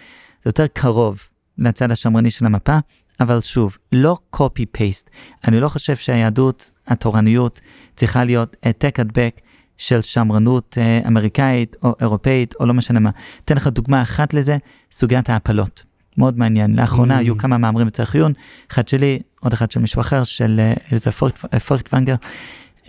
זה 0.44 0.48
יותר 0.48 0.66
קרוב 0.66 1.18
לצד 1.58 1.90
השמרני 1.90 2.30
של 2.30 2.46
המפה, 2.46 2.78
אבל 3.20 3.40
שוב, 3.40 3.76
לא 3.92 4.16
copy-paste. 4.36 5.10
אני 5.48 5.60
לא 5.60 5.68
חושב 5.68 5.96
שהיהדות, 5.96 6.70
התורניות, 6.86 7.60
צריכה 7.96 8.24
להיות 8.24 8.56
העתק 8.62 9.00
הדבק 9.00 9.40
של 9.78 10.00
שמרנות 10.00 10.78
אה, 10.80 11.00
אמריקאית 11.06 11.76
או 11.82 11.94
אירופאית 12.00 12.54
או 12.60 12.66
לא 12.66 12.74
משנה 12.74 13.00
מה. 13.00 13.10
אתן 13.44 13.56
לך 13.56 13.66
דוגמה 13.66 14.02
אחת 14.02 14.34
לזה, 14.34 14.56
סוגיית 14.92 15.30
ההפלות. 15.30 15.82
מאוד 16.18 16.38
מעניין. 16.38 16.76
לאחרונה 16.76 17.16
mm. 17.16 17.20
היו 17.20 17.38
כמה 17.38 17.58
מאמרים 17.58 17.86
בצריך 17.86 18.14
עיון, 18.14 18.32
אחד 18.72 18.88
שלי, 18.88 19.18
עוד 19.40 19.52
אחד 19.52 19.70
של 19.70 19.80
מישהו 19.80 20.00
אחר, 20.00 20.24
של 20.24 20.60
איזה 20.90 21.10
אה, 21.54 21.60
פורטוונגר, 21.60 22.14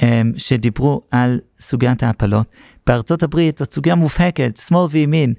אה, 0.03 0.21
שדיברו 0.37 1.01
על 1.11 1.39
סוגיית 1.59 2.03
ההפלות. 2.03 2.47
בארצות 2.87 3.23
הברית 3.23 3.57
זאת 3.57 3.73
סוגיה 3.73 3.95
מובהקת, 3.95 4.57
שמאל 4.57 4.87
וימין. 4.91 5.33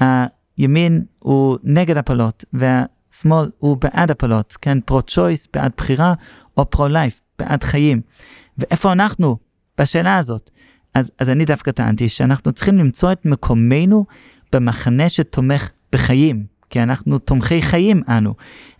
הימין 0.00 1.04
הוא 1.18 1.58
נגד 1.64 1.96
הפלות, 1.96 2.44
והשמאל 3.14 3.50
הוא 3.58 3.76
בעד 3.76 4.10
הפלות, 4.10 4.56
כן? 4.62 4.80
פרו-צ'ויס, 4.80 5.48
בעד 5.54 5.72
בחירה, 5.76 6.14
או 6.56 6.70
פרו-לייף, 6.70 7.20
בעד 7.38 7.64
חיים. 7.64 8.00
ואיפה 8.58 8.92
אנחנו 8.92 9.36
בשאלה 9.78 10.16
הזאת? 10.16 10.50
אז, 10.94 11.10
אז 11.18 11.30
אני 11.30 11.44
דווקא 11.44 11.70
טענתי 11.70 12.08
שאנחנו 12.08 12.52
צריכים 12.52 12.78
למצוא 12.78 13.12
את 13.12 13.26
מקומנו 13.26 14.06
במחנה 14.52 15.08
שתומך 15.08 15.70
בחיים, 15.92 16.44
כי 16.70 16.82
אנחנו 16.82 17.18
תומכי 17.18 17.62
חיים 17.62 18.02
אנו. 18.08 18.34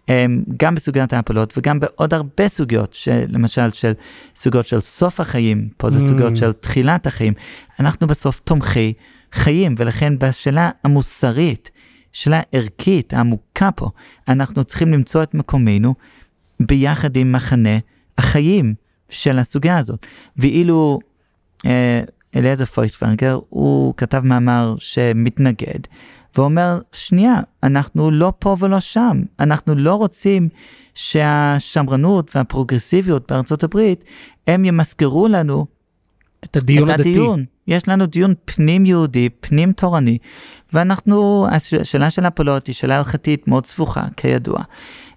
אמ, 0.08 0.42
גם 0.56 0.74
בסוגיית 0.74 1.12
ההפלות 1.12 1.58
וגם 1.58 1.80
בעוד 1.80 2.14
הרבה 2.14 2.48
סוגיות, 2.48 2.94
של, 2.94 3.24
למשל 3.28 3.72
של 3.72 3.92
סוגיות 4.36 4.66
של 4.66 4.80
סוף 4.80 5.20
החיים, 5.20 5.68
פה 5.76 5.90
זה 5.90 5.98
mm. 5.98 6.02
סוגיות 6.02 6.36
של 6.36 6.52
תחילת 6.52 7.06
החיים, 7.06 7.32
אנחנו 7.80 8.06
בסוף 8.06 8.40
תומכי 8.44 8.92
חיים, 9.32 9.74
ולכן 9.78 10.18
בשאלה 10.18 10.70
המוסרית, 10.84 11.70
שאלה 12.14 12.40
ערכית, 12.52 13.14
העמוקה 13.14 13.70
פה, 13.76 13.90
אנחנו 14.28 14.64
צריכים 14.64 14.92
למצוא 14.92 15.22
את 15.22 15.34
מקומנו 15.34 15.94
ביחד 16.60 17.16
עם 17.16 17.32
מחנה 17.32 17.78
החיים 18.18 18.74
של 19.10 19.38
הסוגיה 19.38 19.78
הזאת. 19.78 20.06
ואילו 20.36 20.98
אה, 21.66 22.02
אליעזר 22.36 22.64
פויטפרגר, 22.64 23.38
הוא 23.48 23.94
כתב 23.96 24.20
מאמר 24.24 24.74
שמתנגד, 24.78 25.78
ואומר, 26.36 26.80
שנייה, 26.92 27.34
אנחנו 27.62 28.10
לא 28.10 28.32
פה 28.38 28.56
ולא 28.58 28.80
שם, 28.80 29.22
אנחנו 29.40 29.74
לא 29.74 29.94
רוצים 29.94 30.48
שהשמרנות 30.94 32.36
והפרוגרסיביות 32.36 33.32
בארצות 33.32 33.64
הברית, 33.64 34.04
הם 34.46 34.64
ימזכרו 34.64 35.28
לנו 35.28 35.66
את 36.44 36.56
הדיון 36.56 36.90
את 36.90 36.94
הדתי. 36.94 37.10
הדיון. 37.10 37.44
יש 37.68 37.88
לנו 37.88 38.06
דיון 38.06 38.34
פנים 38.44 38.86
יהודי, 38.86 39.28
פנים 39.40 39.72
תורני, 39.72 40.18
ואנחנו, 40.72 41.46
השאלה 41.80 42.10
של 42.10 42.26
הפולות 42.26 42.66
היא 42.66 42.74
שאלה 42.74 42.96
הלכתית 42.96 43.48
מאוד 43.48 43.66
סבוכה, 43.66 44.04
כידוע. 44.16 44.58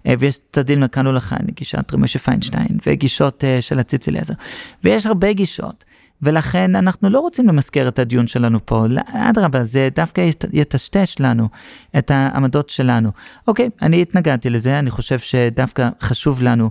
אה, 0.06 0.14
ויש 0.18 0.38
צדדים 0.52 0.80
לכאן 0.82 1.06
ולכאן, 1.06 1.46
גישת 1.54 1.94
רמשה 1.94 2.18
פיינשטיין, 2.18 2.78
וגישות 2.86 3.44
uh, 3.44 3.62
של 3.62 3.78
הציץ 3.78 4.08
אליעזר, 4.08 4.34
ויש 4.84 5.06
הרבה 5.06 5.32
גישות. 5.32 5.84
ולכן 6.22 6.76
אנחנו 6.76 7.10
לא 7.10 7.20
רוצים 7.20 7.48
למזכר 7.48 7.88
את 7.88 7.98
הדיון 7.98 8.26
שלנו 8.26 8.66
פה, 8.66 8.84
אדרבה, 9.06 9.64
זה 9.64 9.88
דווקא 9.94 10.30
יטשטש 10.52 11.14
לנו 11.20 11.48
את 11.98 12.10
העמדות 12.10 12.68
שלנו. 12.68 13.10
אוקיי, 13.48 13.70
אני 13.82 14.02
התנגדתי 14.02 14.50
לזה, 14.50 14.78
אני 14.78 14.90
חושב 14.90 15.18
שדווקא 15.18 15.88
חשוב 16.00 16.42
לנו 16.42 16.70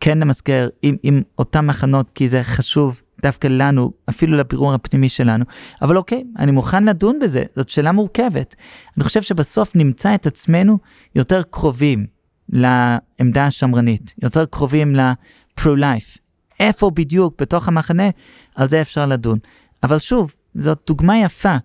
כן 0.00 0.18
למזכר 0.18 0.68
עם, 0.82 0.96
עם 1.02 1.22
אותם 1.38 1.66
מחנות, 1.66 2.10
כי 2.14 2.28
זה 2.28 2.42
חשוב 2.42 3.00
דווקא 3.22 3.46
לנו, 3.46 3.92
אפילו 4.08 4.36
לבירור 4.36 4.74
הפנימי 4.74 5.08
שלנו. 5.08 5.44
אבל 5.82 5.96
אוקיי, 5.96 6.24
אני 6.38 6.52
מוכן 6.52 6.84
לדון 6.84 7.18
בזה, 7.18 7.42
זאת 7.56 7.68
שאלה 7.68 7.92
מורכבת. 7.92 8.54
אני 8.96 9.04
חושב 9.04 9.22
שבסוף 9.22 9.76
נמצא 9.76 10.14
את 10.14 10.26
עצמנו 10.26 10.78
יותר 11.14 11.42
קרובים 11.50 12.06
לעמדה 12.48 13.46
השמרנית, 13.46 14.14
יותר 14.22 14.46
קרובים 14.46 14.94
ל-pro-life. 14.96 16.18
איפה 16.60 16.90
בדיוק 16.90 17.34
בתוך 17.40 17.68
המחנה, 17.68 18.08
על 18.54 18.68
זה 18.68 18.80
אפשר 18.80 19.06
לדון. 19.06 19.38
אבל 19.82 19.98
שוב, 19.98 20.34
זאת 20.54 20.82
דוגמה 20.86 21.18
יפה 21.18 21.56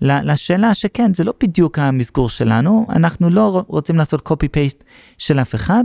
לשאלה 0.00 0.74
שכן, 0.74 1.14
זה 1.14 1.24
לא 1.24 1.34
בדיוק 1.42 1.78
המסגור 1.78 2.28
שלנו, 2.28 2.86
אנחנו 2.88 3.30
לא 3.30 3.64
רוצים 3.66 3.96
לעשות 3.96 4.28
copy-paste 4.28 4.82
של 5.18 5.38
אף 5.38 5.54
אחד, 5.54 5.84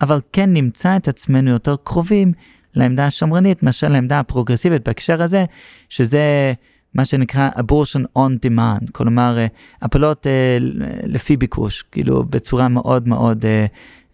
אבל 0.00 0.20
כן 0.32 0.52
נמצא 0.52 0.96
את 0.96 1.08
עצמנו 1.08 1.50
יותר 1.50 1.76
קרובים 1.84 2.32
לעמדה 2.76 3.06
השמרנית 3.06 3.62
מאשר 3.62 3.88
לעמדה 3.88 4.20
הפרוגרסיבית 4.20 4.88
בהקשר 4.88 5.22
הזה, 5.22 5.44
שזה 5.88 6.52
מה 6.94 7.04
שנקרא 7.04 7.50
abortion 7.56 8.18
on 8.18 8.46
demand, 8.46 8.90
כלומר 8.92 9.38
אה, 9.38 9.46
הפלות 9.82 10.26
אה, 10.26 10.56
לפי 11.02 11.36
ביקוש, 11.36 11.84
כאילו 11.92 12.24
בצורה 12.24 12.68
מאוד 12.68 13.08
מאוד 13.08 13.44
אה, 13.44 13.66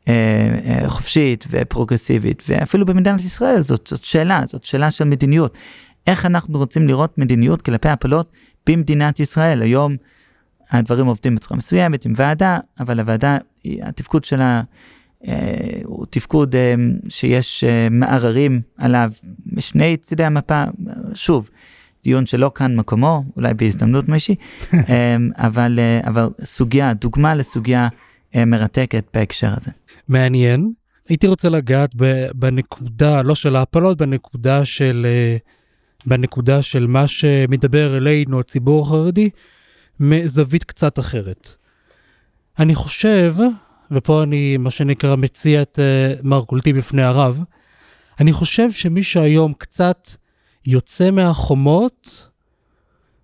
אה, 0.09 0.59
אה, 0.67 0.91
חופשית 0.91 1.45
ופרוגרסיבית, 1.51 2.43
ואפילו 2.49 2.87
במדינת 2.87 3.21
ישראל 3.21 3.61
זאת, 3.61 3.87
זאת 3.87 4.05
שאלה, 4.05 4.43
זאת 4.47 4.65
שאלה 4.65 4.91
של 4.91 5.05
מדיניות. 5.05 5.55
איך 6.07 6.27
אנחנו 6.27 6.59
רוצים 6.59 6.89
לראות 6.89 7.19
מדיניות 7.19 7.63
כלפי 7.63 7.89
הפלות 7.89 8.33
במדינת 8.67 9.21
ישראל? 9.21 9.63
היום 9.63 9.97
הדברים 10.71 11.07
עובדים 11.07 11.35
בצורה 11.35 11.59
מסוימת 11.59 12.05
עם 12.05 12.13
ועדה, 12.17 12.59
אבל 12.81 13.01
הוועדה, 13.01 13.39
התפקוד 13.65 14.25
שלה 14.25 14.63
הוא 15.85 16.07
תפקוד 16.11 16.55
אה, 16.57 16.75
שיש 17.09 17.65
אה, 17.65 17.89
מערערים 17.91 18.61
עליו 18.79 19.11
משני 19.47 19.97
צידי 19.97 20.25
המפה, 20.25 20.65
שוב, 21.15 21.51
דיון 22.05 22.27
שלא 22.27 22.51
כאן 22.55 22.77
מקומו, 22.77 23.25
אולי 23.37 23.55
בהזדמנות 23.55 24.09
משהי, 24.09 24.35
אה, 24.89 25.17
אבל, 25.37 25.79
אה, 25.79 26.09
אבל 26.09 26.29
סוגיה, 26.45 26.95
דוגמה 26.95 27.35
לסוגיה 27.35 27.89
אה, 28.35 28.45
מרתקת 28.45 29.05
בהקשר 29.15 29.55
הזה. 29.57 29.71
מעניין. 30.09 30.73
הייתי 31.09 31.27
רוצה 31.27 31.49
לגעת 31.49 31.95
בנקודה, 32.35 33.23
לא 33.23 33.35
של 33.35 33.57
ההפלות, 33.57 33.99
בנקודה 33.99 34.65
של, 34.65 35.07
אה, 35.09 35.37
בנקודה 36.07 36.63
של 36.63 36.87
מה 36.87 37.09
שמדבר 37.09 37.97
אלינו, 37.97 38.41
הציבור 38.41 38.87
החרדי, 38.87 39.31
מזווית 40.01 40.65
קצת 40.65 40.99
אחרת. 40.99 41.55
אני 42.59 42.75
חושב, 42.75 43.35
ופה 43.93 44.23
אני, 44.23 44.57
מה 44.57 44.71
שנקרא, 44.71 45.17
מציע 45.17 45.63
את 45.63 45.79
uh, 45.79 46.21
מרכולתי 46.27 46.73
בפני 46.73 47.03
הרב, 47.03 47.41
אני 48.21 48.33
חושב 48.33 48.71
שמי 48.71 49.03
שהיום 49.03 49.53
קצת 49.53 50.09
יוצא 50.67 51.11
מהחומות, 51.11 52.27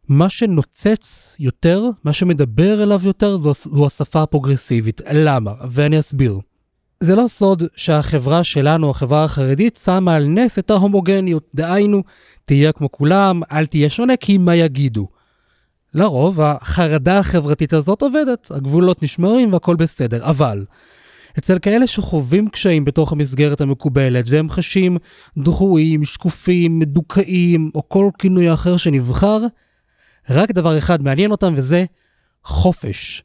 מה 0.08 0.28
שנוצץ 0.28 1.36
יותר, 1.38 1.84
מה 2.04 2.12
שמדבר 2.12 2.82
אליו 2.82 3.00
יותר, 3.04 3.36
זו, 3.36 3.52
זו 3.54 3.86
השפה 3.86 4.22
הפרוגרסיבית. 4.22 5.00
למה? 5.12 5.52
ואני 5.70 5.98
אסביר. 5.98 6.38
זה 7.00 7.16
לא 7.16 7.24
סוד 7.28 7.62
שהחברה 7.76 8.44
שלנו, 8.44 8.90
החברה 8.90 9.24
החרדית, 9.24 9.80
שמה 9.84 10.14
על 10.14 10.24
נס 10.24 10.58
את 10.58 10.70
ההומוגניות. 10.70 11.50
דהיינו, 11.54 12.02
תהיה 12.44 12.72
כמו 12.72 12.92
כולם, 12.92 13.40
אל 13.52 13.66
תהיה 13.66 13.90
שונה, 13.90 14.16
כי 14.16 14.38
מה 14.38 14.54
יגידו. 14.54 15.08
לרוב, 15.94 16.40
החרדה 16.40 17.18
החברתית 17.18 17.72
הזאת 17.72 18.02
עובדת, 18.02 18.50
הגבולות 18.50 19.02
נשמרים 19.02 19.52
והכל 19.52 19.76
בסדר, 19.76 20.30
אבל 20.30 20.64
אצל 21.38 21.58
כאלה 21.58 21.86
שחווים 21.86 22.48
קשיים 22.48 22.84
בתוך 22.84 23.12
המסגרת 23.12 23.60
המקובלת, 23.60 24.24
והם 24.28 24.50
חשים 24.50 24.96
דחויים, 25.38 26.04
שקופים, 26.04 26.78
מדוכאים, 26.78 27.70
או 27.74 27.88
כל 27.88 28.10
כינוי 28.18 28.54
אחר 28.54 28.76
שנבחר, 28.76 29.38
רק 30.30 30.50
דבר 30.50 30.78
אחד 30.78 31.02
מעניין 31.02 31.30
אותם, 31.30 31.52
וזה 31.56 31.84
חופש. 32.44 33.22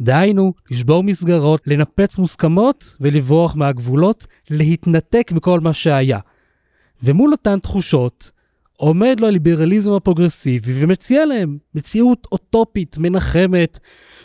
דהיינו, 0.00 0.52
לשבור 0.70 1.02
מסגרות, 1.02 1.60
לנפץ 1.66 2.18
מוסכמות 2.18 2.94
ולברוח 3.00 3.56
מהגבולות, 3.56 4.26
להתנתק 4.50 5.32
מכל 5.32 5.60
מה 5.60 5.74
שהיה. 5.74 6.18
ומול 7.02 7.32
אותן 7.32 7.58
תחושות, 7.58 8.30
עומד 8.82 9.20
לו 9.20 9.26
הליברליזם 9.26 9.92
הפרוגרסיבי 9.92 10.84
ומציע 10.84 11.26
להם 11.26 11.58
מציאות 11.74 12.26
אוטופית, 12.32 12.96
מנחמת, 12.98 13.78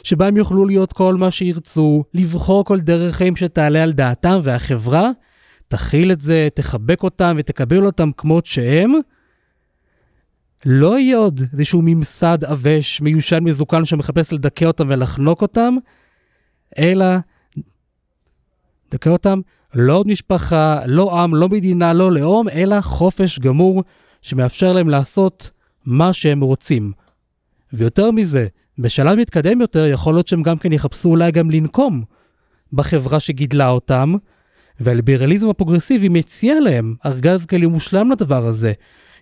שבה 0.04 0.28
הם 0.28 0.38
יוכלו 0.38 0.66
להיות 0.66 0.94
כל 0.94 1.16
מה 1.16 1.32
שירצו, 1.32 2.04
לבחור 2.14 2.66
כל 2.66 2.80
דרך 2.80 3.16
חיים 3.16 3.36
שתעלה 3.36 3.84
על 3.84 3.92
דעתם, 3.92 4.40
והחברה 4.44 5.10
תכיל 5.68 6.12
את 6.12 6.22
זה, 6.22 6.48
תחבק 6.54 7.04
אותם 7.04 7.36
ותקבל 7.40 7.86
אותם 7.86 8.12
כמות 8.18 8.46
שהם. 8.46 8.94
לא 10.66 11.00
יהיה 11.00 11.18
עוד 11.18 11.42
איזשהו 11.54 11.82
ממסד 11.84 12.44
עבש, 12.44 13.02
מיושן, 13.02 13.44
מזוקן, 13.44 13.86
שמחפש 13.86 14.34
לדכא 14.34 14.66
אותם 14.66 14.86
ולחנוק 14.88 15.42
אותם, 15.42 15.76
אלא 16.80 17.06
דכא 18.92 19.10
אותם, 19.10 19.40
לא 19.76 19.94
עוד 19.94 20.08
משפחה, 20.08 20.80
לא 20.86 21.22
עם, 21.22 21.36
לא 21.36 21.50
מדינה, 21.50 21.94
לא 21.94 22.12
לאום, 22.12 22.50
אלא 22.50 22.82
חופש 22.82 23.40
גמור 23.40 23.84
שמאפשר 24.22 24.74
להם 24.74 24.90
לעשות 24.90 25.52
מה 25.86 26.14
שהם 26.14 26.42
רוצים. 26.42 26.92
ויותר 27.74 28.12
מזה, 28.12 28.48
בשלב 28.80 29.20
מתקדם 29.20 29.62
יותר, 29.62 29.88
יכול 29.88 30.14
להיות 30.14 30.28
שהם 30.28 30.44
גם 30.44 30.58
כן 30.58 30.72
יחפשו 30.72 31.10
אולי 31.10 31.32
גם 31.32 31.52
לנקום 31.52 32.04
בחברה 32.74 33.20
שגידלה 33.20 33.70
אותם, 33.70 34.16
והליברליזם 34.80 35.50
הפרוגרסיבי 35.50 36.10
מציע 36.10 36.60
להם 36.60 36.96
ארגז 37.06 37.46
כלים 37.46 37.70
מושלם 37.70 38.12
לדבר 38.12 38.46
הזה. 38.46 38.74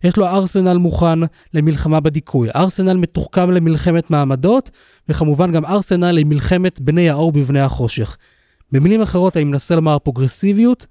יש 0.03 0.17
לו 0.17 0.27
ארסנל 0.27 0.77
מוכן 0.77 1.19
למלחמה 1.53 1.99
בדיכוי, 1.99 2.49
ארסנל 2.55 2.97
מתוחכם 2.97 3.51
למלחמת 3.51 4.11
מעמדות, 4.11 4.71
וכמובן 5.09 5.51
גם 5.51 5.65
ארסנל 5.65 6.11
למלחמת 6.11 6.81
בני 6.81 7.09
האור 7.09 7.31
בבני 7.31 7.59
החושך. 7.59 8.17
במילים 8.71 9.01
אחרות, 9.01 9.37
אני 9.37 9.43
מנסה 9.43 9.75
לומר 9.75 9.99
פרוגרסיביות 9.99 10.87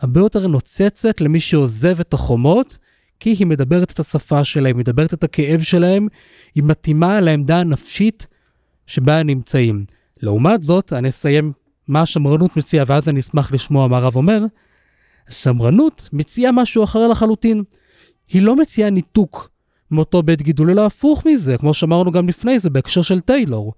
הרבה 0.00 0.20
יותר 0.20 0.46
נוצצת 0.46 1.20
למי 1.20 1.40
שעוזב 1.40 2.00
את 2.00 2.14
החומות, 2.14 2.78
כי 3.22 3.30
היא 3.38 3.46
מדברת 3.46 3.90
את 3.90 3.98
השפה 3.98 4.44
שלהם, 4.44 4.78
מדברת 4.78 5.14
את 5.14 5.24
הכאב 5.24 5.60
שלהם, 5.60 6.08
היא 6.54 6.62
מתאימה 6.62 7.20
לעמדה 7.20 7.60
הנפשית 7.60 8.26
שבה 8.86 9.18
הם 9.18 9.26
נמצאים. 9.26 9.84
לעומת 10.22 10.62
זאת, 10.62 10.92
אני 10.92 11.08
אסיים 11.08 11.52
מה 11.88 12.02
השמרנות 12.02 12.56
מציעה, 12.56 12.84
ואז 12.88 13.08
אני 13.08 13.20
אשמח 13.20 13.52
לשמוע 13.52 13.88
מה 13.88 13.96
הרב 13.96 14.16
אומר. 14.16 14.44
השמרנות 15.28 16.08
מציעה 16.12 16.52
משהו 16.52 16.84
אחר 16.84 17.08
לחלוטין. 17.08 17.62
היא 18.28 18.42
לא 18.42 18.56
מציעה 18.56 18.90
ניתוק 18.90 19.50
מאותו 19.90 20.22
בית 20.22 20.42
גידול, 20.42 20.70
אלא 20.70 20.86
הפוך 20.86 21.26
מזה, 21.26 21.58
כמו 21.58 21.74
שאמרנו 21.74 22.12
גם 22.12 22.28
לפני 22.28 22.58
זה 22.58 22.70
בהקשר 22.70 23.02
של 23.02 23.20
טיילור. 23.20 23.72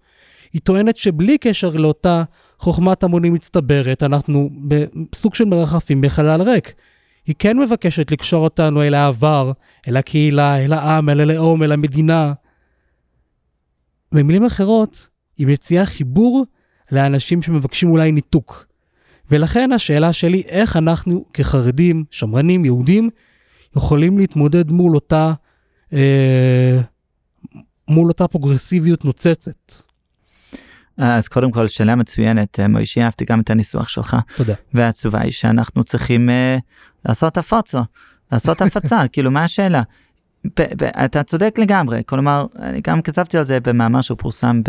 היא 0.53 0.61
טוענת 0.65 0.97
שבלי 0.97 1.39
קשר 1.39 1.71
לאותה 1.71 2.23
חוכמת 2.59 3.03
המונים 3.03 3.35
מצטברת, 3.35 4.03
אנחנו 4.03 4.51
בסוג 5.13 5.35
של 5.35 5.45
מרחפים 5.45 6.01
בחלל 6.01 6.43
ריק. 6.43 6.75
היא 7.27 7.35
כן 7.39 7.59
מבקשת 7.59 8.11
לקשור 8.11 8.45
אותנו 8.45 8.83
אל 8.83 8.95
העבר, 8.95 9.53
אל 9.89 9.97
הקהילה, 9.97 10.65
אל 10.65 10.73
העם, 10.73 11.09
אל 11.09 11.21
הלאום, 11.21 11.63
אל 11.63 11.73
המדינה. 11.73 12.33
במילים 14.13 14.45
אחרות, 14.45 15.09
היא 15.39 15.47
מציעה 15.47 15.87
חיבור 15.87 16.47
לאנשים 16.93 17.43
שמבקשים 17.43 17.91
אולי 17.91 18.13
ניתוק. 18.13 18.67
ולכן 19.31 19.73
השאלה 19.73 20.13
שלי, 20.13 20.43
איך 20.49 20.77
אנחנו 20.77 21.25
כחרדים, 21.33 22.05
שמרנים, 22.11 22.65
יהודים, 22.65 23.11
יכולים 23.77 24.19
להתמודד 24.19 24.71
מול 24.71 24.95
אותה, 24.95 25.33
אה, 25.93 26.81
מול 27.89 28.09
אותה 28.09 28.29
פרוגרסיביות 28.29 29.05
נוצצת. 29.05 29.73
אז 30.97 31.29
קודם 31.29 31.51
כל 31.51 31.69
שאלה 31.69 31.97
מצוינת 31.97 32.61
אה, 32.61 32.69
מוישי 32.69 33.03
אהבתי 33.03 33.25
גם 33.25 33.41
את 33.41 33.51
הניסוח 33.51 33.89
שלך. 33.89 34.17
תודה. 34.37 34.55
והתשובה 34.75 35.21
היא 35.21 35.33
שאנחנו 35.33 35.85
צריכים 35.85 36.29
uh, 36.29 36.61
לעשות 37.09 37.39
הפצה, 37.39 37.83
לעשות 38.33 38.63
הפצה, 38.63 39.03
כאילו 39.13 39.31
מה 39.31 39.45
השאלה? 39.45 39.83
אתה 41.05 41.23
צודק 41.23 41.55
לגמרי, 41.59 42.03
כלומר 42.07 42.47
אני 42.59 42.81
גם 42.87 43.03
כתבתי 43.03 43.39
על 43.39 43.45
זה 43.45 43.61
במאמר 43.61 44.01
שהוא 44.01 44.19
פורסם 44.19 44.61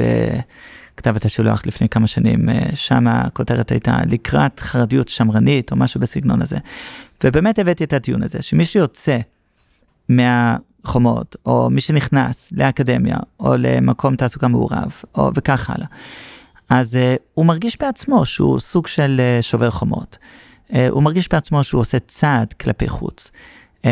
בכתב 0.94 1.16
את 1.16 1.26
השילוח 1.26 1.66
לפני 1.66 1.90
כמה 1.90 2.08
שנים, 2.08 2.50
אה, 2.50 2.60
שם 2.76 3.08
הכותרת 3.08 3.72
הייתה 3.72 3.98
לקראת 4.06 4.60
חרדיות 4.60 5.10
שמרנית 5.10 5.72
או 5.72 5.78
משהו 5.78 6.00
בסגנון 6.00 6.42
הזה. 6.42 6.58
ובאמת 7.24 7.60
הבאתי 7.60 7.84
את 7.84 7.94
הטיעון 7.94 8.24
הזה, 8.24 8.42
שמי 8.42 8.66
שיוצא 8.66 9.18
מהחומות, 10.10 11.36
או 11.46 11.70
מי 11.70 11.82
שנכנס 11.82 12.54
לאקדמיה, 12.56 13.18
או 13.40 13.54
למקום 13.58 14.16
תעסוקה 14.16 14.48
מעורב, 14.48 15.02
או 15.16 15.32
וכך 15.36 15.70
הלאה, 15.70 15.88
אז 16.70 16.96
uh, 16.96 17.22
הוא 17.34 17.46
מרגיש 17.46 17.78
בעצמו 17.80 18.26
שהוא 18.26 18.60
סוג 18.60 18.88
של 18.88 19.22
uh, 19.40 19.42
שובר 19.42 19.70
חומות. 19.70 20.18
Uh, 20.70 20.76
הוא 20.90 21.04
מרגיש 21.04 21.32
בעצמו 21.32 21.64
שהוא 21.64 21.82
עושה 21.82 22.00
צעד 22.00 22.54
כלפי 22.54 22.88
חוץ. 22.88 23.32
Um, 23.84 23.88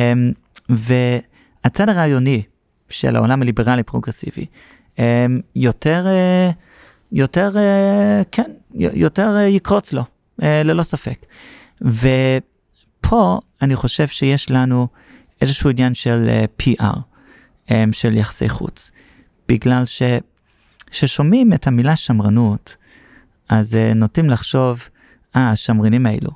והצד 0.70 1.90
הרעיוני 1.90 2.42
של 2.90 3.16
העולם 3.16 3.42
הליברלי 3.42 3.84
פרוגרסיבי, 3.84 4.46
um, 4.96 5.00
יותר, 5.56 6.06
יותר, 7.12 7.50
כן, 8.32 8.52
יותר 8.74 9.38
יקרוץ 9.48 9.94
לו, 9.94 10.04
ללא 10.40 10.84
ספק. 10.84 11.26
ו... 11.86 12.08
פה 13.04 13.40
אני 13.62 13.76
חושב 13.76 14.08
שיש 14.08 14.52
לנו 14.52 14.88
איזשהו 15.42 15.70
עניין 15.70 15.94
של 15.94 16.30
PR, 16.62 16.98
של 17.92 18.18
יחסי 18.18 18.50
חוץ. 18.50 18.92
בגלל 19.48 19.84
ששומעים 20.92 21.54
את 21.54 21.68
המילה 21.68 21.96
שמרנות, 21.96 22.76
אז 23.50 23.78
נוטים 23.96 24.30
לחשוב, 24.30 24.90
אה, 25.36 25.50
השמרנים 25.50 26.06
האלו, 26.06 26.32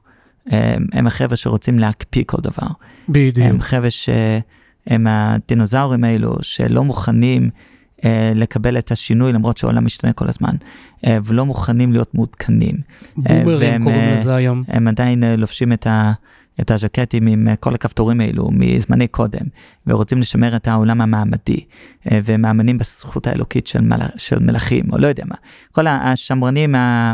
um, 0.48 0.52
הם 0.94 1.08
החבר'ה 1.08 1.36
שרוצים 1.36 1.80
להקפיא 1.80 2.24
כל 2.28 2.38
דבר. 2.42 2.68
בדיוק. 3.10 3.48
הם 3.48 3.62
חבר'ה 3.62 3.92
שהם 3.92 5.08
הדינוזאורים 5.10 6.04
האלו, 6.04 6.36
שלא 6.42 6.84
מוכנים 6.84 7.50
uh, 7.98 8.04
לקבל 8.36 8.78
את 8.78 8.92
השינוי 8.92 9.34
למרות 9.34 9.58
שהעולם 9.58 9.86
משתנה 9.86 10.14
כל 10.14 10.28
הזמן, 10.28 10.56
uh, 10.96 11.08
ולא 11.24 11.46
מוכנים 11.46 11.92
להיות 11.92 12.16
מעודכנים. 12.16 12.76
בומרים 13.18 13.84
קוראים 13.84 14.14
לזה 14.14 14.36
היום. 14.36 14.64
הם 14.68 14.88
עדיין 14.88 15.24
uh, 15.24 15.26
לובשים 15.38 15.74
את 15.74 15.88
ה... 15.88 16.14
את 16.62 16.72
הז'קטים 16.72 17.28
עם 17.28 17.48
אה, 17.48 17.56
כל 17.56 17.74
הכפתורים 17.74 18.22
האלו 18.22 18.50
מזמני 18.52 19.08
קודם, 19.08 19.46
ורוצים 19.88 20.20
לשמר 20.20 20.56
את 20.56 20.68
העולם 20.68 21.02
המעמדי, 21.02 21.66
אה, 22.12 22.20
ומאמינים 22.26 22.78
בזכות 22.78 23.28
האלוקית 23.28 23.68
של, 23.68 23.82
מל... 23.82 24.00
של 24.18 24.40
מלכים, 24.40 24.86
או 24.92 24.98
לא 24.98 25.08
יודע 25.08 25.24
מה. 25.26 25.36
כל 25.72 25.88
השמרנים, 25.88 26.76
ה... 26.76 27.14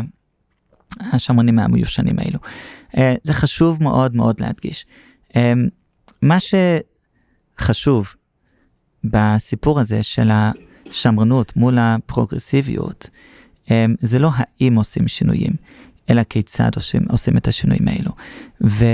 השמרנים 1.00 1.58
המיושנים 1.58 2.18
האלו. 2.18 2.38
אה, 2.96 3.14
זה 3.22 3.32
חשוב 3.32 3.82
מאוד 3.82 4.16
מאוד 4.16 4.40
להדגיש. 4.40 4.86
מה 6.22 6.36
שחשוב 7.58 8.14
בסיפור 9.04 9.80
הזה 9.80 10.02
של 10.02 10.30
השמרנות 10.32 11.56
מול 11.56 11.78
הפרוגרסיביות, 11.80 13.10
זה 14.00 14.18
לא 14.18 14.30
האם 14.34 14.74
עושים 14.74 15.08
שינויים, 15.08 15.52
אלא 16.10 16.22
כיצד 16.22 16.70
עושים, 16.76 17.02
עושים 17.08 17.36
את 17.36 17.48
השינויים 17.48 17.88
האלו. 17.88 18.10
ו... 18.64 18.84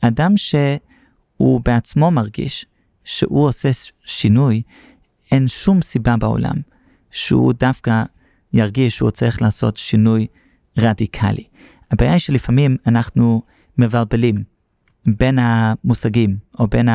אדם 0.00 0.36
שהוא 0.36 1.60
בעצמו 1.64 2.10
מרגיש 2.10 2.66
שהוא 3.04 3.48
עושה 3.48 3.70
שינוי, 4.04 4.62
אין 5.32 5.48
שום 5.48 5.82
סיבה 5.82 6.16
בעולם 6.16 6.54
שהוא 7.10 7.52
דווקא 7.52 8.02
ירגיש 8.52 8.96
שהוא 8.96 9.10
צריך 9.10 9.42
לעשות 9.42 9.76
שינוי 9.76 10.26
רדיקלי. 10.78 11.44
הבעיה 11.90 12.12
היא 12.12 12.20
שלפעמים 12.20 12.76
אנחנו 12.86 13.42
מבלבלים 13.78 14.44
בין 15.06 15.38
המושגים 15.38 16.36
או 16.58 16.66
בין 16.66 16.88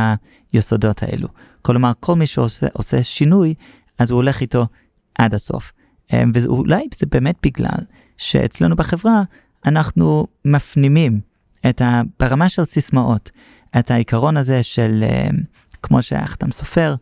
היסודות 0.54 1.04
האלו. 1.04 1.28
כלומר, 1.62 1.92
כל 2.00 2.16
מי 2.16 2.28
שעושה 2.28 3.04
שינוי, 3.04 3.54
אז 4.00 4.12
הוא 4.12 4.18
הולך 4.18 4.42
איתו 4.42 4.68
עד 5.16 5.34
הסוף. 5.34 5.72
אמ, 6.14 6.32
ואולי 6.34 6.88
זה 6.94 7.06
באמת 7.06 7.36
בגלל 7.44 7.80
שאצלנו 8.18 8.76
בחברה 8.76 9.24
אנחנו 9.66 10.28
מפנימים 10.46 11.20
את 11.70 11.82
ה... 11.82 12.02
ברמה 12.20 12.50
של 12.50 12.66
סיסמאות, 12.66 13.32
את 13.80 13.92
העיקרון 13.92 14.38
הזה 14.38 14.64
של, 14.64 15.04
אה, 15.04 15.30
כמו 15.84 16.02
שהחתם 16.02 16.52
סופר 16.52 16.96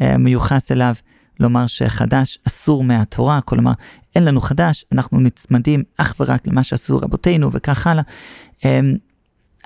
אה, 0.00 0.16
מיוחס 0.16 0.72
אליו, 0.72 0.94
לומר 1.40 1.66
שחדש 1.66 2.38
אסור 2.46 2.84
מהתורה, 2.84 3.40
כלומר, 3.40 3.72
אין 4.16 4.24
לנו 4.24 4.40
חדש, 4.40 4.84
אנחנו 4.92 5.20
נצמדים 5.20 5.82
אך 5.96 6.14
ורק 6.20 6.46
למה 6.46 6.62
שעשו 6.62 6.98
רבותינו 6.98 7.52
וכך 7.52 7.86
הלאה. 7.86 8.02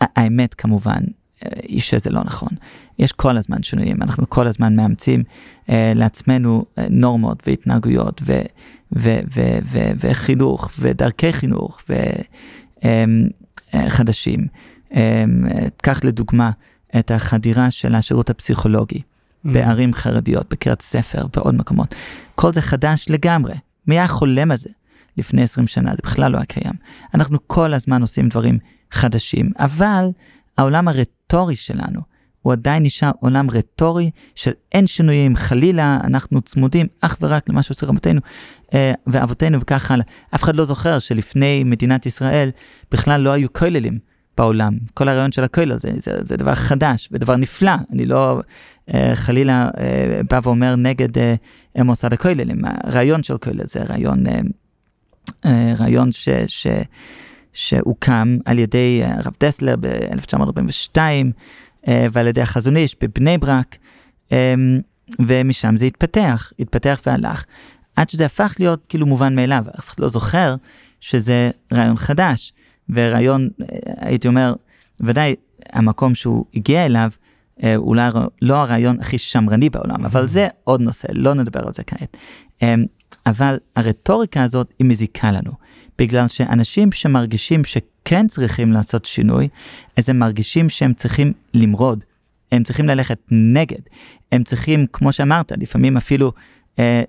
האמת 0.00 0.54
כמובן 0.54 1.00
היא 1.62 1.80
שזה 1.80 2.10
לא 2.10 2.20
נכון. 2.24 2.48
יש 2.98 3.12
כל 3.12 3.36
הזמן 3.36 3.62
שינויים, 3.62 4.02
אנחנו 4.02 4.30
כל 4.30 4.46
הזמן 4.46 4.76
מאמצים 4.76 5.22
אה, 5.70 5.92
לעצמנו 5.94 6.64
אה, 6.78 6.86
נורמות 6.90 7.42
והתנהגויות 7.46 8.22
ו, 8.26 8.32
ו, 8.96 9.18
ו, 9.34 9.40
ו, 9.64 9.78
וחינוך 10.00 10.70
ודרכי 10.78 11.32
חינוך 11.32 11.82
וחדשים. 13.74 14.40
אה, 14.40 14.46
אה, 14.96 15.24
אה, 15.52 15.66
קח 15.82 16.04
לדוגמה 16.04 16.50
את 16.98 17.10
החדירה 17.10 17.70
של 17.70 17.94
השירות 17.94 18.30
הפסיכולוגי. 18.30 19.02
בערים 19.44 19.94
חרדיות, 19.94 20.46
בקריית 20.50 20.82
ספר 20.82 21.26
ועוד 21.36 21.54
מקומות. 21.54 21.94
כל 22.34 22.52
זה 22.52 22.62
חדש 22.62 23.06
לגמרי. 23.10 23.54
מי 23.86 23.94
היה 23.94 24.08
חולם 24.08 24.50
על 24.50 24.56
זה 24.56 24.70
לפני 25.16 25.42
20 25.42 25.66
שנה? 25.66 25.90
זה 25.90 26.02
בכלל 26.02 26.32
לא 26.32 26.36
היה 26.36 26.46
קיים. 26.46 26.74
אנחנו 27.14 27.38
כל 27.46 27.74
הזמן 27.74 28.02
עושים 28.02 28.28
דברים 28.28 28.58
חדשים, 28.92 29.50
אבל 29.58 30.10
העולם 30.58 30.88
הרטורי 30.88 31.56
שלנו 31.56 32.00
הוא 32.42 32.52
עדיין 32.52 32.82
נשאר 32.82 33.10
עולם 33.20 33.50
רטורי 33.50 34.10
של 34.34 34.50
אין 34.72 34.86
שינויים, 34.86 35.36
חלילה 35.36 35.98
אנחנו 36.04 36.40
צמודים 36.40 36.86
אך 37.00 37.16
ורק 37.20 37.48
למה 37.48 37.62
שעושה 37.62 37.86
רבותינו 37.86 38.20
אה, 38.74 38.92
ואבותינו 39.06 39.60
וכך 39.60 39.90
הלאה. 39.90 40.04
אף 40.34 40.42
אחד 40.42 40.56
לא 40.56 40.64
זוכר 40.64 40.98
שלפני 40.98 41.64
מדינת 41.64 42.06
ישראל 42.06 42.50
בכלל 42.90 43.20
לא 43.20 43.30
היו 43.30 43.52
כוללים 43.52 43.98
בעולם. 44.36 44.78
כל 44.94 45.08
הרעיון 45.08 45.32
של 45.32 45.44
הכולל 45.44 45.78
זה, 45.78 45.90
זה, 45.96 46.12
זה 46.22 46.36
דבר 46.36 46.54
חדש 46.54 47.08
ודבר 47.12 47.36
נפלא. 47.36 47.72
אני 47.92 48.06
לא 48.06 48.40
חלילה 49.14 49.70
אה, 49.78 50.20
בא 50.30 50.40
ואומר 50.42 50.76
נגד 50.76 51.18
אה, 51.18 51.34
מוסד 51.84 52.12
הכוללים. 52.12 52.60
הרעיון 52.64 53.22
של 53.22 53.38
כולל 53.38 53.66
זה 53.66 53.82
רעיון, 53.82 54.26
אה, 54.26 54.40
אה, 55.46 55.74
רעיון 55.78 56.12
ש... 56.12 56.28
ש 56.46 56.66
שהוקם 57.52 58.36
על 58.44 58.58
ידי 58.58 59.00
אה, 59.02 59.14
הרב 59.14 59.32
דסלר 59.40 59.76
ב-1942 59.80 60.98
אה, 61.88 62.06
ועל 62.12 62.26
ידי 62.26 62.40
החזון 62.40 62.76
איש 62.76 62.96
בבני 63.00 63.38
ברק, 63.38 63.76
אה, 64.32 64.54
ומשם 65.26 65.76
זה 65.76 65.86
התפתח, 65.86 66.52
התפתח 66.58 67.00
והלך, 67.06 67.44
עד 67.96 68.08
שזה 68.08 68.26
הפך 68.26 68.54
להיות 68.58 68.86
כאילו 68.88 69.06
מובן 69.06 69.34
מאליו, 69.34 69.64
אף 69.78 69.88
אחד 69.88 70.00
לא 70.00 70.08
זוכר 70.08 70.54
שזה 71.00 71.50
רעיון 71.72 71.96
חדש, 71.96 72.52
ורעיון, 72.88 73.48
הייתי 73.96 74.28
אומר, 74.28 74.54
ודאי 75.00 75.34
המקום 75.72 76.14
שהוא 76.14 76.44
הגיע 76.54 76.86
אליו, 76.86 77.10
אולי 77.76 78.10
לא 78.42 78.56
הרעיון 78.56 79.00
הכי 79.00 79.18
שמרני 79.18 79.70
בעולם, 79.70 80.04
אבל 80.04 80.26
זה 80.26 80.48
עוד 80.64 80.80
נושא, 80.80 81.06
לא 81.12 81.34
נדבר 81.34 81.60
על 81.66 81.72
זה 81.72 81.82
כעת. 81.82 82.16
אבל 83.26 83.58
הרטוריקה 83.76 84.42
הזאת 84.42 84.72
היא 84.78 84.86
מזיקה 84.86 85.32
לנו. 85.32 85.52
בגלל 85.98 86.28
שאנשים 86.28 86.92
שמרגישים 86.92 87.64
שכן 87.64 88.26
צריכים 88.26 88.72
לעשות 88.72 89.04
שינוי, 89.04 89.48
אז 89.96 90.08
הם 90.08 90.18
מרגישים 90.18 90.68
שהם 90.68 90.94
צריכים 90.94 91.32
למרוד, 91.54 92.04
הם 92.52 92.64
צריכים 92.64 92.86
ללכת 92.86 93.18
נגד, 93.30 93.80
הם 94.32 94.44
צריכים, 94.44 94.86
כמו 94.92 95.12
שאמרת, 95.12 95.52
לפעמים 95.56 95.96
אפילו, 95.96 96.32
אה, 96.78 97.02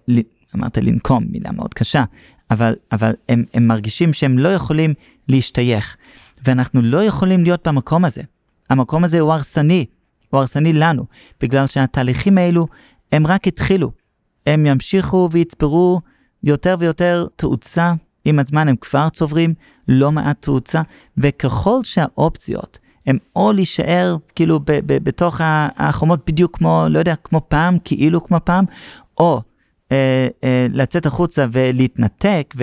אמרת 0.56 0.78
לנקום, 0.78 1.24
מילה 1.30 1.52
מאוד 1.52 1.74
קשה, 1.74 2.04
אבל, 2.52 2.76
אבל 2.92 3.14
הם, 3.30 3.44
הם 3.54 3.68
מרגישים 3.68 4.14
שהם 4.14 4.38
לא 4.38 4.50
יכולים 4.50 4.94
להשתייך, 5.28 5.96
ואנחנו 6.46 6.82
לא 6.82 7.04
יכולים 7.04 7.44
להיות 7.44 7.68
במקום 7.68 8.06
הזה. 8.06 8.22
המקום 8.70 9.04
הזה 9.04 9.20
הוא 9.20 9.34
הרסני, 9.34 9.86
הוא 10.34 10.40
הרסני 10.40 10.74
לנו, 10.74 11.06
בגלל 11.42 11.68
שהתהליכים 11.68 12.38
האלו, 12.38 12.68
הם 13.12 13.28
רק 13.28 13.48
התחילו. 13.48 13.92
הם 14.48 14.66
ימשיכו 14.66 15.30
ויצברו 15.32 16.02
יותר 16.44 16.76
ויותר 16.80 17.28
תאוצה 17.36 17.94
עם 18.26 18.40
הזמן 18.40 18.68
הם 18.68 18.76
כבר 18.76 19.10
צוברים 19.10 19.54
לא 19.88 20.12
מעט 20.12 20.42
תאוצה, 20.42 20.82
וככל 21.18 21.80
שהאופציות 21.84 22.80
הם 23.08 23.18
או 23.36 23.52
להישאר 23.52 24.18
כאילו 24.36 24.60
ב- 24.60 24.64
ב- 24.66 25.04
בתוך 25.04 25.42
החומות 25.78 26.20
בדיוק 26.28 26.58
כמו, 26.58 26.86
לא 26.90 27.00
יודע, 27.00 27.16
כמו 27.16 27.42
פעם, 27.48 27.78
כאילו 27.84 28.24
כמו 28.24 28.38
פעם, 28.44 28.66
או 29.18 29.42
אה, 29.92 30.28
אה, 30.44 30.68
לצאת 30.74 31.06
החוצה 31.06 31.46
ולהתנתק 31.52 32.54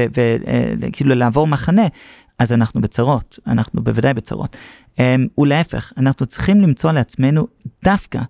וכאילו 0.80 1.10
אה, 1.10 1.16
לעבור 1.16 1.46
מחנה, 1.46 1.86
אז 2.40 2.52
אנחנו 2.52 2.80
בצרות, 2.80 3.38
אנחנו 3.46 3.82
בוודאי 3.82 4.14
בצרות. 4.14 4.56
אה, 5.00 5.16
ולהפך, 5.38 5.92
אנחנו 5.96 6.26
צריכים 6.26 6.60
למצוא 6.60 6.92
לעצמנו 6.92 7.46
דווקא 7.84 8.20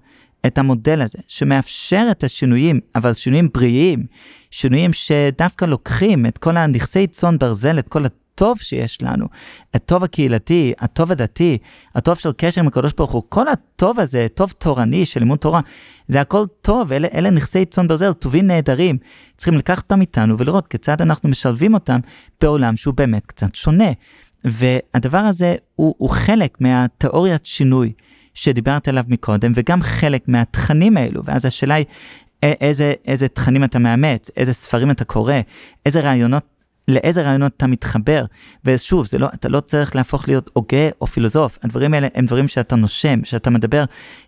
את 0.46 0.58
המודל 0.58 1.02
הזה, 1.02 1.18
שמאפשר 1.28 2.06
את 2.10 2.24
השינויים, 2.24 2.80
אבל 2.94 3.14
שינויים 3.14 3.48
בריאים, 3.54 4.06
שינויים 4.50 4.92
שדווקא 4.92 5.64
לוקחים 5.64 6.26
את 6.26 6.38
כל 6.38 6.56
הנכסי 6.56 7.06
צאן 7.06 7.38
ברזל, 7.38 7.78
את 7.78 7.88
כל 7.88 8.04
הטוב 8.34 8.58
שיש 8.58 9.02
לנו, 9.02 9.26
הטוב 9.74 10.04
הקהילתי, 10.04 10.72
הטוב 10.78 11.12
הדתי, 11.12 11.58
הטוב 11.94 12.18
של 12.18 12.32
קשר 12.36 12.60
עם 12.60 12.66
הקדוש 12.66 12.92
ברוך 12.92 13.10
הוא, 13.10 13.22
כל 13.28 13.48
הטוב 13.48 14.00
הזה, 14.00 14.26
טוב 14.34 14.52
תורני 14.58 15.06
של 15.06 15.20
לימוד 15.20 15.38
תורה, 15.38 15.60
זה 16.08 16.20
הכל 16.20 16.44
טוב, 16.62 16.92
אלה, 16.92 17.08
אלה 17.14 17.30
נכסי 17.30 17.64
צאן 17.64 17.88
ברזל, 17.88 18.12
טובים 18.12 18.46
נהדרים. 18.46 18.98
צריכים 19.36 19.54
לקחת 19.54 19.82
אותם 19.82 20.00
איתנו 20.00 20.38
ולראות 20.38 20.66
כיצד 20.66 21.02
אנחנו 21.02 21.28
משלבים 21.28 21.74
אותם 21.74 22.00
בעולם 22.40 22.76
שהוא 22.76 22.94
באמת 22.94 23.26
קצת 23.26 23.54
שונה. 23.54 23.90
והדבר 24.44 25.18
הזה 25.18 25.56
הוא, 25.76 25.94
הוא 25.98 26.10
חלק 26.10 26.60
מהתיאוריית 26.60 27.46
שינוי. 27.46 27.92
שדיברת 28.34 28.88
עליו 28.88 29.04
מקודם, 29.08 29.52
וגם 29.54 29.82
חלק 29.82 30.28
מהתכנים 30.28 30.96
האלו, 30.96 31.24
ואז 31.24 31.44
השאלה 31.44 31.74
היא 31.74 31.86
איזה, 32.42 32.94
איזה 33.06 33.28
תכנים 33.28 33.64
אתה 33.64 33.78
מאמץ, 33.78 34.30
איזה 34.36 34.52
ספרים 34.52 34.90
אתה 34.90 35.04
קורא, 35.04 35.34
איזה 35.86 36.00
רעיונות, 36.00 36.42
לאיזה 36.90 37.22
רעיונות 37.22 37.52
אתה 37.56 37.66
מתחבר. 37.66 38.24
ושוב, 38.64 39.06
לא, 39.18 39.28
אתה 39.34 39.48
לא 39.48 39.60
צריך 39.60 39.96
להפוך 39.96 40.28
להיות 40.28 40.50
הוגה 40.52 40.88
או 41.00 41.06
פילוסוף, 41.06 41.58
הדברים 41.62 41.94
האלה 41.94 42.08
הם 42.14 42.26
דברים 42.26 42.48
שאתה 42.48 42.76
נושם, 42.76 43.24
שאתה 43.24 43.50
מדבר, 43.50 43.84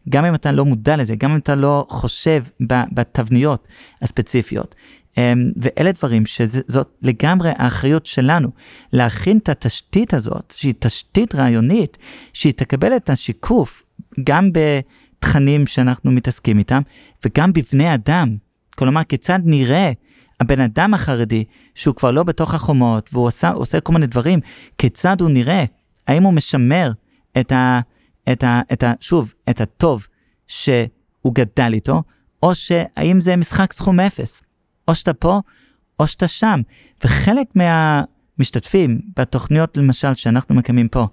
גם 0.09 0.25
אם 0.25 0.35
אתה 0.35 0.53
לא 0.53 0.65
מודע 0.65 0.97
לזה, 0.97 1.15
גם 1.15 1.31
אם 1.31 1.39
אתה 1.39 1.55
לא 1.55 1.87
חושב 1.89 2.45
בתבניות 2.93 3.69
הספציפיות. 4.03 4.75
אמ, 5.19 5.51
ואלה 5.57 5.93
דברים 5.93 6.27
שזאת 6.27 6.89
לגמרי 7.03 7.51
האחריות 7.57 8.07
שלנו, 8.07 8.49
להכין 8.93 9.39
את 9.39 9.49
התשתית 9.49 10.15
הזאת, 10.15 10.55
שהיא 10.57 10.75
תשתית 10.79 11.35
רעיונית, 11.35 11.99
שהיא 12.33 12.53
תקבל 12.53 12.97
את 12.97 13.11
השיקוף 13.11 13.83
גם 14.25 14.51
בתכנים 14.53 15.67
שאנחנו 15.67 16.11
מתעסקים 16.11 16.59
איתם, 16.59 16.83
וגם 17.25 17.53
בבני 17.53 17.95
אדם. 17.95 18.37
כלומר, 18.77 19.05
כיצד 19.05 19.39
נראה 19.45 19.93
הבן 20.43 20.61
אדם 20.61 20.95
החרדי, 20.95 21.45
שהוא 21.75 21.95
כבר 21.95 22.11
לא 22.11 22.23
בתוך 22.23 22.55
החומות, 22.55 23.11
והוא 23.13 23.27
עושה, 23.27 23.51
עושה 23.51 23.81
כל 23.81 23.93
מיני 23.93 24.07
דברים, 24.07 24.41
כיצד 24.79 25.21
הוא 25.21 25.31
נראה? 25.31 25.65
האם 26.07 26.23
הוא 26.23 26.33
משמר 26.33 26.93
את 27.41 27.53
ה... 27.53 27.81
את 28.33 28.45
ה, 28.45 28.61
את 28.73 28.83
ה 28.83 28.93
שוב, 29.01 29.33
את 29.51 29.61
הטוב 29.61 30.07
שהוא 30.47 31.35
גדל 31.35 31.71
איתו, 31.73 32.03
או 32.43 32.55
שהאם 32.55 33.21
זה 33.21 33.37
משחק 33.37 33.73
סכום 33.73 34.01
אפס. 34.01 34.43
או 34.89 34.95
שאתה 34.95 35.13
פה, 35.13 35.41
או 36.01 36.07
שאתה 36.07 36.29
שם. 36.29 36.61
וחלק 37.05 37.47
מהמשתתפים 37.55 39.01
בתוכניות, 39.17 39.77
למשל, 39.77 40.15
שאנחנו 40.15 40.55
מקיימים 40.55 40.89
פה, 40.89 41.07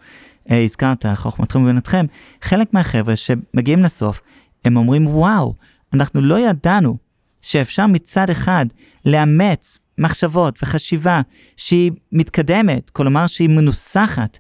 אה, 0.51 0.63
הזכרת, 0.63 1.05
חוכמתכם 1.15 1.61
ובינתכם, 1.61 2.05
חלק 2.41 2.73
מהחבר'ה 2.73 3.15
שמגיעים 3.15 3.83
לסוף, 3.83 4.21
הם 4.65 4.77
אומרים, 4.77 5.07
וואו, 5.07 5.53
אנחנו 5.93 6.21
לא 6.21 6.39
ידענו 6.39 6.97
שאפשר 7.41 7.87
מצד 7.87 8.29
אחד 8.29 8.65
לאמץ 9.05 9.79
מחשבות 9.97 10.59
וחשיבה 10.63 11.21
שהיא 11.57 11.91
מתקדמת, 12.11 12.89
כלומר 12.89 13.27
שהיא 13.27 13.49
מנוסחת 13.49 14.37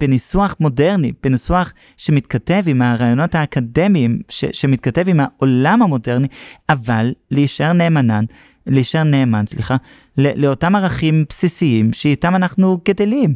בניסוח 0.00 0.56
מודרני, 0.60 1.12
בניסוח 1.22 1.72
שמתכתב 1.96 2.62
עם 2.66 2.82
הרעיונות 2.82 3.34
האקדמיים, 3.34 4.20
שמתכתב 4.28 5.08
עם 5.08 5.20
העולם 5.20 5.82
המודרני, 5.82 6.28
אבל 6.68 7.12
להישאר 7.30 7.72
נאמנן, 7.72 8.24
להישאר 8.66 9.02
נאמן, 9.02 9.44
סליחה, 9.46 9.76
לאותם 10.18 10.76
ערכים 10.76 11.24
בסיסיים 11.28 11.92
שאיתם 11.92 12.36
אנחנו 12.36 12.80
גדלים. 12.88 13.34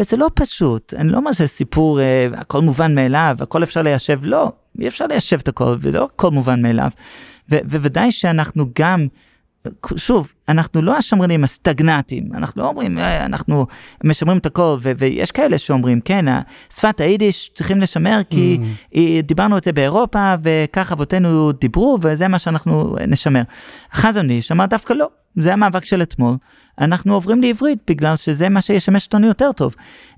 וזה 0.00 0.16
לא 0.16 0.30
פשוט, 0.34 0.94
אני 0.94 1.08
לא 1.08 1.16
אומר 1.16 1.32
שזה 1.32 1.46
סיפור, 1.46 2.00
אה, 2.00 2.26
הכל 2.34 2.60
מובן 2.60 2.94
מאליו, 2.94 3.36
הכל 3.40 3.62
אפשר 3.62 3.82
ליישב, 3.82 4.20
לא, 4.22 4.52
אי 4.80 4.88
אפשר 4.88 5.06
ליישב 5.06 5.38
את 5.42 5.48
הכל, 5.48 5.76
וזה 5.80 5.98
לא 5.98 6.08
הכל 6.14 6.30
מובן 6.30 6.62
מאליו. 6.62 6.90
ובוודאי 7.48 8.12
שאנחנו 8.12 8.66
גם 8.78 9.06
שוב, 9.96 10.32
אנחנו 10.48 10.82
לא 10.82 10.96
השמרנים 10.96 11.44
הסטגנטיים, 11.44 12.28
אנחנו 12.34 12.62
לא 12.62 12.68
אומרים, 12.68 12.98
אה, 12.98 13.26
אנחנו 13.26 13.66
משמרים 14.04 14.38
את 14.38 14.46
הכל, 14.46 14.76
ו- 14.80 14.92
ויש 14.98 15.30
כאלה 15.30 15.58
שאומרים, 15.58 16.00
כן, 16.00 16.24
שפת 16.74 17.00
היידיש 17.00 17.50
צריכים 17.54 17.80
לשמר, 17.80 18.20
כי 18.30 18.58
mm. 18.92 18.96
דיברנו 19.22 19.58
את 19.58 19.64
זה 19.64 19.72
באירופה, 19.72 20.34
וכך 20.42 20.92
אבותינו 20.92 21.52
דיברו, 21.52 21.98
וזה 22.02 22.28
מה 22.28 22.38
שאנחנו 22.38 22.96
נשמר. 23.08 23.42
חזון 23.92 24.30
איש 24.30 24.52
אמר 24.52 24.66
דווקא 24.66 24.92
לא, 24.92 25.06
זה 25.36 25.52
המאבק 25.52 25.84
של 25.84 26.02
אתמול, 26.02 26.34
אנחנו 26.78 27.14
עוברים 27.14 27.42
לעברית 27.42 27.78
בגלל 27.86 28.16
שזה 28.16 28.48
מה 28.48 28.60
שישמש 28.60 29.06
אותנו 29.06 29.26
יותר 29.26 29.52
טוב. 29.52 29.74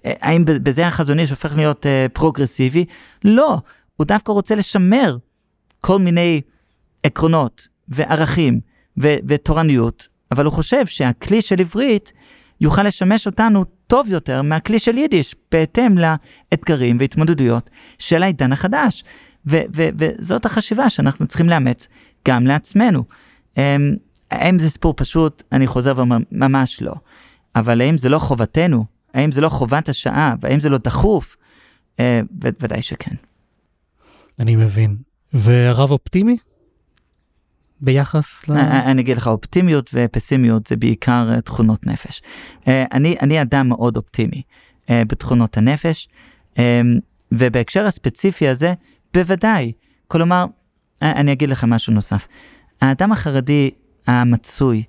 אה, 0.06 0.12
האם 0.20 0.44
בזה 0.44 0.86
החזון 0.86 1.18
איש 1.18 1.30
הופך 1.30 1.56
להיות 1.56 1.86
uh, 1.86 2.08
פרוגרסיבי? 2.12 2.84
לא, 3.24 3.58
הוא 3.96 4.06
דווקא 4.06 4.32
רוצה 4.32 4.54
לשמר 4.54 5.16
כל 5.80 5.98
מיני 5.98 6.40
עקרונות 7.04 7.68
וערכים 7.88 8.60
ו- 9.02 9.16
ותורניות, 9.28 10.08
אבל 10.32 10.44
הוא 10.44 10.52
חושב 10.52 10.86
שהכלי 10.86 11.42
של 11.42 11.60
עברית 11.60 12.12
יוכל 12.60 12.82
לשמש 12.82 13.26
אותנו 13.26 13.64
טוב 13.86 14.08
יותר 14.10 14.42
מהכלי 14.42 14.78
של 14.78 14.98
יידיש, 14.98 15.34
בהתאם 15.52 15.94
לאתגרים 15.98 16.96
והתמודדויות 17.00 17.70
של 17.98 18.22
העידן 18.22 18.52
החדש. 18.52 19.04
ו- 19.46 19.62
ו- 19.74 19.88
וזאת 19.94 20.46
החשיבה 20.46 20.88
שאנחנו 20.88 21.26
צריכים 21.26 21.48
לאמץ 21.48 21.88
גם 22.28 22.46
לעצמנו. 22.46 23.04
אמ, 23.56 23.62
האם 24.30 24.58
זה 24.58 24.70
סיפור 24.70 24.94
פשוט? 24.96 25.42
אני 25.52 25.66
חוזר 25.66 25.92
ואומר, 25.96 26.16
ממש 26.32 26.82
לא. 26.82 26.92
אבל 27.56 27.80
האם 27.80 27.98
זה 27.98 28.08
לא 28.08 28.18
חובתנו? 28.18 28.84
האם 29.14 29.32
זה 29.32 29.40
לא 29.40 29.48
חובת 29.48 29.88
השעה? 29.88 30.34
והאם 30.40 30.60
זה 30.60 30.68
לא 30.68 30.78
דחוף? 30.78 31.36
אה, 32.00 32.20
ודאי 32.42 32.82
שכן. 32.82 33.14
אני 34.40 34.56
מבין. 34.56 34.96
ורב 35.44 35.90
אופטימי? 35.90 36.36
ביחס 37.84 38.48
ל... 38.48 38.52
אה, 38.56 38.60
אה, 38.60 38.90
אני 38.90 39.02
אגיד 39.02 39.16
לך, 39.16 39.26
אופטימיות 39.26 39.90
ופסימיות 39.94 40.66
זה 40.66 40.76
בעיקר 40.76 41.30
אה, 41.34 41.40
תכונות 41.40 41.86
נפש. 41.86 42.22
אני, 42.66 43.16
אני 43.22 43.42
אדם 43.42 43.68
מאוד 43.68 43.96
אופטימי 43.96 44.42
בתכונות 44.90 45.56
הנפש, 45.56 46.08
ובהקשר 47.32 47.86
הספציפי 47.86 48.48
הזה, 48.48 48.74
בוודאי. 49.14 49.72
כלומר, 50.08 50.44
אני 51.02 51.32
אגיד 51.32 51.48
לך 51.48 51.64
משהו 51.64 51.92
נוסף. 51.92 52.26
האדם 52.80 53.12
החרדי 53.12 53.70
המצוי, 54.06 54.82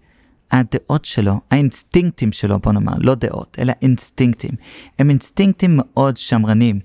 הדעות 0.52 1.06
שלו, 1.06 1.40
האינסטינקטים 1.52 2.32
שלו, 2.32 2.60
בוא 2.60 2.72
נאמר, 2.72 2.94
לא 2.98 3.16
דעות, 3.16 3.58
אלא 3.60 3.74
אינסטינקטים, 3.82 4.52
הם 5.00 5.10
אינסטינקטים 5.10 5.72
מאוד 5.78 6.18
שמרנים. 6.18 6.80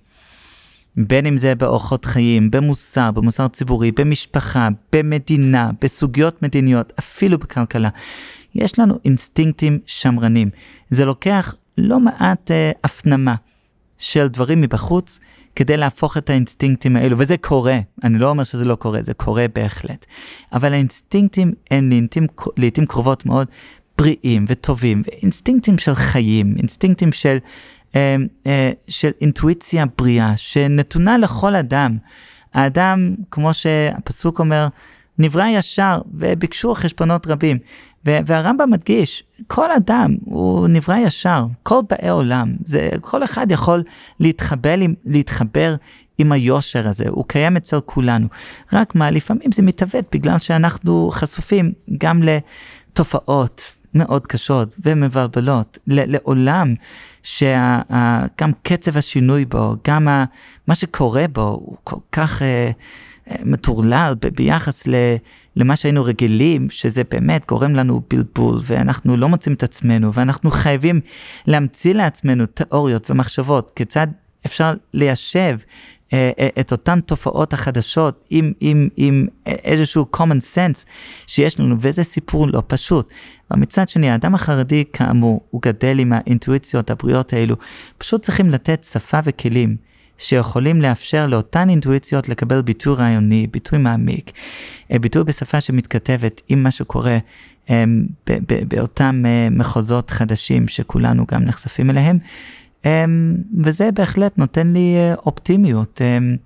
בין 1.09 1.27
אם 1.27 1.37
זה 1.37 1.55
באורחות 1.55 2.05
חיים, 2.05 2.51
במוסר, 2.51 3.11
במוסר 3.11 3.49
ציבורי, 3.49 3.93
במשפחה, 3.93 4.69
במדינה, 4.93 5.71
בסוגיות 5.81 6.43
מדיניות, 6.43 6.93
אפילו 6.99 7.39
בכלכלה. 7.39 7.89
יש 8.55 8.79
לנו 8.79 8.99
אינסטינקטים 9.05 9.79
שמרנים. 9.87 10.51
זה 10.91 11.05
לוקח 11.05 11.55
לא 11.79 12.01
מעט 12.01 12.51
אה, 12.51 12.71
הפנמה 12.85 13.35
של 13.99 14.29
דברים 14.29 14.61
מבחוץ 14.61 15.19
כדי 15.57 15.77
להפוך 15.77 16.17
את 16.17 16.31
האינסטינקטים 16.31 16.97
האלו, 16.97 17.19
וזה 17.19 17.37
קורה, 17.37 17.79
אני 18.05 18.19
לא 18.19 18.31
אומר 18.31 18.45
שזה 18.45 18.65
לא 18.65 18.75
קורה, 18.75 19.03
זה 19.03 19.15
קורה 19.15 19.47
בהחלט. 19.55 20.07
אבל 20.53 20.73
האינסטינקטים 20.73 21.53
הם 21.71 21.91
לעתים, 21.91 22.27
לעתים 22.57 22.87
קרובות 22.87 23.27
מאוד 23.27 23.47
בריאים 23.99 24.45
וטובים, 24.49 25.03
ואינסטינקטים 25.07 25.79
של 25.79 25.95
חיים, 25.95 26.55
אינסטינקטים 26.59 27.13
של 27.13 27.39
של 28.89 29.11
אינטואיציה 29.21 29.85
בריאה 29.99 30.37
שנתונה 30.37 31.19
לכל 31.19 31.55
אדם. 31.55 31.97
האדם, 32.55 33.15
כמו 33.31 33.55
שהפסוק 33.55 34.39
אומר, 34.39 34.69
נברא 35.19 35.47
ישר 35.47 36.01
וביקשו 36.13 36.75
חשבונות 36.75 37.27
רבים. 37.27 37.59
והרמב"ם 38.05 38.71
מדגיש, 38.71 39.23
כל 39.47 39.73
אדם 39.73 40.17
הוא 40.25 40.69
נברא 40.69 40.97
ישר, 40.97 41.47
כל 41.63 41.81
באי 41.91 42.09
עולם, 42.09 42.53
זה, 42.65 42.91
כל 43.01 43.25
אחד 43.25 43.47
יכול 43.51 43.83
להתחבר, 44.21 44.75
להתחבר 45.05 45.75
עם 46.19 46.33
היושר 46.33 46.89
הזה, 46.89 47.05
הוא 47.09 47.25
קיים 47.29 47.57
אצל 47.57 47.81
כולנו. 47.81 48.27
רק 48.73 48.95
מה, 48.95 49.11
לפעמים 49.11 49.53
זה 49.53 49.63
מתעוות 49.63 50.05
בגלל 50.13 50.39
שאנחנו 50.39 51.11
חשופים 51.13 51.73
גם 51.99 52.21
לתופעות 52.23 53.73
מאוד 53.95 54.27
קשות 54.27 54.75
ומבלבלות, 54.83 55.79
לעולם 55.87 56.75
שגם 57.23 58.53
קצב 58.63 58.97
השינוי 58.97 59.45
בו, 59.45 59.77
גם 59.89 60.09
מה 60.67 60.75
שקורה 60.75 61.25
בו 61.33 61.61
הוא 61.65 61.77
כל 61.85 61.97
כך 62.13 62.43
uh, 62.43 62.45
מטורלל 63.45 64.15
ביחס 64.37 64.87
ל, 64.87 64.95
למה 65.57 65.77
שהיינו 65.77 66.05
רגילים, 66.05 66.71
שזה 66.71 67.03
באמת 67.11 67.47
גורם 67.49 67.75
לנו 67.75 68.03
בלבול, 68.11 68.59
ואנחנו 68.65 69.17
לא 69.17 69.29
מוצאים 69.29 69.55
את 69.55 69.63
עצמנו, 69.63 70.15
ואנחנו 70.15 70.51
חייבים 70.51 71.01
להמציא 71.47 71.95
לעצמנו 71.95 72.47
תיאוריות 72.47 73.11
ומחשבות 73.11 73.73
כיצד 73.77 74.07
אפשר 74.47 74.75
ליישב 74.95 75.41
אה, 75.41 75.53
אה, 75.53 75.57
את 76.61 76.73
אותן 76.73 77.01
תופעות 77.01 77.53
החדשות 77.53 78.25
עם, 78.31 78.53
עם, 78.61 78.89
עם 78.97 79.27
איזשהו 79.47 80.07
common 80.17 80.55
sense 80.55 80.85
שיש 81.27 81.61
לנו, 81.61 81.77
וזה 81.81 82.03
סיפור 82.03 82.49
לא 82.49 82.63
פשוט. 82.67 83.09
אבל 83.51 83.61
מצד 83.61 83.89
שני, 83.89 84.11
האדם 84.11 84.35
החרדי, 84.35 84.85
כאמור, 84.93 85.41
הוא 85.51 85.63
גדל 85.63 85.99
עם 85.99 86.13
האינטואיציות 86.13 86.91
הבריאות 86.91 87.33
האלו, 87.33 87.57
פשוט 87.99 88.23
צריכים 88.23 88.51
לתת 88.51 88.85
שפה 88.85 89.19
וכלים. 89.25 89.77
שיכולים 90.19 90.81
לאפשר 90.81 91.27
לאותן 91.27 91.69
אינטואיציות 91.69 92.29
לקבל 92.29 92.63
ביטוי 92.63 92.95
רעיוני, 92.95 93.47
ביטוי 93.51 93.79
מעמיק, 93.79 94.31
אה, 94.93 94.99
ביטוי 94.99 95.25
בשפה 95.25 95.61
שמתכתבת 95.61 96.41
עם 96.49 96.63
מה 96.63 96.71
שקורה 96.71 97.19
באותם 98.69 99.25
מחוזות 99.51 100.11
חדשים 100.11 100.69
שכולנו 100.69 101.27
גם 101.33 101.45
נחשפים 101.45 101.91
אליהם, 101.91 102.19
וזה 103.65 103.93
בהחלט 103.93 104.39
נותן 104.39 104.73
לי 104.73 104.95
אה, 104.97 105.15
אופטימיות. 105.15 106.01
אמ, 106.03 106.37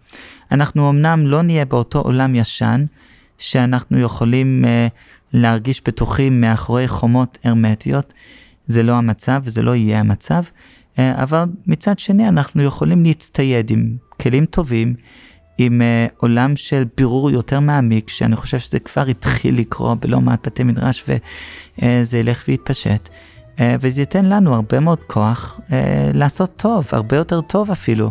אנחנו 0.53 0.91
אמנם 0.91 1.27
לא 1.27 1.43
נהיה 1.43 1.65
באותו 1.65 2.01
עולם 2.01 2.35
ישן, 2.35 2.85
שאנחנו 3.39 4.01
יכולים 4.01 4.65
אה, 4.65 4.87
להרגיש 5.33 5.83
בטוחים 5.87 6.41
מאחורי 6.41 6.89
חומות 6.89 7.39
הרמטיות. 7.45 8.13
זה 8.67 8.83
לא 8.83 8.93
המצב 8.93 9.43
וזה 9.45 9.63
לא 9.63 9.75
יהיה 9.75 10.01
המצב, 10.01 10.43
אה, 10.99 11.23
אבל 11.23 11.45
מצד 11.67 11.99
שני 11.99 12.29
אנחנו 12.29 12.63
יכולים 12.63 13.05
להצטייד 13.05 13.71
עם 13.71 13.97
כלים 14.21 14.47
טובים, 14.47 14.95
עם 15.59 15.83
עולם 16.17 16.57
של 16.57 16.85
בירור 16.97 17.31
יותר 17.31 17.61
מעמיק, 17.61 18.09
שאני 18.09 18.37
חושב 18.37 18.59
שזה 18.59 18.79
כבר 18.79 19.07
התחיל 19.07 19.59
לקרות 19.59 20.01
בלא 20.01 20.21
מעט 20.21 20.47
בתי 20.47 20.65
מדרש 20.65 21.05
וזה 21.09 22.19
ילך 22.19 22.45
ויתפשט. 22.49 23.09
אה, 23.61 23.77
וזה 23.81 24.03
ייתן 24.03 24.25
לנו 24.25 24.55
הרבה 24.55 24.81
מאוד 24.81 24.99
כוח 25.07 25.61
אה, 25.73 26.11
לעשות 26.15 26.53
טוב, 26.57 26.89
הרבה 26.93 27.17
יותר 27.17 27.41
טוב 27.41 27.71
אפילו. 27.71 28.11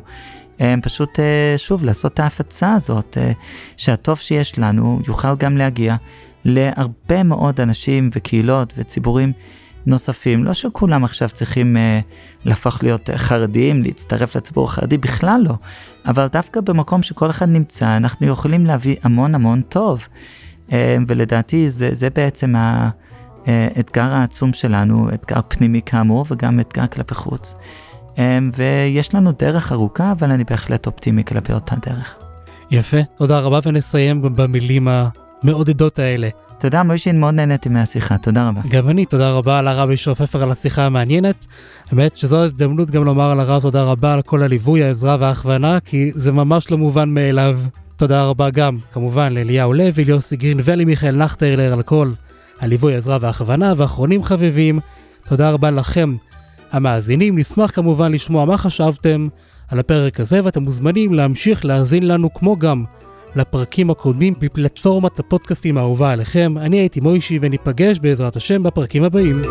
אה, 0.61 0.75
פשוט, 0.81 1.19
שוב, 1.57 1.83
לעשות 1.83 2.13
את 2.13 2.19
ההפצה 2.19 2.73
הזאת, 2.73 3.17
שהטוב 3.77 4.17
שיש 4.17 4.59
לנו 4.59 4.99
יוכל 5.07 5.35
גם 5.35 5.57
להגיע 5.57 5.95
להרבה 6.45 7.23
מאוד 7.23 7.61
אנשים 7.61 8.09
וקהילות 8.13 8.73
וציבורים 8.77 9.31
נוספים. 9.85 10.43
לא 10.43 10.53
שכולם 10.53 11.03
עכשיו 11.03 11.29
צריכים 11.29 11.77
להפוך 12.45 12.83
להיות 12.83 13.09
חרדים, 13.15 13.81
להצטרף 13.81 14.35
לציבור 14.35 14.65
החרדי, 14.65 14.97
בכלל 14.97 15.41
לא. 15.43 15.53
אבל 16.05 16.27
דווקא 16.27 16.61
במקום 16.61 17.03
שכל 17.03 17.29
אחד 17.29 17.49
נמצא, 17.49 17.97
אנחנו 17.97 18.27
יכולים 18.27 18.65
להביא 18.65 18.95
המון 19.03 19.35
המון 19.35 19.61
טוב. 19.61 20.07
ולדעתי 21.07 21.69
זה, 21.69 21.89
זה 21.91 22.09
בעצם 22.09 22.55
ה... 22.55 22.89
האתגר 23.47 24.01
אה, 24.01 24.17
העצום 24.17 24.53
שלנו, 24.53 25.09
אתגר 25.13 25.39
פנימי 25.47 25.81
כאמור 25.85 26.25
וגם 26.31 26.59
אתגר 26.59 26.87
כלפי 26.87 27.15
חוץ. 27.15 27.55
אה, 28.17 28.39
ויש 28.55 29.15
לנו 29.15 29.31
דרך 29.31 29.71
ארוכה, 29.71 30.11
אבל 30.11 30.31
אני 30.31 30.43
בהחלט 30.43 30.87
אופטימי 30.87 31.23
כלפי 31.23 31.53
אותה 31.53 31.75
דרך. 31.85 32.15
יפה, 32.71 32.97
תודה 33.15 33.39
רבה 33.39 33.59
ונסיים 33.65 34.21
במילים 34.35 34.87
המעודדות 34.87 35.99
האלה. 35.99 36.29
תודה 36.59 36.83
מוישין, 36.83 37.19
מאוד 37.19 37.33
נהניתי 37.33 37.69
מהשיחה, 37.69 38.17
תודה 38.17 38.47
רבה. 38.47 38.61
גם 38.69 38.89
אני, 38.89 39.05
תודה 39.05 39.31
רבה 39.31 39.61
לרבי 39.61 39.97
שופפר 39.97 40.43
על 40.43 40.51
השיחה 40.51 40.85
המעניינת. 40.85 41.45
האמת 41.91 42.17
שזו 42.17 42.41
ההזדמנות 42.41 42.91
גם 42.91 43.03
לומר 43.03 43.31
על 43.31 43.39
הרב 43.39 43.61
תודה 43.61 43.83
רבה 43.83 44.13
על 44.13 44.21
כל 44.21 44.43
הליווי, 44.43 44.83
העזרה 44.83 45.17
וההכוונה, 45.19 45.79
כי 45.79 46.11
זה 46.15 46.31
ממש 46.31 46.71
לא 46.71 46.77
מובן 46.77 47.09
מאליו. 47.09 47.59
תודה 47.95 48.25
רבה 48.25 48.49
גם, 48.49 48.77
כמובן, 48.93 49.33
לאליהו 49.33 49.73
לוי, 49.73 50.03
ליוסי 50.03 50.35
גרין 50.35 50.59
ולמיכאל 50.63 51.15
נחטרלר 51.15 51.73
על 51.73 51.81
כל 51.81 52.11
הליווי, 52.63 52.95
עזרה 52.95 53.17
והכוונה, 53.21 53.73
ואחרונים 53.77 54.23
חביבים, 54.23 54.79
תודה 55.27 55.51
רבה 55.51 55.71
לכם, 55.71 56.15
המאזינים. 56.71 57.37
נשמח 57.37 57.71
כמובן 57.71 58.11
לשמוע 58.11 58.45
מה 58.45 58.57
חשבתם 58.57 59.27
על 59.67 59.79
הפרק 59.79 60.19
הזה, 60.19 60.39
ואתם 60.43 60.63
מוזמנים 60.63 61.13
להמשיך 61.13 61.65
להאזין 61.65 62.07
לנו 62.07 62.33
כמו 62.33 62.57
גם 62.57 62.83
לפרקים 63.35 63.89
הקודמים 63.89 64.33
בפלטפורמת 64.39 65.19
הפודקאסטים 65.19 65.77
האהובה 65.77 66.11
עליכם. 66.11 66.57
אני 66.57 66.77
הייתי 66.77 66.99
מוישי 66.99 67.37
וניפגש 67.41 67.99
בעזרת 67.99 68.35
השם 68.35 68.63
בפרקים 68.63 69.03
הבאים. 69.03 69.41